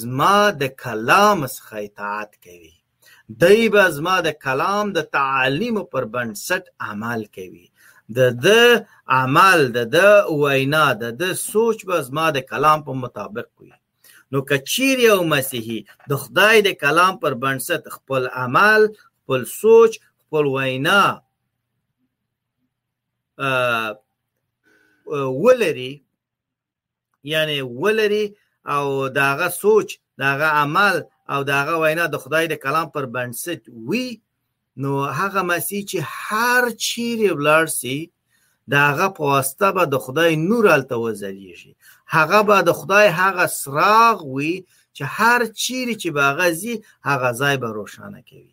زما 0.01 0.37
د 0.61 0.63
کلام 0.83 1.39
څخه 1.55 1.75
اطاعت 1.87 2.31
کوي 2.43 2.75
دی 3.41 3.59
به 3.73 3.83
زما 3.97 4.17
د 4.27 4.29
کلام 4.45 4.85
د 4.97 4.99
تعالیم 5.15 5.75
پر 5.93 6.03
بنسټ 6.13 6.63
عمل 6.89 7.21
کوي 7.35 7.67
د 8.17 8.19
د 8.45 8.47
عمل 9.19 9.59
د 9.75 9.79
د 9.95 9.97
وینا 10.41 10.85
د 11.01 11.03
د 11.21 11.23
سوچ 11.49 11.77
به 11.87 11.97
زما 12.07 12.25
د 12.35 12.39
کلام 12.51 12.79
په 12.87 12.93
مطابق 13.03 13.47
کوي 13.57 13.73
نو 14.31 14.37
کچیر 14.49 14.97
یو 15.09 15.19
مسیحي 15.33 15.79
د 16.09 16.11
خدای 16.23 16.55
د 16.67 16.69
کلام 16.83 17.13
پر 17.21 17.33
بنسټ 17.43 17.81
خپل 17.95 18.21
عمل 18.41 18.81
خپل 19.19 19.41
سوچ 19.61 19.91
خپل 20.33 20.47
وینا 20.59 21.21
ولري 25.43 26.05
یعنی 27.23 27.61
ولري 27.61 28.35
او 28.67 29.09
داغه 29.09 29.47
سوچ 29.49 29.97
داغه 30.17 30.45
عمل 30.61 30.97
او 31.29 31.39
داغه 31.51 31.75
وینا 31.83 32.05
د 32.07 32.15
خدای 32.23 32.47
د 32.47 32.53
کلام 32.63 32.87
پر 32.93 33.05
بنسټ 33.15 33.61
وي 33.87 34.07
نو 34.81 34.91
هغه 35.19 35.41
مسی 35.51 35.79
چې 35.89 35.97
هر 36.25 36.63
چیرې 36.87 37.29
بلار 37.39 37.65
سي 37.79 37.97
داغه 38.75 39.07
په 39.15 39.21
واسطه 39.31 39.67
به 39.75 39.85
د 39.85 39.95
خدای 39.97 40.35
نور 40.35 40.65
الته 40.67 40.95
وزلیږي 41.05 41.71
هغه 42.07 42.39
به 42.47 42.59
د 42.61 42.69
خدای 42.79 43.07
هغه 43.07 43.45
سراغ 43.61 44.17
وي 44.35 44.53
چې 44.95 45.03
هر 45.17 45.39
چیرې 45.45 45.95
چې 46.01 46.09
باغه 46.19 46.51
زی 46.51 46.73
هغه 47.07 47.29
ځای 47.41 47.55
به 47.61 47.69
روښانه 47.77 48.21
کوي 48.29 48.52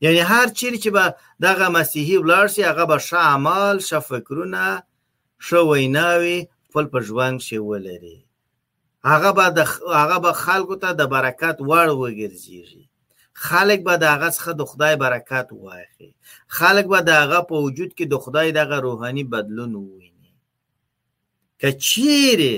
یعنی 0.00 0.18
هر 0.20 0.46
چیرې 0.48 0.78
چې 0.84 0.88
به 0.96 1.04
دغه 1.46 1.66
مسیحي 1.76 2.16
ولاړ 2.22 2.46
شي 2.54 2.62
هغه 2.70 2.84
به 2.90 2.96
ښه 3.06 3.14
اعمال 3.30 3.76
ښه 3.88 3.98
فکرونه 4.08 4.66
ښه 5.46 5.58
ویناوي 5.68 6.38
خپل 6.66 6.84
په 6.92 6.98
ژوند 7.08 7.38
کې 7.46 7.58
ولري 7.70 8.18
هغه 9.10 9.30
به 9.36 9.46
د 9.58 9.58
هغه 10.00 10.18
به 10.24 10.32
خلکو 10.44 10.74
ته 10.82 10.88
د 11.00 11.02
برکت 11.14 11.56
وړ 11.68 11.88
وګرځي 12.00 12.60
خلک 13.48 13.78
به 13.86 13.94
د 14.02 14.04
هغه 14.14 14.28
څخه 14.36 14.50
د 14.58 14.62
خدای 14.70 14.94
برکت 15.04 15.46
واخلي 15.64 16.10
خلک 16.58 16.84
به 16.92 16.98
د 17.08 17.10
هغه 17.22 17.40
په 17.50 17.54
وجود 17.66 17.90
کې 17.96 18.04
د 18.08 18.14
خدای 18.24 18.48
دغه 18.60 18.76
روحاني 18.86 19.24
بدلون 19.32 19.72
وویني 19.74 20.34
کچیرې 21.62 22.56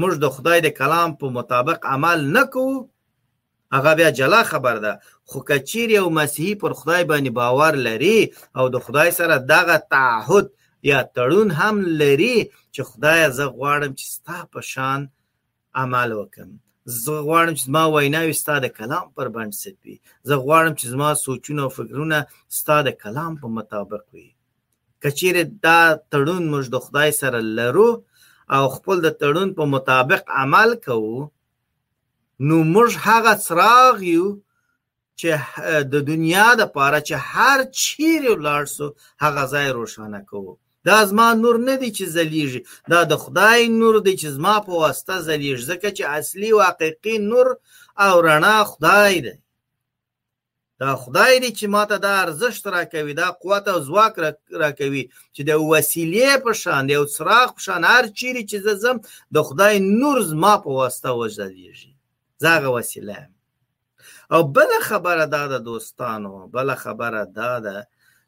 موږ 0.00 0.12
د 0.22 0.26
خدای 0.34 0.58
د 0.62 0.68
کلام 0.80 1.10
په 1.20 1.26
مطابق 1.38 1.78
عمل 1.94 2.18
نکوو 2.36 2.74
هغه 3.74 3.92
بیا 3.98 4.10
جلا 4.18 4.42
خبر 4.50 4.76
ده 4.84 4.92
خو 5.28 5.38
کچیر 5.48 5.90
یو 5.98 6.08
مسیحي 6.18 6.54
پر 6.60 6.72
خدای 6.78 7.02
باندې 7.10 7.30
باور 7.40 7.72
لري 7.86 8.18
او 8.56 8.64
د 8.68 8.76
خدای 8.84 9.10
سره 9.18 9.34
دغه 9.52 9.76
تعهد 9.92 10.46
یا 10.90 11.00
تړون 11.16 11.48
هم 11.60 11.76
لري 12.00 12.38
چې 12.74 12.80
خدای 12.90 13.20
زه 13.38 13.44
غواړم 13.56 13.92
چې 13.98 14.04
ستا 14.16 14.38
په 14.52 14.60
شان 14.72 15.00
عمل 15.80 16.10
وکم 16.20 16.48
زه 17.02 17.12
غواړم 17.26 17.54
چې 17.60 17.66
ما 17.74 17.84
ویناوي 17.94 18.32
ستا 18.42 18.56
د 18.58 18.66
کلام 18.78 19.06
پر 19.16 19.26
بنسټ 19.34 19.74
وي 19.84 19.96
زه 20.28 20.34
غواړم 20.44 20.74
چې 20.80 20.86
ما 21.02 21.10
سوچونه 21.24 21.62
او 21.64 21.70
فکرونه 21.78 22.18
ستا 22.60 22.76
د 22.88 22.90
کلام 23.02 23.32
په 23.42 23.46
مطابق 23.58 24.04
وي 24.14 24.28
کچیر 25.02 25.36
دا 25.64 25.80
تړون 26.12 26.42
موږ 26.52 26.64
د 26.74 26.78
خدای 26.86 27.10
سره 27.20 27.38
لرو 27.58 27.90
او 28.54 28.62
خپل 28.76 28.96
د 29.02 29.08
تړون 29.20 29.48
په 29.56 29.64
مطابق 29.74 30.22
عمل 30.42 30.70
کوو 30.86 31.20
نو 32.48 32.56
موږ 32.74 32.90
هغه 33.08 33.32
څراغ 33.44 33.94
یو 34.14 34.26
چې 35.20 35.28
د 35.92 35.94
دنیا 36.10 36.48
د 36.60 36.62
پاره 36.76 37.00
چې 37.08 37.14
هر 37.32 37.58
چیرې 37.82 38.30
ولاړ 38.38 38.64
سو 38.76 38.86
هغه 39.24 39.42
ځای 39.52 39.66
روښانه 39.78 40.20
کوو 40.30 40.52
دا 40.88 40.98
زما 41.10 41.28
نور 41.42 41.56
نه 41.68 41.74
دی 41.82 41.90
چې 41.96 42.04
زلیږي 42.16 42.60
دا 42.92 43.00
د 43.10 43.14
خدای 43.24 43.60
نور 43.80 43.94
دی 44.06 44.14
چې 44.22 44.26
زما 44.36 44.54
په 44.66 44.72
واسطه 44.82 45.14
زلیږي 45.28 45.64
ځکه 45.70 45.88
چې 45.96 46.04
اصلي 46.18 46.50
واقعي 46.60 47.16
نور 47.30 47.46
او 48.04 48.14
رڼا 48.26 48.58
خدای 48.70 49.14
دی 49.26 49.36
دا 50.80 50.90
خدای 51.02 51.34
دی 51.42 51.50
چې 51.58 51.64
ماته 51.74 51.96
دا 52.06 52.12
ارزښت 52.24 52.64
را 52.74 52.84
کوي 52.94 53.12
دا 53.22 53.28
قوت 53.42 53.64
او 53.72 53.78
ځواک 53.88 54.14
را 54.62 54.70
کوي 54.80 55.02
چې 55.34 55.42
د 55.48 55.52
وسیلې 55.70 56.28
په 56.44 56.52
شان 56.62 56.82
یو 56.96 57.04
څراغ 57.14 57.48
په 57.56 57.60
شان 57.66 57.82
هر 57.90 58.04
چیرې 58.18 58.42
چې 58.50 58.56
زم 58.84 58.96
د 59.34 59.36
خدای 59.48 59.74
نور 60.00 60.16
زما 60.30 60.52
په 60.64 60.68
واسطه 60.80 61.08
وځلیږي 61.20 61.91
زغه 62.42 62.68
وسیله 62.76 63.18
او 64.34 64.40
بل 64.56 64.68
خبره 64.82 65.26
دا 65.26 65.46
ده 65.46 65.58
دوستانو 65.58 66.48
بل 66.54 66.74
خبره 66.74 67.24
دا 67.24 67.52
ده 67.66 67.78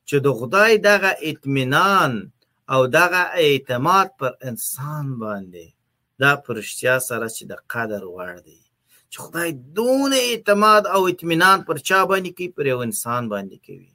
چې 0.09 0.15
د 0.25 0.27
خدای 0.39 0.73
دغه 0.89 1.13
اطمینان 1.31 2.13
او 2.73 2.81
دغه 2.99 3.23
اعتماد 3.45 4.09
پر 4.19 4.33
انسان 4.49 5.07
باندې 5.23 5.67
دا 6.21 6.33
پرشتیا 6.45 6.97
سره 7.09 7.27
چې 7.37 7.43
د 7.51 7.55
قدر 7.73 8.03
وړ 8.17 8.35
دی 8.47 8.63
چې 9.13 9.17
خدای 9.25 9.51
دونه 9.77 10.17
اعتماد 10.31 10.83
او 10.95 11.01
اطمینان 11.13 11.59
پر 11.67 11.77
چا 11.89 12.01
باندې 12.11 12.31
کوي 12.39 12.49
پر 12.57 12.65
یو 12.73 12.79
انسان 12.89 13.23
باندې 13.33 13.59
کوي 13.67 13.93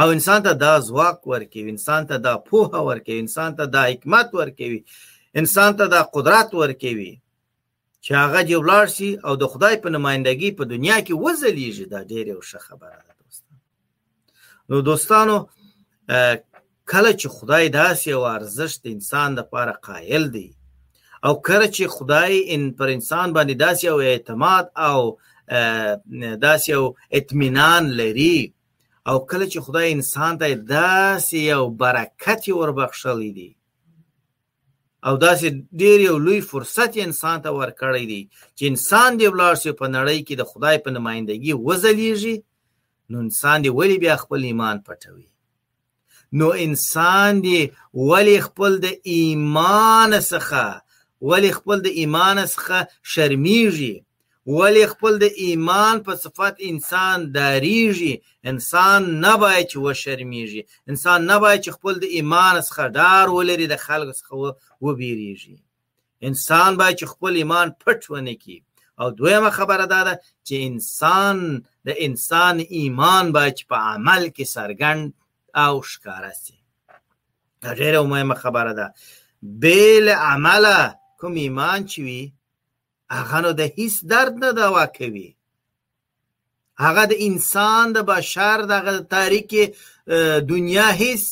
او 0.00 0.06
انسان 0.16 0.40
ته 0.46 0.52
دا 0.64 0.72
ځواک 0.88 1.18
ورکوي 1.32 1.68
انسان 1.74 2.02
ته 2.10 2.16
دا 2.26 2.34
پوهه 2.48 2.80
ورکوي 2.88 3.18
انسان 3.20 3.50
ته 3.58 3.64
دا 3.74 3.82
حکمت 3.92 4.28
ورکوي 4.40 4.80
انسان 5.40 5.70
ته 5.78 5.84
دا 5.94 6.00
قدرت 6.14 6.48
ورکوي 6.62 7.14
چې 8.04 8.12
هغه 8.22 8.40
دی 8.48 8.54
ولاړ 8.62 8.86
شي 8.96 9.10
او 9.26 9.32
د 9.42 9.44
خدای 9.52 9.74
په 9.84 9.88
نمائندګي 9.96 10.50
په 10.58 10.64
دنیا 10.72 10.98
کې 11.06 11.14
وزلیږي 11.24 11.86
دا 11.92 12.00
ډېر 12.12 12.24
یو 12.34 12.40
ښه 12.48 12.58
خبره 12.68 12.98
ده 13.08 13.12
دوستانو 13.14 13.48
نو 14.68 14.76
دوستانو 14.88 15.36
کله 16.90 17.10
چې 17.20 17.26
خدای 17.36 17.64
داسې 17.80 18.06
یو 18.14 18.22
ارزښت 18.36 18.78
د 18.82 18.86
انسان 18.96 19.28
لپاره 19.40 19.72
قایل 19.86 20.24
دی 20.36 20.48
او 21.26 21.32
کله 21.48 21.66
چې 21.76 21.84
خدای 21.96 22.32
ان 22.54 22.62
پر 22.78 22.88
انسان 22.96 23.26
باندې 23.36 23.54
داسې 23.66 23.82
یو 23.90 23.96
اعتماد 24.12 24.64
او 24.90 25.00
داسې 26.46 26.66
یو 26.76 26.84
اطمینان 27.18 27.82
لري 28.00 28.38
او 29.10 29.16
کله 29.30 29.44
چې 29.52 29.58
خدای 29.66 29.86
انسان 29.96 30.32
ته 30.40 30.46
داسې 30.74 31.36
یو 31.52 31.62
برکت 31.82 32.42
وربخښلی 32.60 33.30
دی 33.38 33.50
او 35.06 35.14
داسې 35.26 35.46
ډیر 35.80 35.98
یو 36.08 36.16
لوی 36.26 36.40
فرصت 36.50 36.90
انسان 37.06 37.36
ته 37.44 37.50
ورکړی 37.58 38.04
دی 38.12 38.22
چې 38.56 38.62
انسان 38.70 39.10
دی 39.18 39.26
ولاړ 39.32 39.54
شي 39.62 39.72
په 39.80 39.86
نړۍ 39.96 40.18
کې 40.26 40.34
د 40.36 40.42
خدای 40.50 40.76
په 40.84 40.90
نمائندګي 40.96 41.52
وزلیږي 41.66 42.36
نو 43.10 43.16
انسان 43.26 43.56
دی 43.64 43.70
ولی 43.78 43.96
بیا 44.04 44.14
خپل 44.22 44.40
ایمان 44.50 44.76
پټوي 44.86 45.26
نو 46.38 46.46
انسان 46.66 47.30
دی 47.46 47.60
ولی 48.10 48.38
خپل 48.46 48.72
د 48.86 48.88
ایمان 49.14 50.10
څخه 50.32 50.64
ولی 51.28 51.50
خپل 51.58 51.76
د 51.86 51.88
ایمان 52.00 52.38
څخه 52.54 52.78
شرمېږي 53.12 53.94
ولی 54.48 54.86
خپل 54.86 55.18
د 55.18 55.26
ایمان 55.44 55.96
په 56.06 56.12
صفت 56.24 56.54
انسان 56.70 57.18
داریږي 57.38 58.14
انسان 58.50 59.00
نه 59.24 59.32
باید 59.42 59.66
چې 59.72 59.76
وشرمیږي 59.84 60.62
انسان 60.92 61.20
نه 61.30 61.36
باید 61.44 61.60
چې 61.64 61.70
خپل 61.76 61.94
د 62.04 62.04
ایمان 62.16 62.54
څخه 62.68 62.84
ډار 62.98 63.28
ولري 63.32 63.66
د 63.72 63.76
خلکو 63.86 64.12
څخه 64.20 64.32
وبیریږي 64.86 65.56
انسان 66.28 66.70
باید 66.80 66.94
چې 67.00 67.06
خپل 67.12 67.32
ایمان 67.42 67.66
پټ 67.82 68.00
ونه 68.10 68.34
کړي 68.42 68.58
او 69.00 69.10
دویمه 69.18 69.50
خبره 69.58 69.86
دا 69.92 70.00
ده 70.08 70.14
چې 70.44 70.54
انسان 70.68 71.36
د 71.88 72.00
انسان 72.06 72.56
ایمان 72.80 73.32
باید 73.36 73.56
په 73.72 73.76
عمل 73.92 74.22
کې 74.36 74.46
سرګند 74.54 75.12
او 75.64 75.74
ښکاره 75.90 76.32
شي 76.44 76.56
دا 77.62 77.70
ډیره 77.80 78.00
مهمه 78.02 78.34
خبره 78.42 78.72
ده 78.80 78.86
بیل 79.62 80.08
عمله 80.08 80.74
کوم 81.20 81.32
ایمان 81.44 81.80
چې 81.86 81.98
وي 82.06 82.32
هغه 83.16 83.38
نو 83.44 83.50
د 83.60 83.62
هیڅ 83.76 83.94
درد 84.12 84.34
نه 84.44 84.50
دوا 84.60 84.84
کوي 84.98 85.28
هغه 86.84 87.04
د 87.10 87.14
انسان 87.28 87.84
د 87.96 87.98
بشر 88.10 88.58
د 88.70 88.88
تاریخ 89.14 89.48
دنیا 90.52 90.86
هیڅ 91.02 91.22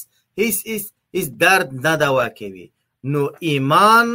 هیڅ 0.40 0.56
هیڅ 0.70 0.84
هیڅ 1.14 1.28
درد 1.44 1.68
نه 1.86 1.94
دوا 2.04 2.26
کوي 2.38 2.66
نو 3.12 3.22
ایمان 3.48 4.08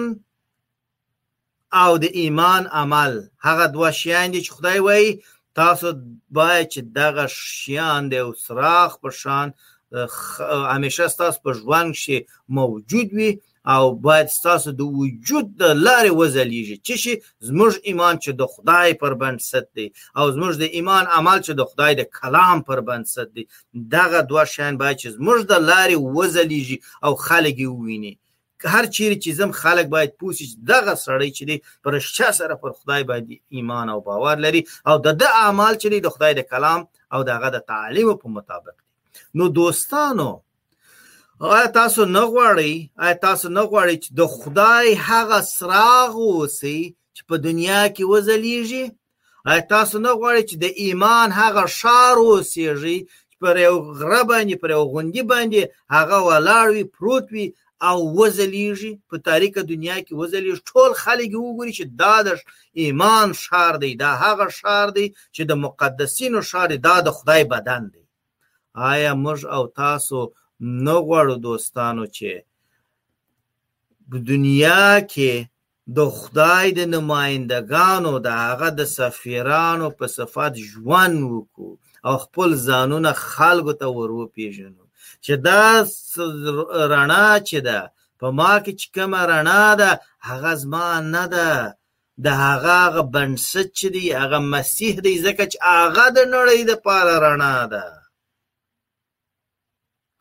او 1.83 1.91
د 2.03 2.05
ایمان 2.21 2.63
عمل 2.79 3.13
هغه 3.47 3.65
دوه 3.75 3.89
شیان 4.01 4.27
دي 4.33 4.39
چې 4.45 4.51
خدای 4.55 4.79
وایي 4.87 5.09
تاسو 5.59 5.87
باید 6.37 6.65
چې 6.73 6.79
دغه 6.99 7.25
شیان 7.61 8.01
د 8.11 8.13
سراخ 8.45 8.91
په 9.03 9.09
شان 9.21 9.47
همیشه 10.73 11.07
تاسو 11.21 11.37
په 11.45 11.51
ژوند 11.59 11.91
کې 12.03 12.17
موجود 12.57 13.07
وي 13.17 13.31
او 13.65 13.95
باید 13.95 14.27
ستاسو 14.27 14.71
د 14.71 14.81
وجود 14.81 15.55
د 15.61 15.73
لارې 15.87 16.11
وزلیږي 16.19 16.77
چې 16.87 16.95
شي 17.03 17.13
زموږ 17.49 17.71
ایمان 17.83 18.15
چې 18.23 18.31
د 18.39 18.45
خدای 18.53 18.93
پر 19.01 19.13
بنسټ 19.21 19.65
دی 19.75 19.87
او 20.17 20.25
زموږ 20.35 20.53
د 20.61 20.63
ایمان 20.77 21.05
عمل 21.17 21.37
چې 21.45 21.51
د 21.59 21.63
خدای 21.71 21.91
د 21.95 22.01
کلام 22.21 22.61
پر 22.67 22.79
بنسټ 22.89 23.27
دی 23.35 23.43
دغه 23.95 24.19
دوه 24.31 24.45
شین 24.53 24.73
باید 24.81 24.97
چې 25.01 25.07
زموږ 25.17 25.39
د 25.51 25.53
لارې 25.69 25.95
وزلیږي 26.17 26.77
او 27.05 27.11
خلک 27.27 27.55
یې 27.63 27.69
وویني 27.75 28.13
هر 28.73 28.85
چیرې 28.95 29.15
چې 29.23 29.29
زم 29.39 29.51
خلک 29.61 29.85
باید 29.95 30.11
پوسی 30.19 30.45
دغه 30.73 30.93
سړی 31.05 31.29
چې 31.37 31.43
دی 31.49 31.57
پر 31.83 31.93
شا 31.99 32.31
سره 32.31 32.55
پر 32.61 32.71
خدای 32.79 33.03
باید 33.03 33.25
ایمان 33.57 33.87
او 33.93 33.99
باور 34.01 34.35
لري 34.45 34.61
او 34.89 34.95
د 35.07 35.17
د 35.21 35.23
اعمال 35.45 35.73
چې 35.81 35.87
دی 35.93 35.99
د 35.99 36.07
خدای 36.15 36.33
د 36.33 36.41
کلام 36.51 36.85
او 37.13 37.19
دغه 37.23 37.47
د 37.55 37.59
تعلیم 37.71 38.13
په 38.21 38.27
مطابق 38.37 38.75
دی 38.79 39.25
نو 39.37 39.47
دوستانو 39.49 40.31
آیا 41.49 41.67
تاسو 41.75 42.03
نه 42.15 42.21
غواړئ 42.33 42.73
آیا 43.03 43.13
تاسو 43.25 43.47
نه 43.57 43.63
غواړئ 43.71 43.95
چې 44.03 44.09
د 44.19 44.21
خدای 44.37 44.87
هغه 45.07 45.37
څراغ 45.55 46.11
اوسئ 46.33 46.79
چې 47.15 47.21
په 47.29 47.35
دنیا 47.47 47.83
کې 47.95 48.03
وځلیږي 48.11 48.85
آیا 49.51 49.61
تاسو 49.73 49.95
نه 50.05 50.11
غواړئ 50.19 50.43
چې 50.49 50.55
د 50.63 50.65
ایمان 50.83 51.27
هغه 51.41 51.63
شار 51.79 52.15
اوسئږئ 52.27 52.97
چې 53.29 53.35
پر 53.41 53.55
یو 53.67 53.75
غره 53.99 54.21
باندې 54.31 54.55
پر 54.61 54.69
یو 54.75 54.83
غونډې 54.91 55.23
باندې 55.31 55.61
هغه 55.95 56.17
ولاړ 56.29 56.65
وي 56.75 56.83
پروت 56.95 57.25
وي 57.33 57.45
او 57.89 57.97
وځلیږي 58.19 58.91
په 59.09 59.15
تاریکه 59.27 59.59
دنیا 59.71 59.97
کې 60.05 60.13
وځلیږي 60.19 60.61
ټول 60.71 60.91
خلک 61.03 61.29
وګوري 61.37 61.73
چې 61.77 61.85
دا 62.01 62.15
د 62.27 62.29
ایمان 62.83 63.27
شار 63.45 63.73
دی 63.83 63.91
دا 64.03 64.11
هغه 64.25 64.45
شار 64.59 64.87
دی 64.97 65.07
چې 65.35 65.41
د 65.49 65.51
مقدسینو 65.65 66.39
شار 66.51 66.67
دی 66.71 66.77
دا 66.89 66.95
د 67.03 67.09
خدای 67.17 67.43
بدن 67.53 67.81
دی 67.93 68.03
آیا 68.91 69.11
موږ 69.23 69.39
او 69.55 69.63
تاسو 69.83 70.19
نه 70.85 70.95
غواړو 71.07 71.35
دوستانو 71.47 72.05
چې 72.17 72.31
په 74.09 74.17
دنیا 74.31 74.89
کې 75.11 75.33
د 75.97 75.99
خدای 76.17 76.65
د 76.79 76.81
نمایندګانو 76.95 78.11
د 78.25 78.27
هغه 78.43 78.69
د 78.79 78.81
سفیرانو 78.97 79.87
په 79.97 80.05
صفات 80.17 80.53
ژوند 80.69 81.15
وکړو 81.31 81.71
او 82.07 82.13
خپل 82.25 82.49
ځانونه 82.67 83.09
خلکو 83.33 83.73
ته 83.79 83.87
ور 83.97 84.11
وپیژنو 84.19 84.83
چې 85.25 85.33
دا 85.47 85.65
رڼا 86.93 87.29
چې 87.49 87.57
ده 87.67 87.79
په 88.19 88.27
ما 88.37 88.53
کې 88.63 88.73
چې 88.79 88.87
کومه 88.95 89.19
رڼا 89.31 89.65
ده 89.81 89.89
هغه 90.27 90.51
زما 90.61 90.89
نه 91.15 91.25
ده 91.33 91.51
د 92.25 92.27
هغه 92.45 92.73
هغه 92.85 93.03
بنسټ 93.13 93.67
چې 93.79 93.87
دی 93.95 94.03
هغه 94.19 94.39
مسیح 94.53 94.93
دی 95.05 95.15
ځکه 95.25 95.43
چې 95.51 95.57
هغه 95.77 96.05
د 96.17 96.19
نړۍ 96.35 96.59
د 96.69 96.71
پاره 96.85 97.15
رڼا 97.25 97.57
ده 97.73 97.85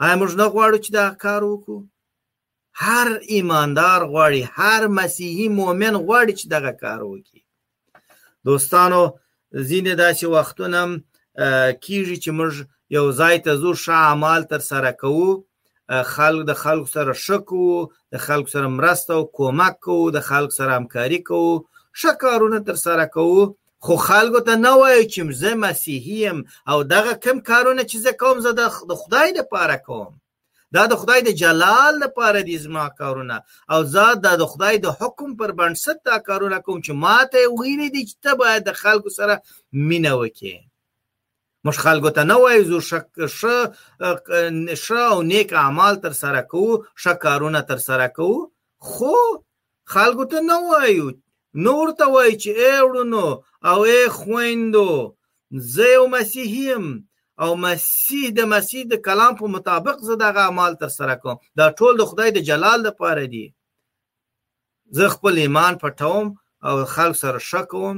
آیا 0.03 0.16
موږ 0.20 0.32
نه 0.40 0.46
غواړو 0.55 0.78
چې 0.84 0.90
دا 0.98 1.07
کار 1.24 1.42
وکړو 1.51 1.78
هر 2.84 3.07
ایماندار 3.34 4.01
غواړي 4.12 4.42
هر 4.59 4.82
مسیحي 4.98 5.46
مؤمن 5.61 5.94
غواړي 6.07 6.32
چې 6.40 6.46
دغه 6.55 6.72
کار 6.82 7.01
وکړي 7.11 7.42
دوستانو 8.48 9.01
ځینې 9.68 9.92
داسې 10.05 10.24
وختونه 10.36 10.80
کیږي 11.84 12.16
چې 12.22 12.30
موږ 12.38 12.53
یو 12.96 13.05
ځای 13.20 13.36
ته 13.44 13.51
زو 13.62 13.70
ښه 13.84 13.94
اعمال 14.09 14.42
تر 14.53 14.61
سره 14.70 14.90
کوو 15.03 15.28
خلک 16.14 16.42
د 16.51 16.61
خلکو 16.62 16.88
سره 16.96 17.12
شکو 17.26 17.66
د 18.14 18.24
خلکو 18.26 18.48
سره 18.55 18.66
مرسته 18.78 19.11
او 19.18 19.22
کومک 19.38 19.74
کوو 19.86 20.11
د 20.16 20.28
خلکو 20.30 20.55
سره 20.59 20.70
همکاري 20.78 21.20
کوو 21.30 21.53
ښه 22.01 22.12
کارونه 22.24 22.59
تر 22.68 22.76
سره 22.86 23.05
کوو 23.16 23.42
خو 23.83 23.97
خلکو 23.97 24.41
ته 24.47 24.55
نه 24.64 24.72
وایي 24.81 25.09
چې 25.12 25.33
زه 25.33 25.55
مسیحي 25.55 26.16
یم 26.24 26.45
او 26.68 26.85
دغه 26.85 27.14
کم 27.24 27.41
کارونه 27.51 27.83
چې 27.83 27.97
زه 28.05 28.12
کوم 28.20 28.41
زه 28.45 28.53
د 28.53 28.68
خدای 29.01 29.31
لپاره 29.39 29.76
کوم 29.87 30.11
دا 30.74 30.87
د 30.87 30.95
خدای 30.97 31.20
د 31.22 31.28
جلال 31.43 31.95
لپاره 32.05 32.43
دي 32.43 32.59
زما 32.64 32.89
کارونه 32.89 33.37
او 33.72 33.81
زه 33.85 34.05
د 34.24 34.45
خدای 34.53 34.76
د 34.78 34.87
حکم 35.01 35.31
پر 35.37 35.51
بنسټ 35.61 35.99
دا 36.07 36.18
کارونه 36.18 36.59
کوم 36.66 36.78
چې 36.85 36.91
ماته 37.05 37.39
ویلي 37.61 37.89
دي 37.95 38.03
چې 38.09 38.14
ته 38.22 38.35
باید 38.43 38.62
د 38.64 38.72
خلکو 38.83 39.11
سره 39.18 39.41
مینه 39.89 40.12
وکې 40.20 40.59
مش 41.64 41.78
خلکو 41.85 42.11
ته 42.11 42.22
نه 42.33 42.37
وایي 42.43 42.64
زو 42.68 42.81
شک 42.91 43.09
ش 43.39 43.41
ش 44.85 44.87
او 44.93 45.22
نیک 45.31 45.53
اعمال 45.64 45.95
تر 46.05 46.12
سره 46.22 46.41
کو 46.53 46.66
ش 47.03 47.09
کارونه 47.26 47.61
تر 47.70 47.76
سره 47.89 48.07
کو 48.16 48.31
خو 48.93 49.14
خلکو 49.97 50.24
ته 50.24 50.41
نه 50.53 50.57
وایو 50.70 51.11
نه 51.64 51.70
ورته 51.74 52.05
وایي 52.14 52.34
چې 52.42 52.51
ای 52.59 52.80
وړونو 52.86 53.24
او 53.70 53.80
ای 53.86 54.09
خویندو 54.09 55.14
زه 55.74 55.84
یو 55.94 56.07
مسیحي 56.07 56.64
یم 56.70 56.86
او 57.42 57.51
مسیح 57.64 58.24
د 58.36 58.40
مسیح 58.55 58.82
د 58.90 58.94
کلام 59.07 59.32
په 59.40 59.46
مطابق 59.55 59.96
زه 60.09 60.14
دغه 60.24 60.40
اعمال 60.46 60.72
تر 60.80 60.88
سره 60.98 61.14
کوم 61.22 61.36
دا 61.59 61.66
ټول 61.78 61.92
د 62.01 62.07
خدای 62.11 62.30
د 62.32 62.38
جلال 62.48 62.80
لپاره 62.88 63.24
دی 63.32 63.46
زه 64.96 65.05
خپل 65.14 65.34
ایمان 65.44 65.74
پټوم 65.82 66.26
او 66.66 66.74
خلک 66.94 67.14
سره 67.22 67.38
شکوم 67.51 67.96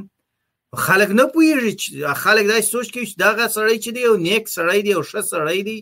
خلک 0.87 1.09
نه 1.19 1.25
پوهیږي 1.35 1.73
چې 1.81 1.89
خلک 2.25 2.45
دا 2.53 2.59
سوچ 2.73 2.89
کوي 2.95 3.07
چې 3.11 3.17
دغه 3.27 3.45
سړی 3.57 3.77
چې 3.85 3.91
دی 3.95 4.01
یو 4.09 4.17
نیک 4.27 4.43
سړی 4.57 4.81
دی 4.87 4.93
او 4.97 5.03
ښه 5.11 5.21
سړی 5.33 5.61
دی 5.69 5.79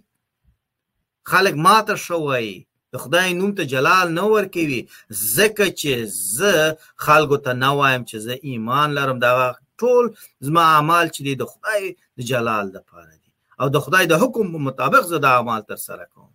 خلک 1.32 1.54
ماته 1.66 1.96
شوی 2.06 2.50
د 2.92 2.96
خدای 3.04 3.28
نوم 3.40 3.52
ته 3.58 3.64
جلال 3.72 4.06
نه 4.18 4.24
ورکوي 4.34 4.80
ځکه 5.36 5.64
چې 5.80 5.90
زه 6.36 6.52
خلکو 7.06 7.36
ته 7.44 7.50
نه 7.64 7.70
وایم 7.78 8.02
چې 8.10 8.16
زه 8.26 8.34
ایمان 8.50 8.88
لرم 8.98 9.16
دا 9.24 9.30
ټول 9.80 10.04
زما 10.46 10.62
اعمال 10.76 11.06
چې 11.14 11.20
دي 11.26 11.34
د 11.40 11.44
خدای 11.52 11.82
د 12.16 12.20
جلال 12.30 12.66
لپاره 12.76 13.12
دي 13.22 13.30
او 13.60 13.66
د 13.74 13.76
خدای 13.84 14.04
د 14.08 14.14
حکم 14.22 14.44
په 14.54 14.58
مطابق 14.66 15.02
زه 15.12 15.18
دا 15.24 15.30
اعمال 15.38 15.62
تر 15.70 15.78
سره 15.86 16.04
کوم 16.14 16.30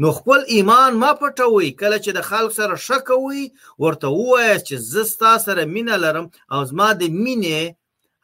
نو 0.00 0.08
خپل 0.18 0.40
ایمان 0.54 0.90
ما 1.02 1.10
پټوي 1.20 1.68
کله 1.80 1.96
چې 2.04 2.10
د 2.14 2.20
خلک 2.30 2.50
سره 2.58 2.74
شک 2.88 3.08
وي 3.24 3.44
ورته 3.84 4.08
وایي 4.28 4.54
چې 4.66 4.74
زه 4.92 5.02
ستاسو 5.12 5.44
سره 5.46 5.60
مینه 5.74 5.96
لرم 6.04 6.26
او 6.52 6.58
زما 6.70 6.88
د 7.00 7.02
مینې 7.24 7.60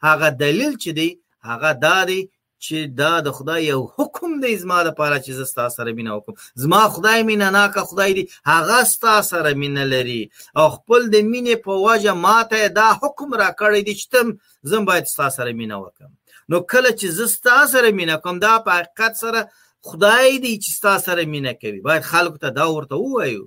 هغه 0.07 0.27
دلیل 0.43 0.73
چې 0.83 0.89
دی 0.97 1.09
هغه 1.49 1.71
دا 1.85 1.97
دی 2.09 2.21
چې 2.63 2.77
دا 3.01 3.09
د 3.25 3.27
خدای 3.37 3.61
یو 3.71 3.81
حکم 3.97 4.31
دی 4.43 4.53
زما 4.63 4.79
لپاره 4.89 5.15
چې 5.25 5.31
زه 5.39 5.43
ستا 5.51 5.65
سره 5.77 5.89
مینه 5.97 6.11
وکم 6.13 6.33
زما 6.63 6.81
خدای 6.95 7.23
مینه 7.29 7.49
ناکه 7.57 7.81
خدای 7.89 8.13
دی 8.17 8.23
هغه 8.51 8.79
ستا 8.93 9.15
سره 9.31 9.53
مینه 9.61 9.83
لري 9.93 10.23
او 10.59 10.65
خپل 10.75 11.01
د 11.13 11.15
مینې 11.31 11.55
په 11.65 11.73
وجه 11.87 12.11
ماته 12.25 12.57
دا 12.79 12.87
حکم 13.01 13.29
را 13.41 13.49
کړی 13.61 13.81
دی 13.87 13.93
چې 13.99 14.05
تم 14.13 14.27
زم 14.69 14.81
باید 14.89 15.05
ستا 15.13 15.27
سره 15.37 15.51
مینه 15.59 15.75
وکم 15.83 16.09
نو 16.49 16.57
کله 16.71 16.89
چې 16.99 17.05
زه 17.17 17.25
ستا 17.35 17.57
سره 17.73 17.89
مینه 17.99 18.15
کوم 18.23 18.35
دا 18.47 18.55
په 18.65 18.71
حقیقت 18.77 19.13
سره 19.23 19.39
خدای 19.87 20.29
دی 20.43 20.53
چې 20.63 20.69
ستا 20.77 20.93
سره 21.07 21.21
مینه 21.33 21.53
کوي 21.61 21.79
باید 21.87 22.03
خلکو 22.11 22.37
ته 22.43 22.49
دا 22.59 22.65
ورته 22.73 22.95
ووایو 22.97 23.43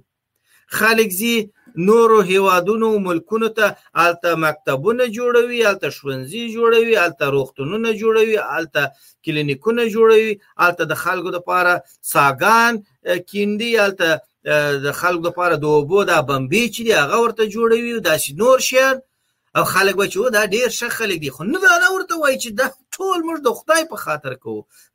خلک 0.78 1.08
زی 1.20 1.36
نورو 1.76 2.20
هیوادونو 2.20 2.98
ملکونو 2.98 3.48
ته 3.48 3.76
الته 3.94 4.34
مکتبونه 4.34 5.06
جوړوي 5.08 5.64
الته 5.66 5.90
ښوونځي 5.90 6.44
جوړوي 6.54 6.96
الته 6.96 7.24
روغتونونه 7.30 7.92
جوړوي 7.92 8.38
الته 8.44 8.90
کلینیکونه 9.24 9.84
جوړوي 9.96 10.38
الته 10.58 10.84
د 10.94 11.00
خلکو 11.02 11.28
لپاره 11.36 11.74
ساګان 12.14 12.82
کیندي 13.34 13.78
الته 13.78 14.20
د 14.86 14.92
خلکو 15.02 15.26
لپاره 15.28 15.56
د 15.60 15.64
اوبو 15.76 16.04
د 16.10 16.26
بمبي 16.32 16.64
چې 16.74 16.82
هغه 17.04 17.22
ورته 17.22 17.46
جوړوي 17.48 18.00
دا 18.08 18.16
شي 18.24 18.34
نور 18.42 18.58
شهر 18.70 18.98
او 19.60 19.62
خلک 19.68 19.94
بچو 19.98 20.28
دا 20.34 20.44
ډیر 20.50 20.68
ښه 20.68 20.88
خلک 20.96 21.18
دي 21.22 21.30
خو 21.36 21.44
نه 21.52 21.58
دا 21.62 21.76
ورته 21.88 22.18
وای 22.18 22.34
چې 22.42 22.48
دا 22.62 22.70
ټول 22.96 23.18
موږ 23.26 23.38
د 23.46 23.54
خدای 23.60 23.82
په 23.92 23.96
خاطر 24.02 24.34
کو 24.46 24.54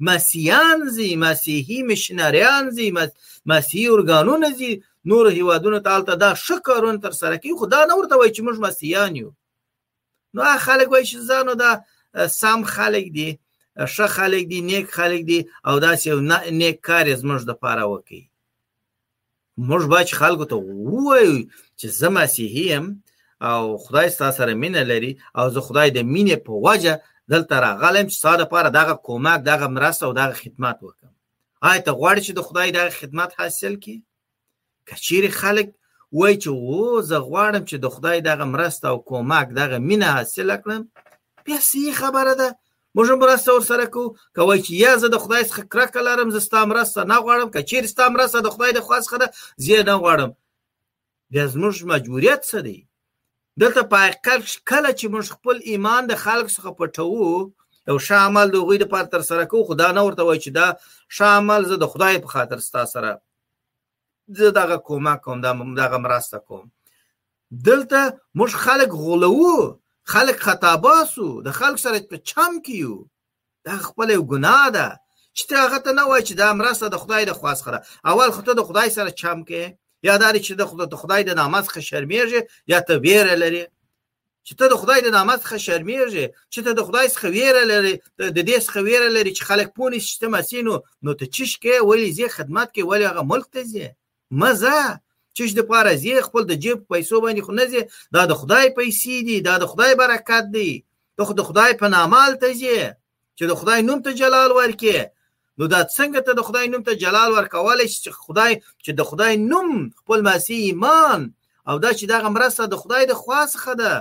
مسیحیان 0.10 0.86
زی 0.98 1.08
مسیحي 1.24 1.80
مشنریان 1.88 2.70
زی 2.78 2.92
مسیحي 3.48 3.86
ارګانونه 3.92 4.52
زی 4.62 4.72
نور 5.06 5.28
هیوادونو 5.30 5.80
ته 5.80 5.92
الته 5.96 6.16
دا 6.16 6.32
ښه 6.36 6.58
کارونه 6.66 6.98
تر 7.04 7.12
سره 7.22 7.38
کوي 7.44 7.54
خو 7.60 7.66
دا 7.74 7.82
نه 7.90 7.94
ورته 7.98 8.16
وایي 8.20 8.34
چې 8.36 8.42
موږ 8.46 8.58
مسیحیان 8.66 9.14
یو 9.22 9.30
نو 10.34 10.42
خلک 10.66 10.88
وایي 10.92 11.06
چې 11.10 11.18
ځانو 11.30 11.54
دا 11.64 11.72
سم 12.42 12.60
خلک 12.76 13.06
دي 13.18 13.30
ښه 13.94 14.08
خلک 14.18 14.44
دي 14.52 14.60
نیک 14.70 14.88
خلک 14.98 15.22
دي 15.30 15.40
او 15.68 15.76
دا 15.84 15.92
یو 16.10 16.18
نیک 16.60 16.78
کار 16.88 17.06
زموږ 17.22 17.42
د 17.46 17.52
پاره 17.62 17.86
وکي 17.94 18.22
موږ 19.70 19.84
باید 19.92 20.10
خلکو 20.20 20.46
ته 20.50 20.56
وایو 20.56 21.38
چې 21.80 21.88
زه 22.00 22.08
مسیحي 22.18 22.64
یم 22.74 22.86
او 23.48 23.78
خدای 23.78 24.10
ستاسو 24.10 24.38
سره 24.38 24.54
مینه 24.54 24.82
لري 24.92 25.12
او 25.38 25.46
زه 25.54 25.62
خدای 25.68 25.90
د 25.92 26.00
مینې 26.14 26.38
په 26.46 26.52
وجه 26.66 26.94
دلته 27.32 27.56
راغلم 27.66 28.06
چې 28.12 28.18
ساده 28.24 28.42
لپاره 28.44 28.70
دغه 28.70 28.94
کومک 29.08 29.40
دغه 29.52 29.68
مرسته 29.68 30.04
او 30.08 30.14
دغه 30.14 30.34
خدمت 30.44 30.78
وکم 30.84 31.14
آیا 31.70 31.82
ته 31.86 31.92
غواړې 32.00 32.22
چې 32.26 32.32
د 32.34 32.40
خدای 32.48 32.72
دغه 32.72 32.90
خدمت 33.00 33.30
حاصل 33.38 33.76
کړي 33.84 33.98
که 34.86 34.96
چیرې 34.96 35.32
خلک 35.32 35.68
وای 36.12 36.36
چې 36.42 36.48
او 36.48 37.02
زه 37.10 37.18
غواړم 37.28 37.64
چې 37.70 37.76
د 37.80 37.86
خدای 37.94 38.22
دغه 38.22 38.46
مرسته 38.54 38.86
او 38.90 38.98
کومک 39.10 39.48
دغه 39.60 39.78
مینه 39.88 40.08
حاصل 40.16 40.50
کړم 40.64 40.84
بیا 41.46 41.60
سی 41.70 41.92
خبره 42.02 42.34
ده 42.42 42.50
موږ 42.98 43.08
هم 43.12 43.20
مرسته 43.24 43.50
ورسره 43.54 43.86
کوو 43.94 44.16
که 44.36 44.42
وای 44.48 44.60
چې 44.66 44.70
یا 44.84 44.92
زه 45.02 45.08
د 45.12 45.16
خدای 45.24 45.44
څخه 45.50 45.64
کرکه 45.72 46.02
لرم 46.08 46.30
زه 46.36 46.40
ستا 46.48 46.62
مرسته 46.72 47.00
نه 47.12 47.18
غواړم 47.24 47.50
که 47.54 47.62
چیرې 47.70 47.86
ستا 47.94 48.06
مرسته 48.16 48.38
د 48.42 48.48
خدای 48.56 48.72
د 48.74 48.80
خوا 48.86 48.98
څخه 49.06 49.18
ده 49.22 49.28
زه 49.66 49.84
نه 49.90 49.96
غواړم 50.02 50.32
بیا 51.32 51.46
زموږ 51.54 51.76
مجبوریت 51.94 52.42
څه 52.52 52.56
دی 52.68 52.80
دلته 53.62 53.82
په 53.92 53.96
حقیقت 54.04 54.40
کله 54.72 54.90
چې 55.00 55.06
موږ 55.14 55.26
خپل 55.36 55.58
ایمان 55.72 56.02
د 56.08 56.14
خلک 56.26 56.48
څخه 56.56 56.70
پټوو 56.80 57.30
یو 57.90 57.98
شامل 58.08 58.48
د 58.52 58.56
غوی 58.66 58.78
د 58.82 58.86
پاتر 58.94 59.22
سره 59.30 59.46
کو 59.52 59.58
خدا 59.70 59.88
نه 59.98 60.02
ورته 60.06 60.24
وای 60.24 60.40
چې 60.46 60.50
دا 60.58 60.68
شامل 61.18 61.62
زه 61.72 61.76
د 61.84 61.86
خدای 61.92 62.16
په 62.22 62.28
خاطر 62.34 62.60
ستا 62.68 62.84
سره 62.94 63.12
زه 64.28 64.52
دغه 64.52 64.78
کومه 64.78 65.16
کوم 65.16 65.42
دغه 65.76 65.98
مرسته 65.98 66.38
کوم 66.48 66.72
دلته 67.66 68.20
موږ 68.38 68.50
خلک 68.52 68.90
غولو 68.90 69.80
خلک 70.04 70.36
خطا 70.46 70.74
باسو 70.78 71.42
د 71.42 71.48
خلک 71.60 71.78
سره 71.86 72.00
په 72.10 72.18
چم 72.30 72.54
کیو 72.66 72.94
دا 73.66 73.76
خپل 73.88 74.10
ګناه 74.32 74.66
ده 74.76 74.90
چې 75.38 75.54
هغه 75.64 75.80
ته 75.84 75.92
نه 75.98 76.04
وای 76.10 76.22
چې 76.28 76.34
دا 76.42 76.50
مرسته 76.62 76.86
د 76.90 76.96
خدای 77.04 77.24
د 77.26 77.32
خواص 77.40 77.60
خره 77.66 77.80
اول 78.12 78.30
خو 78.36 78.42
ته 78.46 78.54
د 78.54 78.62
خدای 78.68 78.90
سره 78.98 79.10
چم 79.22 79.40
کې 79.50 79.64
یا 80.08 80.16
دا 80.22 80.30
چې 80.46 80.54
د 80.60 80.66
خدای 80.70 80.88
د 80.92 80.96
خدای 81.02 81.22
د 81.24 81.32
نامز 81.42 81.66
خ 81.68 81.76
شرمېږي 81.90 82.42
یا 82.72 82.80
ته 82.88 82.94
ویره 83.06 83.36
لري 83.44 83.66
چې 84.48 84.54
ته 84.60 84.66
د 84.74 84.76
خدای 84.82 85.00
د 85.06 85.10
نامز 85.18 85.40
خ 85.50 85.58
شرمېږي 85.68 86.26
چې 86.54 86.60
ته 86.66 86.72
د 86.74 86.80
خدای 86.88 87.08
څخه 87.14 87.28
ویره 87.36 87.64
لري 87.72 87.94
د 88.36 88.40
دې 88.50 88.58
څخه 88.66 88.80
ویره 88.88 89.10
لري 89.18 89.32
چې 89.38 89.44
خلک 89.50 89.68
پونې 89.78 89.98
شته 90.12 90.28
مسینو 90.36 90.74
نو 91.04 91.12
ته 91.20 91.26
چیش 91.36 91.52
کې 91.64 91.74
ولی 91.90 92.12
زی 92.18 92.28
خدمت 92.38 92.68
کې 92.76 92.82
ولی 92.90 93.06
هغه 93.12 93.22
ملک 93.32 93.46
ته 93.54 93.64
زی 93.72 93.88
مزه 94.32 95.00
چې 95.38 95.44
د 95.58 95.62
پاره 95.70 95.94
زی 96.02 96.20
خپل 96.28 96.44
د 96.48 96.54
جیب 96.64 96.80
پیسو 96.90 97.16
باندې 97.24 97.42
خو 97.46 97.52
نه 97.52 97.66
زی 97.72 97.82
دا 98.16 98.24
د 98.26 98.34
خدای 98.40 98.66
پیسې 98.78 99.14
دي 99.28 99.38
دا 99.48 99.56
د 99.58 99.66
خدای 99.72 99.96
برکت 99.96 100.46
دی 100.56 100.82
ته 101.16 101.32
د 101.40 101.44
خدای 101.48 101.72
په 101.82 101.88
نامال 101.96 102.32
ته 102.42 102.54
زی 102.60 102.78
چې 103.38 103.44
د 103.52 103.54
خدای 103.60 103.80
نوم 103.88 104.00
ته 104.06 104.12
جلال 104.20 104.50
ورکې 104.60 104.98
نو 105.60 105.66
دا 105.74 105.82
څنګه 105.96 106.20
ته 106.26 106.32
د 106.40 106.42
خدای 106.48 106.66
نوم 106.72 106.84
ته 106.88 106.94
جلال 107.04 107.30
ورکول 107.38 107.80
چې 107.86 108.10
خدای 108.26 108.52
چې 108.84 108.92
د 109.00 109.02
خدای 109.10 109.34
نوم 109.52 109.70
خپل 110.00 110.20
ماسی 110.28 110.56
ایمان 110.68 111.20
او 111.70 111.76
دا 111.84 111.92
چې 111.98 112.06
دغه 112.14 112.30
مرسته 112.36 112.62
د 112.66 112.76
خدای 112.82 113.04
د 113.08 113.14
خواص 113.22 113.52
خده 113.64 113.94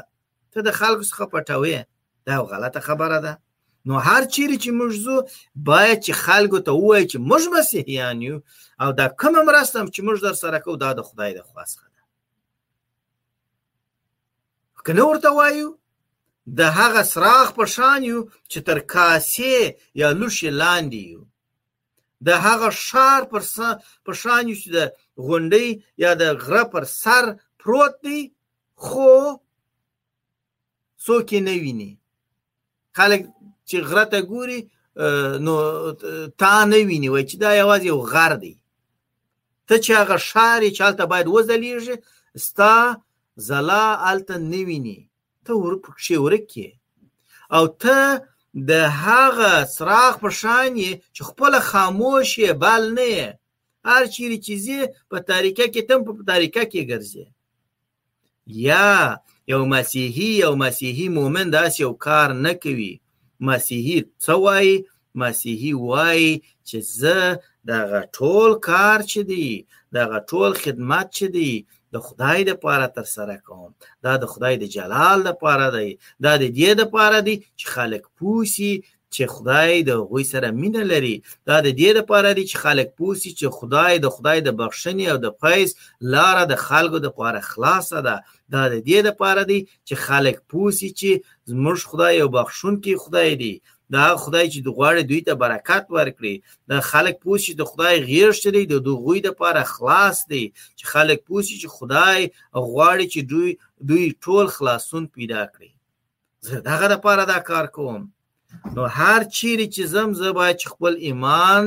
ته 0.52 0.58
د 0.66 0.70
خلکو 0.78 1.04
څخه 1.10 1.24
پټوي 1.32 1.78
دا 2.26 2.34
غلطه 2.50 2.80
خبره 2.88 3.18
ده 3.26 3.32
نو 3.88 3.94
هر 4.08 4.22
چیرې 4.34 4.56
چې 4.62 4.70
موږ 4.78 4.92
زو 5.04 5.16
باید 5.70 5.98
چې 6.04 6.12
خلکو 6.24 6.58
ته 6.66 6.72
وایي 6.72 7.04
چې 7.10 7.16
موږ 7.30 7.42
مسیحیان 7.58 8.16
یو 8.26 8.36
او 8.80 8.92
دا 8.92 9.08
کوم 9.08 9.44
مرسته 9.44 9.86
چې 9.86 10.00
موږ 10.02 10.18
در 10.22 10.32
سره 10.34 10.58
کوو 10.58 10.76
دا 10.76 10.90
د 10.92 11.00
خدای 11.02 11.34
د 11.34 11.40
خوا 11.42 11.64
څخه 11.64 11.86
ده 11.96 12.02
کنه 14.86 15.02
ورته 15.06 15.28
وایو 15.32 15.78
د 16.58 16.60
هغه 16.78 17.02
سراغ 17.02 17.46
په 17.58 17.64
شان 17.74 18.04
یو 18.04 18.20
چې 18.52 18.58
تر 18.68 18.78
کاسې 18.92 19.58
یا 19.94 20.08
لوشي 20.18 20.50
لاندې 20.50 21.02
یو 21.12 21.22
د 22.26 22.28
هغه 22.46 22.70
شار 22.70 23.22
پر 23.32 23.42
په 24.06 24.12
شان 24.22 24.42
یو 24.48 24.56
چې 24.62 24.68
د 24.76 24.78
غونډي 25.26 25.68
یا 25.96 26.10
د 26.14 26.24
غره 26.44 26.64
پر 26.72 26.84
سر 26.84 27.24
پروت 27.60 27.94
دی 28.04 28.20
خو 28.84 29.12
څوک 31.06 31.26
یې 31.32 31.40
نه 31.48 31.54
ویني 31.62 31.92
خلک 32.96 33.20
چې 33.68 33.76
غره 33.88 34.04
ته 34.12 34.18
ګوري 34.30 34.60
نو 35.44 35.54
تا 36.40 36.64
نه 36.72 36.78
ویني 36.88 37.08
وای 37.12 37.24
چې 37.30 37.36
دا 37.42 37.50
یوازې 37.62 37.86
یو 37.92 37.98
غر 38.12 38.32
دی 38.42 38.54
ته 39.68 39.74
چې 39.84 39.90
هغه 40.00 40.16
ښار 40.28 40.60
چې 40.76 40.80
هلته 40.86 41.04
باید 41.12 41.26
وځلېږي 41.34 41.96
ستا 42.46 42.74
ځلا 43.48 43.86
هلته 44.08 44.34
نه 44.52 44.60
ویني 44.68 44.98
ته 45.44 45.52
ور 45.62 45.74
پکښې 45.84 46.16
ورک 46.24 46.52
او 47.56 47.64
ته 47.82 47.98
د 48.70 48.72
هغه 49.04 49.52
څراغ 49.74 50.12
په 50.22 50.30
شان 50.40 50.70
یې 50.84 50.92
چې 51.14 51.20
خپله 51.28 51.58
خاموش 51.70 52.28
یې 52.42 52.50
بل 52.62 52.82
نه 52.98 53.06
یې 53.16 53.26
هر 53.88 54.02
چیرې 54.14 54.36
چې 54.46 54.54
ځې 54.64 54.78
په 55.10 55.16
تاریکه 55.30 55.64
کې 55.72 55.80
تم 55.88 55.98
په 56.06 56.12
تاریکه 56.30 56.62
کې 56.72 56.82
ګرځې 56.90 57.24
یا 58.68 58.86
یو 59.52 59.60
مسیحي 59.74 60.30
یو 60.44 60.52
مسیحي 60.64 61.06
مؤمن 61.16 61.46
داسې 61.58 61.78
یو 61.84 61.92
کار 62.06 62.28
نه 62.44 62.52
کوي 62.62 62.92
مسیحي 63.48 63.98
څه 64.24 64.32
وایي 64.44 64.76
مسیحي 65.22 65.72
وایي 65.88 66.30
چې 66.68 66.78
زه 67.00 67.18
دغه 67.72 68.00
ټول 68.18 68.50
کار 68.68 68.98
چې 69.10 69.20
دی 69.30 69.48
دغه 69.98 70.18
ټول 70.30 70.50
خدمت 70.62 71.06
چې 71.16 71.26
دی 71.36 71.52
د 71.94 71.96
خدای 72.06 72.38
د 72.48 72.52
پاره 72.64 72.88
تر 72.96 73.04
سره 73.16 73.34
کوم 73.46 73.70
دا 74.04 74.14
د 74.22 74.24
خدای 74.32 74.54
د 74.60 74.64
جلال 74.76 75.18
د 75.24 75.30
پاره 75.42 75.68
دی 75.76 75.90
دا 76.24 76.32
د 76.42 76.44
دې 76.58 76.70
د 76.80 76.82
پاره 76.94 77.20
دی 77.26 77.36
چې 77.58 77.64
خلک 77.74 78.02
پوسی 78.18 78.74
چې 79.14 79.24
خدای 79.34 79.72
د 79.88 79.92
غوی 80.08 80.24
سره 80.32 80.48
مینه 80.60 80.82
لري 80.92 81.16
دا 81.48 81.56
د 81.66 81.68
دې 81.80 81.90
لپاره 81.98 82.28
دی 82.36 82.44
چې 82.50 82.56
خلک 82.64 82.88
پوسی 82.98 83.30
چې 83.38 83.46
خدای 83.58 83.92
د 84.00 84.06
خدای 84.14 84.38
د 84.46 84.50
بخښنې 84.58 85.06
او 85.12 85.18
د 85.24 85.28
پیس 85.42 85.68
لار 86.14 86.36
د 86.52 86.54
خلکو 86.66 86.98
د 87.00 87.06
لپاره 87.10 87.40
خلاصه 87.50 87.98
ده 88.06 88.16
دا 88.54 88.62
د 88.72 88.76
دې 88.88 88.98
لپاره 89.08 89.42
دی 89.50 89.60
چې 89.88 89.94
خلک 90.06 90.36
پوسی 90.50 90.88
چې 90.98 91.10
زموږ 91.50 91.78
خدای 91.90 92.14
او 92.22 92.28
بخښونکی 92.36 92.94
خدای 93.02 93.30
دی 93.42 93.54
دا 93.92 94.16
خدای 94.16 94.46
چې 94.52 94.60
د 94.66 94.68
غواړي 94.76 95.02
دوی 95.10 95.20
ته 95.28 95.32
برکت 95.42 95.84
ورکړي 95.96 96.34
د 96.70 96.72
خلک 96.90 97.14
پوسی 97.24 97.52
د 97.56 97.62
خدای 97.70 97.96
غیر 98.10 98.30
شری 98.40 98.64
د 98.68 98.74
دوی 98.86 99.18
لپاره 99.28 99.60
خلاص 99.74 100.16
دی 100.30 100.44
چې 100.78 100.84
خلک 100.92 101.18
پوسی 101.28 101.54
چې 101.62 101.68
خدای 101.76 102.20
غواړي 102.70 103.04
چې 103.12 103.20
دوی 103.30 103.50
دوی 103.88 104.04
ټول 104.24 104.46
خلاصون 104.56 105.04
پیدا 105.16 105.42
کړي 105.54 105.70
زه 106.46 106.54
دغه 106.68 106.86
لپاره 106.94 107.22
دا 107.32 107.38
کار 107.50 107.66
کوم 107.76 108.00
نو 108.74 108.82
هر 108.98 109.20
چیرې 109.36 109.66
چې 109.74 109.82
زم 109.94 110.08
زه 110.20 110.28
باید 110.38 110.58
خپل 110.72 110.92
ایمان 111.06 111.62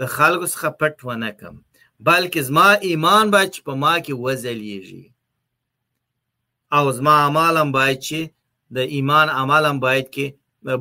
د 0.00 0.02
خلکو 0.16 0.46
څخه 0.54 0.68
پټ 0.80 0.96
ونه 1.06 1.30
کم 1.40 1.54
بلکې 2.08 2.40
زما 2.48 2.68
ایمان 2.88 3.24
باید 3.34 3.50
په 3.66 3.72
ما 3.84 3.94
کې 4.04 4.12
وزلیږي 4.24 5.02
او 6.76 6.84
زما 6.98 7.14
اعمال 7.22 7.54
هم 7.62 7.70
باید 7.72 7.98
چې 8.06 8.20
د 8.74 8.78
ایمان 8.94 9.28
عمل 9.40 9.64
هم 9.70 9.78
باید 9.80 10.06
کې 10.14 10.26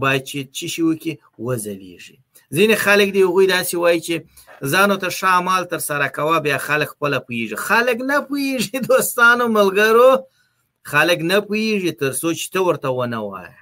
باید 0.03 0.21
چې 0.29 0.39
چی 0.55 0.67
شي 0.73 0.81
وکي 0.85 1.13
وزلیږي 1.45 2.17
ځینې 2.59 2.75
خلک 2.85 3.07
دی 3.15 3.21
غوي 3.33 3.45
داسې 3.51 3.75
وایي 3.83 3.99
چې 4.07 4.15
ځانو 4.73 4.95
ته 5.03 5.09
شامل 5.19 5.61
تر 5.73 5.79
سره 5.89 6.07
کوا 6.17 6.37
بیا 6.45 6.57
خلک 6.67 6.87
خپل 6.93 7.11
پویږي 7.27 7.55
خلک 7.67 7.97
نه 8.11 8.17
پویږي 8.29 8.77
دوستانو 8.89 9.45
ملګرو 9.59 10.09
خلک 10.93 11.19
نه 11.31 11.37
پویږي 11.47 11.91
تر 12.01 12.11
سوچ 12.23 12.39
ته 12.53 12.59
ورته 12.65 12.89
ونه 12.91 13.17
وایي 13.27 13.61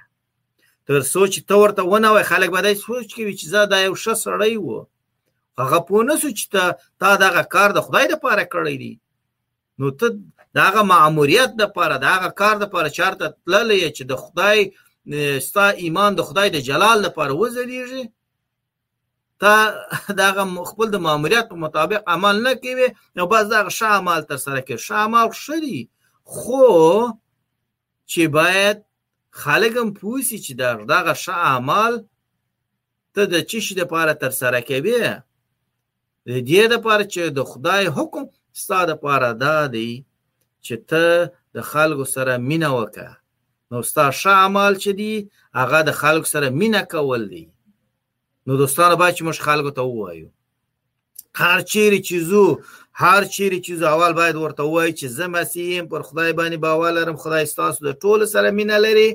تر 0.88 1.00
سوچ 1.14 1.32
ته 1.48 1.54
ورته 1.60 1.82
ونه 1.84 2.08
وای 2.12 2.22
خلک 2.32 2.48
به 2.54 2.60
دای 2.66 2.74
سوچ 2.88 3.06
کوي 3.16 3.32
چې 3.38 3.44
زه 3.52 3.60
دا 3.72 3.78
یو 3.86 3.94
ښه 4.02 4.14
سړی 4.24 4.56
وو 4.60 4.80
هغه 5.60 5.78
پونه 5.88 6.12
سوچ 6.24 6.40
ته 6.52 6.62
تا 7.00 7.10
دغه 7.24 7.42
کار 7.54 7.68
د 7.74 7.80
خدای 7.86 8.06
لپاره 8.14 8.42
کړی 8.54 8.76
دی 8.84 8.94
نو 9.78 9.86
ته 9.98 10.06
دا 10.54 10.60
هغه 10.68 10.82
ماموریت 10.92 11.50
د 11.60 11.62
پاره 11.76 11.96
دا 12.06 12.10
هغه 12.16 12.30
کار 12.40 12.54
د 12.58 12.64
پاره 12.74 12.90
چارته 12.98 13.24
تللی 13.42 13.84
چې 13.96 14.02
د 14.06 14.12
خدای 14.24 14.58
ستا 15.46 15.66
ایمان 15.82 16.10
د 16.14 16.20
خدای 16.28 16.48
د 16.52 16.58
جلال 16.68 16.98
لپاره 17.06 17.32
وزلیږي 17.40 18.04
تا 19.40 19.54
دا 20.18 20.24
هغه 20.32 20.44
خپل 20.70 20.86
د 20.92 20.96
ماموریت 21.06 21.44
په 21.50 21.56
مطابق 21.64 22.00
عمل 22.14 22.36
نه 22.46 22.52
کوي 22.64 22.88
نو 23.16 23.22
بس 23.32 23.44
دا 23.54 23.60
ښه 23.78 23.88
عمل 23.98 24.20
تر 24.30 24.36
سره 24.46 24.60
کوي 24.66 24.80
ښه 24.86 24.94
عمل 25.06 25.26
شری 25.44 25.80
خو 26.36 26.64
چې 28.10 28.22
باید 28.36 28.76
خلګم 29.42 29.86
پوسی 29.98 30.36
چې 30.44 30.52
دا 30.60 30.70
دغه 30.94 31.14
ښه 31.22 31.34
عمل 31.52 31.92
ته 33.14 33.22
د 33.32 33.34
چی 33.50 33.58
شي 33.66 33.74
د 33.74 33.82
پاره 33.92 34.12
تر 34.22 34.30
سره 34.40 34.58
کوي 34.70 34.98
د 36.28 36.32
دې 36.48 36.62
د 36.72 36.74
پاره 36.86 37.04
چې 37.12 37.20
د 37.38 37.40
خدای 37.50 37.84
حکم 37.96 38.24
ستاسو 38.62 38.88
لپاره 38.90 39.28
دا 39.44 39.56
دی 39.74 39.90
چې 40.66 40.76
ته 40.88 41.04
د 41.54 41.58
خلکو 41.70 42.04
سره 42.14 42.32
مینه 42.48 42.68
وکړه 42.78 43.12
نو 43.70 43.76
ستا 43.90 44.06
ښه 44.20 44.32
عمل 44.46 44.72
چې 44.82 44.90
دی 45.00 45.12
هغه 45.60 45.78
د 45.88 45.90
خلکو 46.02 46.28
سره 46.34 46.46
مینه 46.60 46.80
کول 46.94 47.22
دی 47.32 47.44
نو 48.46 48.52
دوستانو 48.62 48.96
باید 49.02 49.14
چې 49.18 49.22
موږ 49.26 49.38
خلکو 49.48 49.70
ته 49.78 49.82
ووایو 49.88 50.28
هر 51.42 51.58
چیرې 51.72 51.98
چې 52.08 52.16
زو 52.30 52.44
هر 53.02 53.20
چیرې 53.34 53.58
چې 53.66 53.72
زو 53.80 53.86
اول 53.94 54.12
باید 54.20 54.36
ورته 54.38 54.62
وایي 54.64 54.92
چې 54.98 55.06
زه 55.16 55.24
مسیحیم 55.38 55.84
پر 55.92 56.00
خدای 56.08 56.32
باندې 56.38 56.56
باور 56.66 56.90
لرم 56.98 57.16
خدای 57.22 57.46
ستاسو 57.52 57.78
د 57.84 57.90
ټولو 58.02 58.24
سره 58.34 58.50
مینه 58.58 58.78
لري 58.86 59.10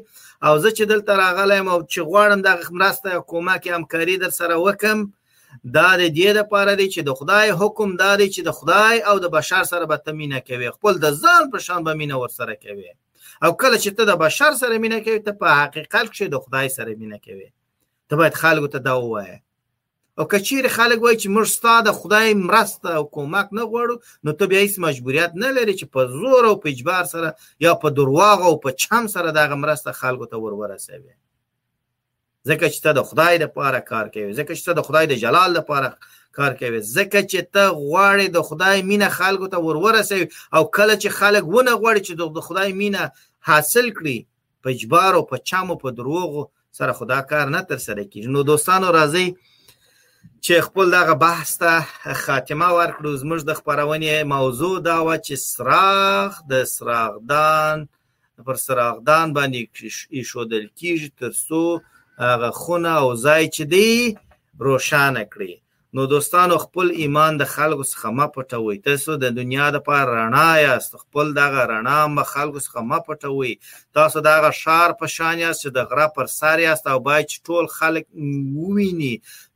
او 0.45 0.54
زه 0.64 0.70
چې 0.78 0.84
دلته 0.91 1.12
راغلی 1.24 1.58
یم 1.60 1.68
او 1.74 1.80
چې 1.91 2.00
غواړم 2.10 2.39
دغه 2.50 2.64
مرسته 2.78 3.08
یا 3.14 3.20
کومک 3.32 3.62
یا 3.66 3.74
همکاري 3.78 4.16
در 4.24 4.30
سره 4.39 4.54
وکم 4.66 5.00
دا 5.76 5.89
د 6.02 6.04
دې 6.18 6.30
لپاره 6.39 6.72
دی 6.80 6.86
چې 6.95 7.02
د 7.08 7.12
خدای 7.20 7.47
حکم 7.62 7.89
دا 8.04 8.10
دی 8.22 8.28
چې 8.36 8.41
د 8.43 8.52
خدای 8.58 8.95
او 9.12 9.16
د 9.24 9.26
بشر 9.38 9.64
سره 9.72 9.86
به 9.91 9.97
ته 10.08 10.12
مینه 10.20 10.39
کوي 10.50 10.74
خپل 10.78 10.93
د 11.02 11.08
ځان 11.22 11.43
په 11.52 11.58
شان 11.68 11.80
به 11.88 11.91
مینه 12.02 12.16
ورسره 12.18 12.56
کوي 12.66 12.91
او 13.43 13.52
کله 13.62 13.78
چې 13.84 13.89
ته 14.00 14.04
د 14.06 14.14
بشر 14.24 14.52
سره 14.62 14.82
مینه 14.86 15.00
کوي 15.08 15.20
ته 15.28 15.32
په 15.43 15.47
حقیقت 15.62 16.08
کې 16.16 16.26
د 16.34 16.38
خدای 16.45 16.68
سره 16.78 16.89
مینه 17.04 17.18
کوي 17.28 17.50
ته 18.10 18.14
باید 18.22 18.39
خلکو 18.43 18.72
ته 18.76 18.80
دا 18.89 18.93
ووایې 18.97 19.38
او 20.18 20.24
کچیر 20.36 20.64
خلک 20.78 20.97
وای 21.04 21.18
چې 21.22 21.28
موږ 21.36 21.45
ستاسو 21.58 21.84
د 21.88 21.91
خدای 22.00 22.30
مرسته 22.47 22.88
او 22.97 23.04
کومک 23.18 23.47
نه 23.60 23.64
غواړو 23.70 23.95
نو 24.24 24.32
ته 24.38 24.43
بیا 24.54 24.62
هیڅ 24.66 24.76
مجبوریت 24.88 25.32
نه 25.43 25.50
لري 25.58 25.74
چې 25.80 25.86
په 25.93 26.02
زور 26.20 26.43
او 26.52 26.56
په 26.62 26.68
اجبار 26.76 27.04
سره 27.16 27.30
یا 27.68 27.72
په 27.84 27.89
درواغ 28.02 28.38
او 28.50 28.54
په 28.64 28.70
چم 28.84 29.04
سره 29.18 29.30
دغه 29.41 29.56
مرسته 29.66 30.00
خلکو 30.02 30.26
ته 30.32 30.36
ورورسوي 30.39 31.14
ځکه 32.48 32.66
چې 32.74 32.80
ته 32.84 32.92
د 33.00 33.02
خدای 33.10 33.36
لپاره 33.44 33.80
کار 33.92 34.06
کوي 34.14 34.32
ځکه 34.40 34.52
چې 34.58 34.64
ته 34.68 34.72
د 34.76 34.82
خدای 34.88 35.06
د 35.10 35.14
جلال 35.24 35.52
لپاره 35.60 35.88
کار 36.38 36.52
کوي 36.60 36.80
ځکه 36.98 37.20
چې 37.32 37.40
ته 37.54 37.64
غواړې 37.88 38.28
د 38.36 38.40
خدای 38.48 38.78
مینه 38.90 39.08
خلکو 39.20 39.48
ته 39.54 39.58
ورورسوي 39.60 40.26
او 40.56 40.64
کله 40.78 40.96
چې 41.02 41.10
خلک 41.20 41.44
ونه 41.48 41.72
غواړي 41.82 42.02
چې 42.08 42.14
د 42.16 42.40
خدای 42.48 42.70
مینه 42.82 43.02
حاصل 43.48 43.86
کړي 43.98 44.18
په 44.64 44.68
اجبار 44.76 45.12
او 45.16 45.24
په 45.32 45.38
چم 45.50 45.66
او 45.72 45.78
په 45.84 45.90
دروغ 46.00 46.32
سره 46.78 46.92
خدا 47.00 47.20
کار 47.32 47.46
نه 47.56 47.62
تر 47.70 47.78
سره 47.88 48.02
کیږي 48.12 48.28
نو 48.36 48.44
دوستانو 48.52 48.88
راځي 49.00 49.28
چې 50.46 50.54
خپل 50.68 50.86
دغه 50.98 51.14
بحث 51.26 51.50
ته 51.62 51.72
خاتمه 52.26 52.68
ورکړو 52.80 53.12
زموږ 53.22 53.42
د 53.46 53.52
خبرونې 53.60 54.24
موضوع 54.36 54.78
دا 54.90 54.98
و 55.08 55.12
چې 55.26 55.34
سراغ 55.52 56.32
د 56.52 56.54
سراغدان 56.76 57.78
پر 58.46 58.56
سراغدان 58.66 59.28
باندې 59.38 59.60
ایښودل 60.18 60.66
کیږي 60.80 61.10
تر 61.20 61.32
څو 61.48 61.62
هغه 62.20 62.49
خونه 62.61 62.89
او 63.01 63.09
ځای 63.26 63.43
چې 63.55 63.61
دی 63.74 63.91
روشانه 64.65 65.24
کړي 65.34 65.55
نو 65.93 66.01
دوستانو 66.13 66.55
خپل 66.65 66.88
ایمان 67.01 67.34
د 67.38 67.43
خلکو 67.55 67.84
څخه 67.91 68.07
ما 68.17 68.26
پټوي 68.36 68.78
تاسو 68.88 69.11
د 69.24 69.26
دنیا 69.39 69.67
د 69.76 69.78
پر 69.88 70.03
رڼا 70.17 70.51
یاست 70.67 70.91
خپل 71.03 71.26
دغه 71.41 71.61
رڼا 71.74 71.99
م 72.15 72.17
خلکو 72.34 72.59
څخه 72.65 72.80
ما 72.89 72.99
پټوي 73.07 73.53
تاسو 73.97 74.17
دغه 74.32 74.49
شار 74.61 74.89
په 74.99 75.05
شان 75.15 75.36
یاست 75.43 75.59
چې 75.63 75.70
د 75.78 75.80
غره 75.89 76.07
پر 76.15 76.26
سر 76.39 76.57
یاست 76.65 76.86
او 76.93 76.99
باید 77.07 77.26
ټول 77.47 77.65
خلک 77.78 78.05
وویني 78.59 79.15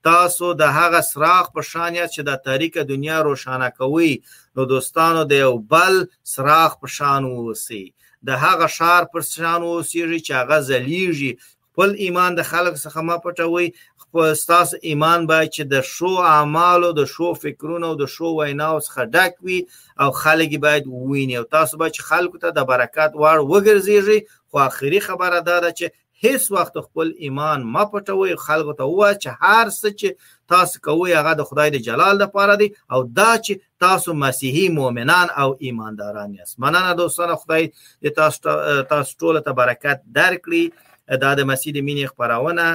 تاسو 0.09 0.45
د 0.61 0.63
هغه 0.79 0.99
سراغ 1.11 1.45
په 1.55 1.61
شان 1.71 1.91
یاست 1.99 2.13
چې 2.15 2.21
د 2.29 2.31
تاریک 2.47 2.73
دنیا 2.93 3.17
روشانه 3.29 3.69
کوي 3.79 4.13
نو 4.55 4.61
دوستانو 4.73 5.21
د 5.25 5.31
یو 5.45 5.53
بل 5.73 5.93
سراغ 6.35 6.71
په 6.81 6.87
شان 6.99 7.21
ووسی 7.33 7.83
د 8.27 8.29
هغه 8.45 8.67
شار 8.77 9.03
پر 9.13 9.21
شان 9.35 9.61
اوسېږي 9.63 10.19
چې 10.27 10.31
هغه 10.41 10.57
زلیږي 10.69 11.31
خپل 11.73 11.93
ایمان 11.97 12.35
د 12.35 12.41
خلق 12.45 12.75
څخه 12.81 13.01
ما 13.05 13.15
پټوي 13.21 13.67
خپل 14.01 14.33
ستاسو 14.41 14.77
ایمان 14.89 15.23
باید 15.29 15.49
چې 15.53 15.69
د 15.69 15.85
شو 15.91 16.11
اعمالو 16.31 16.91
د 16.99 17.05
شو 17.13 17.29
فکرونو 17.45 17.89
د 18.01 18.09
شو 18.15 18.29
ویناو 18.39 18.75
څخه 18.87 19.05
ډک 19.15 19.39
وي 19.47 19.57
او 20.05 20.09
خلک 20.17 20.53
باید 20.65 20.91
وویني 20.97 21.37
او 21.39 21.43
تاسو 21.55 21.77
باید 21.83 21.95
چې 21.95 22.11
خلکو 22.11 22.41
ته 22.43 22.51
د 22.59 22.67
برکات 22.73 23.17
وړ 23.21 23.41
وګرځيږي 23.47 24.19
خو 24.51 24.63
اخري 24.65 25.01
خبره 25.07 25.39
دا 25.49 25.57
ده 25.65 25.71
چې 25.81 25.97
هیڅ 26.25 26.51
وخت 26.57 26.77
خپل 26.83 27.11
ایمان 27.29 27.65
ما 27.77 27.87
پټوي 27.95 28.37
خلکو 28.43 28.73
ته 28.83 28.91
وای 28.93 29.17
چې 29.17 29.41
هر 29.41 29.65
څه 29.73 29.97
چې 29.97 30.39
تاسو 30.55 30.85
کوی 30.89 31.17
هغه 31.19 31.33
د 31.43 31.49
خدای 31.51 31.73
د 31.79 31.85
جلال 31.91 32.23
لپاره 32.25 32.55
دی 32.63 32.69
او 32.91 33.03
دا 33.21 33.31
چې 33.33 33.67
تاسو 33.87 34.13
مسیحي 34.27 34.69
مؤمنان 34.79 35.35
او 35.45 35.49
ایمانداران 35.65 36.39
یاست 36.39 36.59
مننه 36.63 36.93
دوستانه 37.03 37.35
خدای 37.43 37.71
د 38.05 38.15
تاسو 38.21 38.57
تاسو 38.95 39.17
ټول 39.21 39.41
ته 39.49 39.59
برکت 39.63 40.01
درکړي 40.23 40.65
دا 41.11 41.33
د 41.39 41.41
مسجد 41.51 41.75
مینې 41.87 42.05
خبرونه 42.15 42.65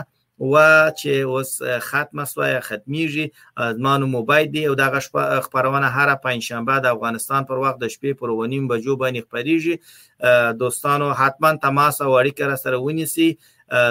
و 0.40 0.54
چې 0.98 1.12
اوس 1.28 1.52
ختمه 1.86 2.24
سوې 2.32 2.60
ختمیږي 2.66 3.26
زمانو 3.78 4.06
موبایل 4.14 4.46
دی 4.54 4.62
او 4.68 4.74
دا 4.80 4.86
خبرونه 5.46 5.88
هر 5.96 6.14
پنځشنبه 6.14 6.74
د 6.80 6.86
افغانستان 6.96 7.42
پر 7.52 7.56
وخت 7.64 7.78
د 7.82 7.86
شپې 7.94 8.12
پر 8.20 8.30
ونیم 8.38 8.68
بجو 8.72 8.94
باندې 9.02 9.22
خبريږي 9.26 9.74
دوستانو 10.62 11.06
حتما 11.22 11.50
تماس 11.66 11.96
او 12.02 12.10
اړیکه 12.20 12.44
را 12.52 12.56
سره 12.62 12.76
ونیسي 12.84 13.28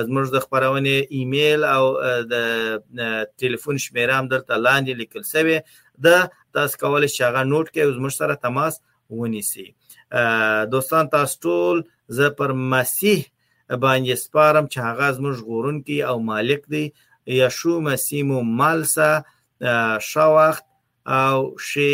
زموږ 0.08 0.26
د 0.36 0.46
خبرونه 0.48 0.94
ایمیل 1.18 1.62
او 1.64 1.84
د 2.34 2.50
ټلیفون 3.40 3.76
شمیره 3.86 4.14
هم 4.20 4.26
درته 4.36 4.54
لاندې 4.66 4.94
لیکل 5.00 5.24
شوی 5.34 5.60
د 6.06 6.28
تاسو 6.58 6.78
کولای 6.84 7.10
شئ 7.16 7.24
هغه 7.28 7.42
نوٹ 7.54 7.66
کړئ 7.76 7.88
زموږ 7.98 8.14
سره 8.24 8.34
تماس 8.48 8.74
ونیسي 9.22 9.68
دوستان 10.76 11.10
تاسو 11.16 11.36
ټول 11.48 11.78
زه 12.20 12.30
پر 12.42 12.54
مسیح 12.76 13.26
باندې 13.84 14.14
سپارم 14.26 14.66
چې 14.74 14.78
هغه 14.88 15.08
زموږ 15.18 15.38
غورونکی 15.48 15.98
او 16.10 16.18
مالک 16.32 16.62
دی 16.72 16.86
یشو 17.40 17.74
مسیح 17.88 18.22
مو 18.28 18.40
مال 18.60 18.80
سا 18.96 19.10
شوخت 20.10 20.66
او 21.26 21.38
شی 21.70 21.92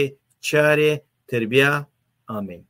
چاره 0.47 0.91
تربیه 1.29 1.71
آمین 2.37 2.61